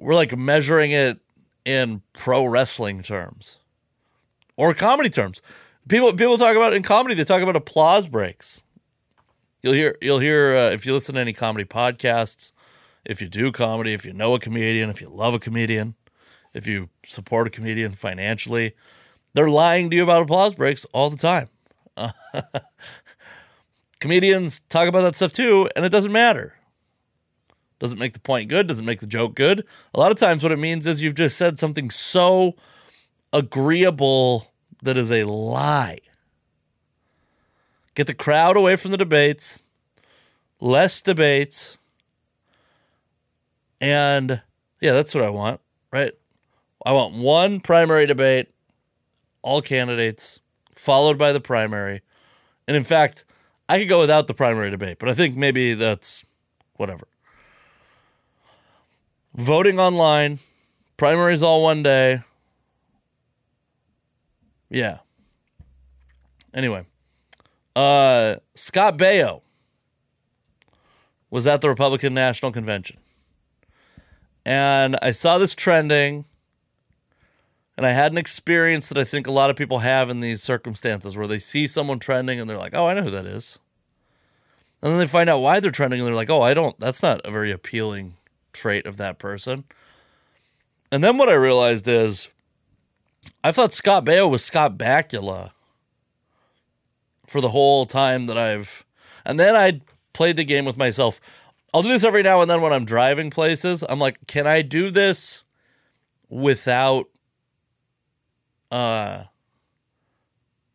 [0.00, 1.20] we're like measuring it
[1.64, 3.58] in pro wrestling terms
[4.56, 5.42] or comedy terms.
[5.88, 8.62] People people talk about in comedy they talk about applause breaks.
[9.62, 12.52] You'll hear you'll hear uh, if you listen to any comedy podcasts,
[13.04, 15.94] if you do comedy, if you know a comedian, if you love a comedian,
[16.54, 18.72] if you support a comedian financially,
[19.34, 21.48] they're lying to you about applause breaks all the time.
[24.00, 26.54] comedians talk about that stuff too, and it doesn't matter.
[27.80, 29.64] Doesn't make the point good, doesn't make the joke good.
[29.94, 32.54] A lot of times, what it means is you've just said something so
[33.32, 34.52] agreeable
[34.82, 35.98] that is a lie.
[37.94, 39.62] Get the crowd away from the debates,
[40.60, 41.78] less debates.
[43.80, 44.42] And
[44.80, 46.12] yeah, that's what I want, right?
[46.84, 48.48] I want one primary debate,
[49.42, 50.40] all candidates,
[50.74, 52.02] followed by the primary.
[52.68, 53.24] And in fact,
[53.70, 56.26] I could go without the primary debate, but I think maybe that's
[56.76, 57.06] whatever.
[59.34, 60.38] Voting online,
[60.96, 62.22] primaries all one day.
[64.68, 64.98] Yeah.
[66.52, 66.84] Anyway,
[67.76, 69.42] uh, Scott Baio
[71.30, 72.98] was at the Republican National Convention.
[74.44, 76.24] And I saw this trending,
[77.76, 80.42] and I had an experience that I think a lot of people have in these
[80.42, 83.60] circumstances where they see someone trending and they're like, oh, I know who that is.
[84.82, 87.02] And then they find out why they're trending and they're like, oh, I don't, that's
[87.02, 88.16] not a very appealing
[88.52, 89.64] trait of that person.
[90.92, 92.28] And then what I realized is
[93.44, 95.52] I thought Scott Baio was Scott Bakula
[97.26, 98.84] for the whole time that I've.
[99.24, 99.80] And then I
[100.12, 101.20] played the game with myself.
[101.72, 103.84] I'll do this every now and then when I'm driving places.
[103.88, 105.44] I'm like, can I do this
[106.28, 107.06] without
[108.70, 109.24] uh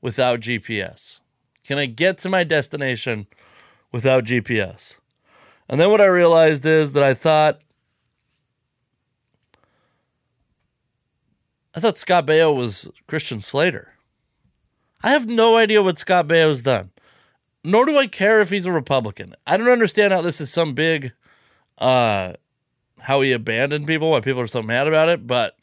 [0.02, 1.20] without GPS?
[1.66, 3.28] Can I get to my destination
[3.92, 5.00] without GPS?
[5.68, 7.60] And then what I realized is that I thought
[11.76, 13.94] I thought Scott Baio was Christian Slater.
[15.04, 16.92] I have no idea what Scott Baio's done.
[17.64, 19.36] Nor do I care if he's a Republican.
[19.46, 21.14] I don't understand how this is some big
[21.78, 22.34] uh
[23.02, 25.58] how he abandoned people, why people are so mad about it, but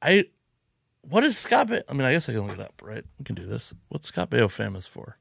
[0.00, 0.24] I
[1.02, 1.82] what is Scott Baio?
[1.88, 3.04] I mean, I guess I can look it up, right?
[3.18, 3.74] We can do this.
[3.88, 5.18] What's Scott Baio famous for?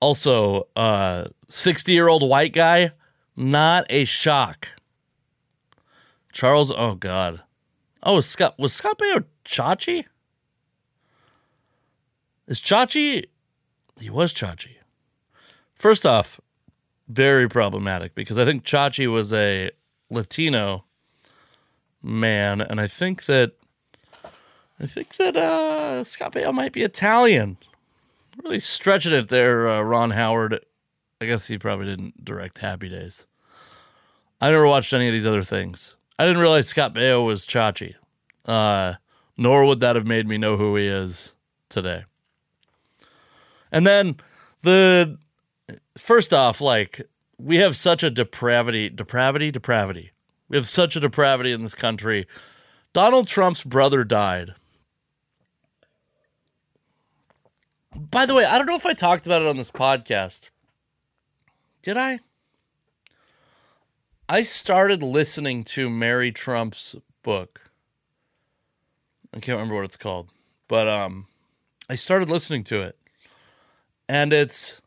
[0.00, 2.92] Also, uh 60 year old white guy
[3.36, 4.68] Not a shock.
[6.32, 7.42] Charles, oh God.
[8.02, 10.06] Oh, was Scott was Scott Baio Chachi?
[12.46, 13.24] Is Chachi
[14.00, 14.76] he was Chachi.
[15.74, 16.40] First off,
[17.08, 19.70] very problematic because I think Chachi was a
[20.10, 20.84] Latino
[22.02, 23.52] man, and I think that
[24.80, 27.58] I think that uh, Scott Baio might be Italian.
[28.42, 30.64] Really stretching it there, uh, Ron Howard.
[31.20, 33.26] I guess he probably didn't direct Happy Days.
[34.40, 35.96] I never watched any of these other things.
[36.18, 37.94] I didn't realize Scott Baio was Chachi.
[38.46, 38.94] Uh,
[39.36, 41.34] nor would that have made me know who he is
[41.68, 42.04] today.
[43.70, 44.16] And then
[44.62, 45.18] the
[45.96, 47.08] first off, like
[47.38, 50.10] we have such a depravity, depravity, depravity.
[50.48, 52.26] We have such a depravity in this country.
[52.92, 54.54] Donald Trump's brother died.
[57.98, 60.50] By the way, I don't know if I talked about it on this podcast.
[61.82, 62.20] Did I?
[64.28, 67.70] I started listening to Mary Trump's book.
[69.34, 70.32] I can't remember what it's called,
[70.68, 71.26] but um
[71.88, 72.96] I started listening to it.
[74.08, 74.80] And it's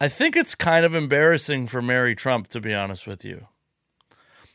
[0.00, 3.46] I think it's kind of embarrassing for Mary Trump to be honest with you.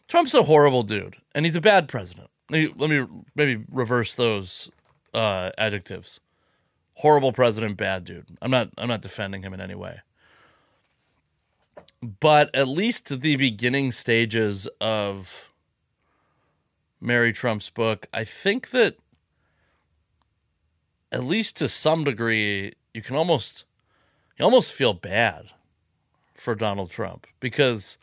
[0.07, 2.29] Trump's a horrible dude and he's a bad president.
[2.49, 3.05] Let me
[3.35, 4.69] maybe reverse those
[5.13, 6.19] uh, adjectives
[6.95, 8.25] horrible president, bad dude.
[8.41, 10.01] I'm not I'm not defending him in any way.
[12.01, 15.49] But at least the beginning stages of
[17.01, 18.97] Mary Trump's book, I think that
[21.11, 23.65] at least to some degree, you can almost
[24.37, 25.47] you almost feel bad
[26.33, 27.97] for Donald Trump because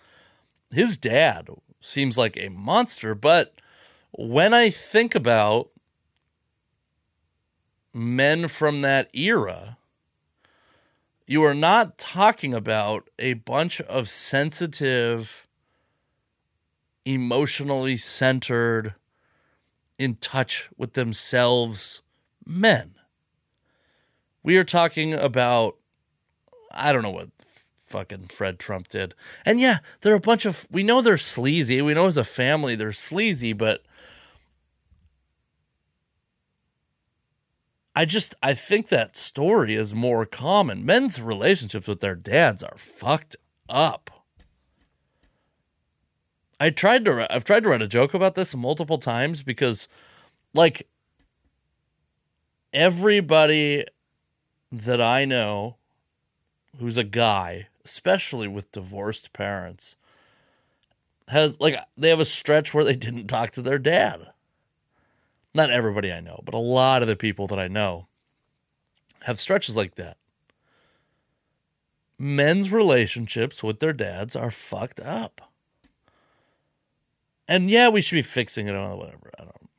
[0.71, 1.49] his dad
[1.81, 3.55] seems like a monster, but
[4.13, 5.72] when I think about
[7.93, 9.77] men from that era,
[11.27, 15.47] you are not talking about a bunch of sensitive,
[17.05, 18.95] emotionally centered,
[19.99, 22.03] in touch with themselves
[22.45, 22.95] men.
[24.43, 25.77] We are talking about,
[26.73, 27.29] I don't know what
[27.79, 29.15] fucking Fred Trump did.
[29.45, 31.81] And yeah, they're a bunch of, we know they're sleazy.
[31.83, 33.85] We know as a family they're sleazy, but
[37.95, 40.85] I just I think that story is more common.
[40.85, 43.37] Men's relationships with their dads are fucked
[43.69, 44.11] up.
[46.59, 49.89] I tried to I've tried to write a joke about this multiple times because
[50.55, 50.89] like
[52.73, 53.85] everybody
[54.71, 55.77] that I know
[56.79, 59.97] who's a guy, especially with divorced parents,
[61.29, 64.32] has like they have a stretch where they didn't talk to their dad.
[65.55, 68.07] Not everybody I know, but a lot of the people that I know
[69.23, 70.17] have stretches like that.
[72.19, 75.53] Men's relationships with their dads are fucked up.
[77.49, 79.31] And yeah, we should be fixing it on whatever.
[79.39, 79.71] I don't.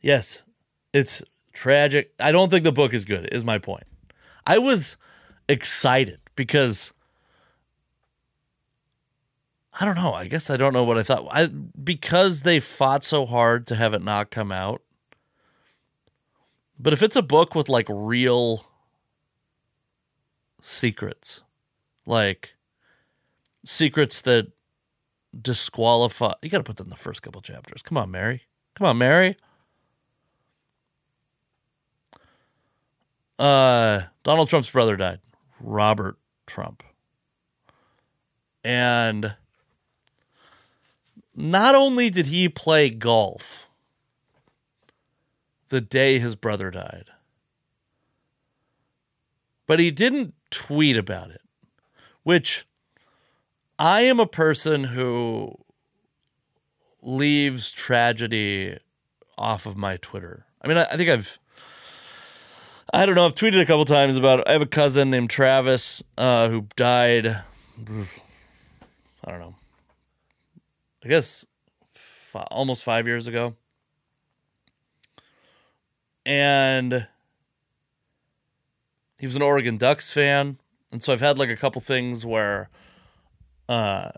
[0.00, 0.44] Yes,
[0.92, 1.22] it's
[1.52, 2.12] tragic.
[2.18, 3.84] I don't think the book is good, is my point.
[4.46, 4.96] I was
[5.48, 6.92] excited because
[9.78, 10.12] I don't know.
[10.12, 11.26] I guess I don't know what I thought.
[11.30, 14.82] I because they fought so hard to have it not come out.
[16.78, 18.66] But if it's a book with like real
[20.60, 21.42] secrets,
[22.06, 22.54] like
[23.64, 24.48] secrets that
[25.40, 27.82] disqualify, you got to put them in the first couple chapters.
[27.82, 28.42] Come on, Mary.
[28.74, 29.36] Come on, Mary.
[33.38, 35.20] Uh, Donald Trump's brother died,
[35.60, 36.16] Robert
[36.46, 36.82] Trump.
[38.62, 39.34] And
[41.34, 43.68] not only did he play golf
[45.68, 47.06] the day his brother died,
[49.66, 51.40] but he didn't tweet about it,
[52.22, 52.66] which
[53.78, 55.56] I am a person who
[57.00, 58.78] leaves tragedy
[59.36, 60.46] off of my Twitter.
[60.60, 61.38] I mean, I, think I've,
[62.92, 64.46] I don't know, I've tweeted a couple times about.
[64.46, 67.26] I have a cousin named Travis uh, who died.
[67.26, 69.54] I don't know,
[71.04, 71.46] I guess
[71.94, 73.56] f- almost five years ago.
[76.24, 77.08] And
[79.18, 80.58] he was an Oregon Ducks fan.
[80.92, 82.70] And so I've had like a couple things where
[83.68, 84.10] uh,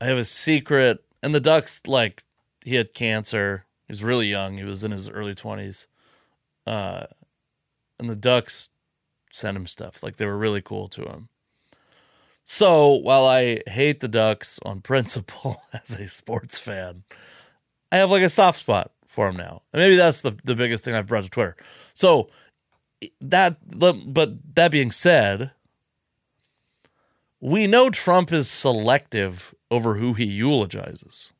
[0.00, 1.04] I have a secret.
[1.22, 2.22] And the Ducks, like,
[2.62, 3.64] he had cancer.
[3.86, 4.58] He was really young.
[4.58, 5.86] He was in his early 20s.
[6.66, 7.04] Uh,
[7.98, 8.68] and the Ducks
[9.30, 10.02] sent him stuff.
[10.02, 11.28] Like, they were really cool to him.
[12.44, 17.02] So while I hate the Ducks on principle as a sports fan,
[17.90, 19.62] I have like a soft spot for him now.
[19.72, 21.56] And maybe that's the, the biggest thing I've brought to Twitter.
[21.94, 22.28] So
[23.20, 25.52] that but that being said,
[27.40, 31.32] we know Trump is selective over who he eulogizes.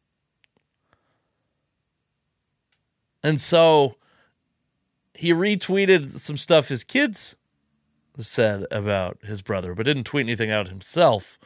[3.23, 3.97] And so
[5.15, 7.37] he retweeted some stuff his kids
[8.19, 11.39] said about his brother, but didn't tweet anything out himself,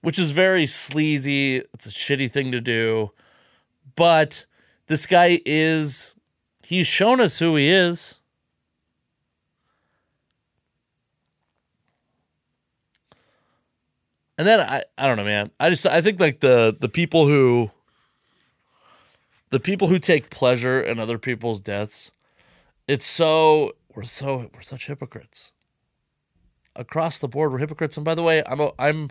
[0.00, 1.56] which is very sleazy.
[1.72, 3.12] It's a shitty thing to do.
[3.96, 4.46] But
[4.86, 6.14] this guy is,
[6.62, 8.16] he's shown us who he is.
[14.38, 15.50] And then I, I don't know, man.
[15.58, 17.72] I just I think like the the people who
[19.50, 22.12] the people who take pleasure in other people's deaths,
[22.86, 25.52] it's so we're so we're such hypocrites.
[26.78, 27.96] Across the board, we're hypocrites.
[27.96, 29.10] And by the way, I'm a, I'm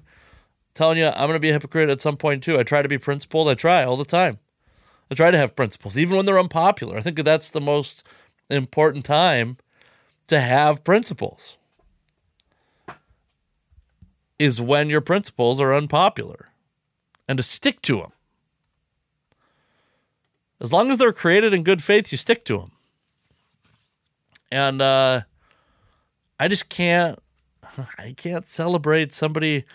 [0.73, 2.57] telling you, I'm gonna be a hypocrite at some point too.
[2.57, 3.49] I try to be principled.
[3.49, 4.39] I try all the time.
[5.11, 6.98] I try to have principles, even when they're unpopular.
[6.98, 8.03] I think that's the most
[8.49, 9.57] important time
[10.27, 11.57] to have principles
[14.39, 16.49] is when your principles are unpopular
[17.27, 18.11] and to stick to them.
[20.60, 22.72] As long as they're created in good faith, you stick to them.
[24.52, 25.22] And uh,
[26.39, 27.19] I just can't,
[27.98, 29.66] I can't celebrate somebody.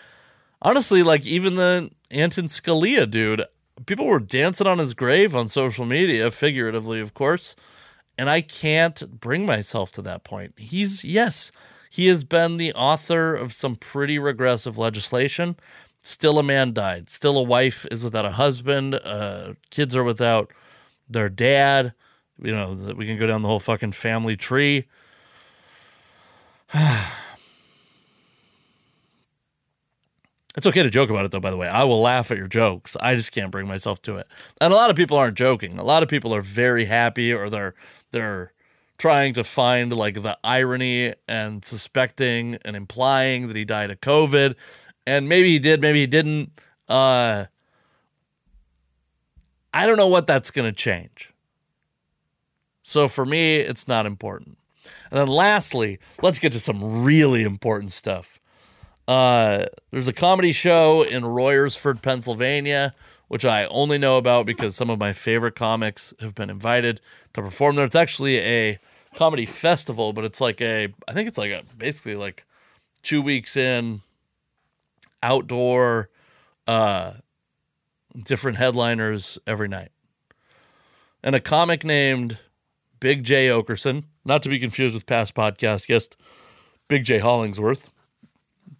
[0.61, 3.43] Honestly, like even the Anton Scalia dude,
[3.85, 7.55] people were dancing on his grave on social media, figuratively, of course.
[8.17, 10.53] And I can't bring myself to that point.
[10.57, 11.51] He's, yes,
[11.89, 15.55] he has been the author of some pretty regressive legislation.
[15.99, 17.09] Still, a man died.
[17.09, 18.95] Still, a wife is without a husband.
[18.95, 20.51] Uh, kids are without
[21.09, 21.93] their dad.
[22.41, 24.85] You know, we can go down the whole fucking family tree.
[30.55, 31.67] It's okay to joke about it, though, by the way.
[31.67, 32.95] I will laugh at your jokes.
[33.01, 34.27] I just can't bring myself to it.
[34.61, 35.79] And a lot of people aren't joking.
[35.79, 37.73] A lot of people are very happy or they're
[38.11, 38.53] they're
[38.99, 44.55] trying to find like the irony and suspecting and implying that he died of COVID.
[45.07, 46.51] And maybe he did, maybe he didn't.
[46.87, 47.45] Uh
[49.73, 51.33] I don't know what that's gonna change.
[52.83, 54.57] So for me, it's not important.
[55.09, 58.39] And then lastly, let's get to some really important stuff.
[59.07, 62.93] Uh, there's a comedy show in Royersford, Pennsylvania,
[63.27, 67.01] which I only know about because some of my favorite comics have been invited
[67.33, 67.85] to perform there.
[67.85, 68.79] It's actually a
[69.15, 72.45] comedy festival, but it's like a, I think it's like a, basically like
[73.01, 74.01] two weeks in,
[75.21, 76.09] outdoor,
[76.67, 77.13] uh,
[78.23, 79.91] different headliners every night.
[81.21, 82.37] And a comic named
[82.99, 86.15] Big Jay Oakerson, not to be confused with past podcast guest
[86.87, 87.89] Big J Hollingsworth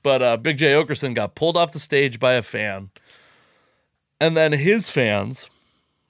[0.02, 2.90] but uh, Big Jay Oakerson got pulled off the stage by a fan,
[4.20, 5.50] and then his fans,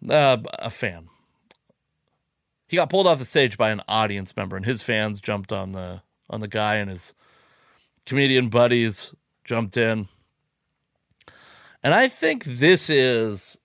[0.09, 1.09] uh, a fan,
[2.67, 5.73] he got pulled off the stage by an audience member, and his fans jumped on
[5.73, 7.13] the on the guy, and his
[8.05, 10.07] comedian buddies jumped in.
[11.83, 13.57] And I think this is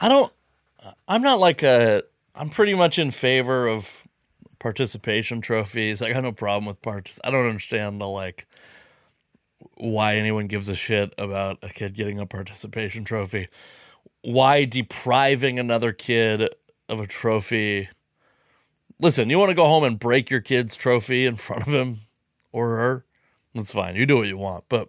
[0.00, 0.32] I don't
[1.08, 2.02] I'm not like a
[2.34, 4.03] I'm pretty much in favor of
[4.64, 6.00] participation trophies.
[6.00, 7.20] I got no problem with parts.
[7.22, 8.46] I don't understand the like
[9.74, 13.48] why anyone gives a shit about a kid getting a participation trophy.
[14.22, 16.48] Why depriving another kid
[16.88, 17.90] of a trophy?
[18.98, 21.98] Listen, you want to go home and break your kid's trophy in front of him
[22.50, 23.04] or her?
[23.54, 23.96] That's fine.
[23.96, 24.64] You do what you want.
[24.70, 24.88] But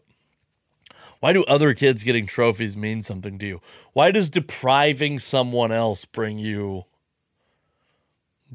[1.20, 3.62] why do other kids getting trophies mean something to you?
[3.92, 6.86] Why does depriving someone else bring you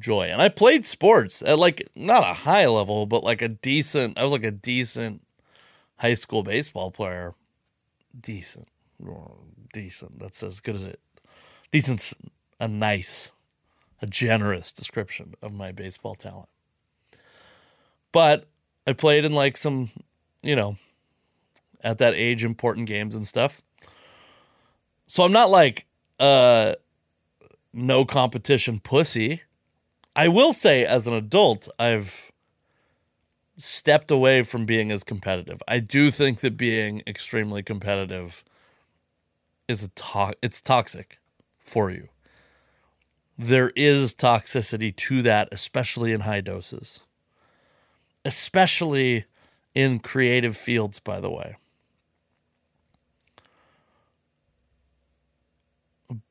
[0.00, 0.22] joy.
[0.22, 4.18] And I played sports at like not a high level, but like a decent.
[4.18, 5.22] I was like a decent
[5.96, 7.34] high school baseball player.
[8.18, 8.68] Decent,
[9.72, 10.18] decent.
[10.18, 11.00] That's as good as it.
[11.70, 12.14] Decent's
[12.58, 13.32] a nice,
[14.02, 16.48] a generous description of my baseball talent.
[18.12, 18.48] But
[18.86, 19.90] I played in like some,
[20.42, 20.76] you know,
[21.82, 23.62] at that age important games and stuff.
[25.06, 25.86] So I'm not like
[26.18, 26.74] uh
[27.72, 29.42] no competition pussy.
[30.16, 32.32] I will say, as an adult, I've
[33.56, 35.62] stepped away from being as competitive.
[35.68, 38.44] I do think that being extremely competitive
[39.68, 41.18] is a to- it's toxic
[41.58, 42.08] for you.
[43.38, 47.00] There is toxicity to that, especially in high doses.
[48.24, 49.24] Especially
[49.74, 51.56] in creative fields, by the way.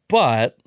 [0.08, 0.58] But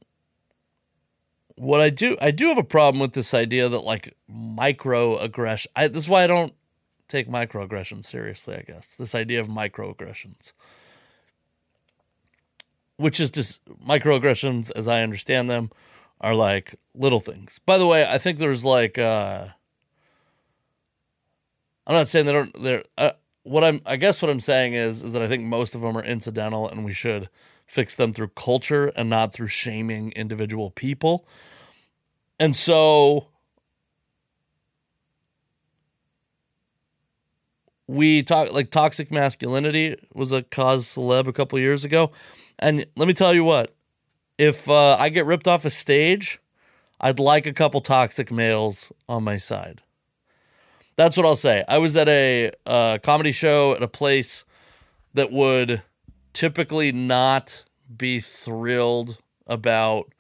[1.63, 5.69] what I do, I do have a problem with this idea that like microaggression.
[5.77, 6.53] I, this is why I don't
[7.07, 8.57] take microaggressions seriously.
[8.57, 10.53] I guess this idea of microaggressions,
[12.97, 15.71] which is just microaggressions, as I understand them,
[16.21, 17.61] are like little things.
[17.65, 19.47] By the way, I think there's like uh,
[21.87, 22.61] I'm not saying they don't.
[22.61, 23.13] They're uh,
[23.45, 23.83] what I'm.
[23.87, 26.69] I guess what I'm saying is is that I think most of them are incidental,
[26.69, 27.29] and we should
[27.67, 31.25] fix them through culture and not through shaming individual people.
[32.43, 33.29] And so
[37.87, 42.11] we talk like toxic masculinity was a cause celeb a couple years ago.
[42.59, 43.77] And let me tell you what,
[44.39, 46.41] if uh, I get ripped off a stage,
[47.01, 49.81] I'd like a couple toxic males on my side.
[50.97, 51.63] That's what I'll say.
[51.69, 54.45] I was at a uh, comedy show at a place
[55.15, 55.83] that would
[56.33, 57.63] typically not
[57.97, 60.13] be thrilled about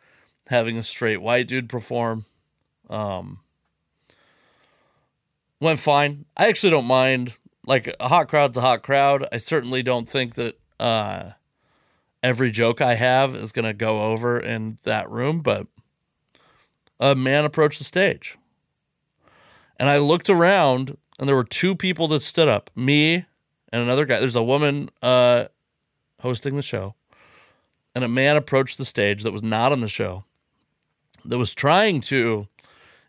[0.52, 2.26] having a straight white dude perform.
[2.88, 3.40] Um,
[5.60, 6.26] went fine.
[6.36, 7.34] I actually don't mind.
[7.66, 9.26] Like a hot crowd's a hot crowd.
[9.32, 11.30] I certainly don't think that uh,
[12.22, 15.66] every joke I have is going to go over in that room, but
[16.98, 18.36] a man approached the stage.
[19.78, 23.26] And I looked around and there were two people that stood up me
[23.72, 24.20] and another guy.
[24.20, 25.46] There's a woman uh,
[26.20, 26.94] hosting the show.
[27.94, 30.24] And a man approached the stage that was not on the show,
[31.24, 32.48] that was trying to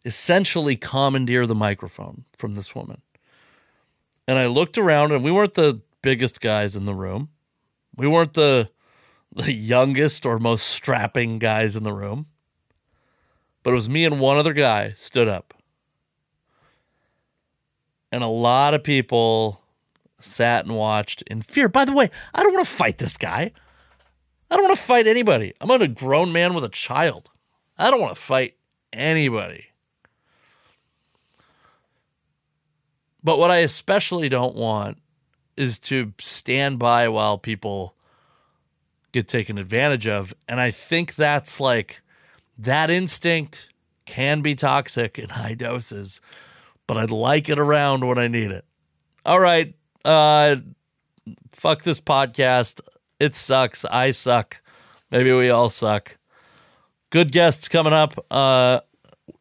[0.06, 3.02] essentially commandeer the microphone from this woman.
[4.27, 7.30] And I looked around and we weren't the biggest guys in the room.
[7.95, 8.69] We weren't the
[9.35, 12.27] the youngest or most strapping guys in the room.
[13.64, 15.53] But it was me and one other guy stood up.
[18.11, 19.61] And a lot of people
[20.19, 21.68] sat and watched in fear.
[21.68, 23.52] By the way, I don't want to fight this guy.
[24.52, 25.53] I don't want to fight anybody.
[25.60, 27.31] I'm on a grown man with a child.
[27.78, 28.56] I don't want to fight
[28.91, 29.68] anybody.
[33.24, 34.98] But what I especially don't want
[35.56, 37.95] is to stand by while people
[39.12, 40.34] get taken advantage of.
[40.48, 42.02] And I think that's like
[42.58, 43.70] that instinct
[44.06, 46.20] can be toxic in high doses,
[46.88, 48.66] but I'd like it around when I need it.
[49.26, 49.74] All right.
[50.04, 50.58] Uh
[51.54, 52.82] fuck this podcast.
[53.20, 53.86] It sucks.
[53.86, 54.62] I suck.
[55.10, 56.18] Maybe we all suck.
[57.14, 58.26] Good guests coming up.
[58.31, 58.80] Uh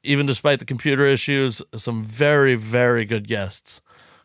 [0.02, 3.80] even despite the computer issues, some very, very good guests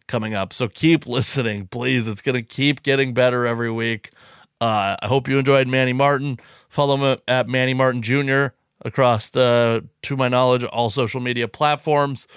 [0.08, 0.54] coming up.
[0.54, 2.08] So keep listening, please.
[2.08, 4.12] It's going to keep getting better every week.
[4.60, 6.40] Uh, I hope you enjoyed Manny Martin.
[6.68, 8.48] Follow him at Manny Martin Jr.
[8.84, 12.28] across the, to my knowledge, all social media platforms.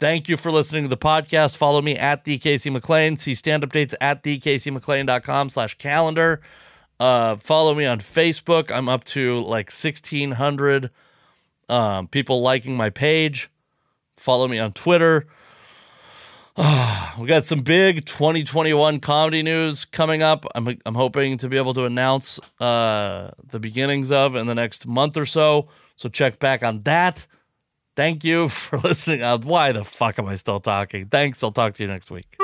[0.00, 1.56] Thank you for listening to the podcast.
[1.56, 3.18] Follow me at DKC McLain.
[3.18, 6.40] See stand updates at the dkcmclain.com slash calendar.
[7.00, 8.70] Uh, follow me on Facebook.
[8.70, 10.90] I'm up to like 1,600
[11.70, 13.50] um, people liking my page.
[14.18, 15.26] Follow me on Twitter.
[17.18, 20.44] we got some big 2021 comedy news coming up.
[20.54, 24.86] I'm, I'm hoping to be able to announce uh, the beginnings of in the next
[24.86, 25.68] month or so.
[25.96, 27.26] So check back on that.
[27.96, 29.22] Thank you for listening.
[29.22, 31.06] Uh, why the fuck am I still talking?
[31.06, 31.42] Thanks.
[31.42, 32.36] I'll talk to you next week.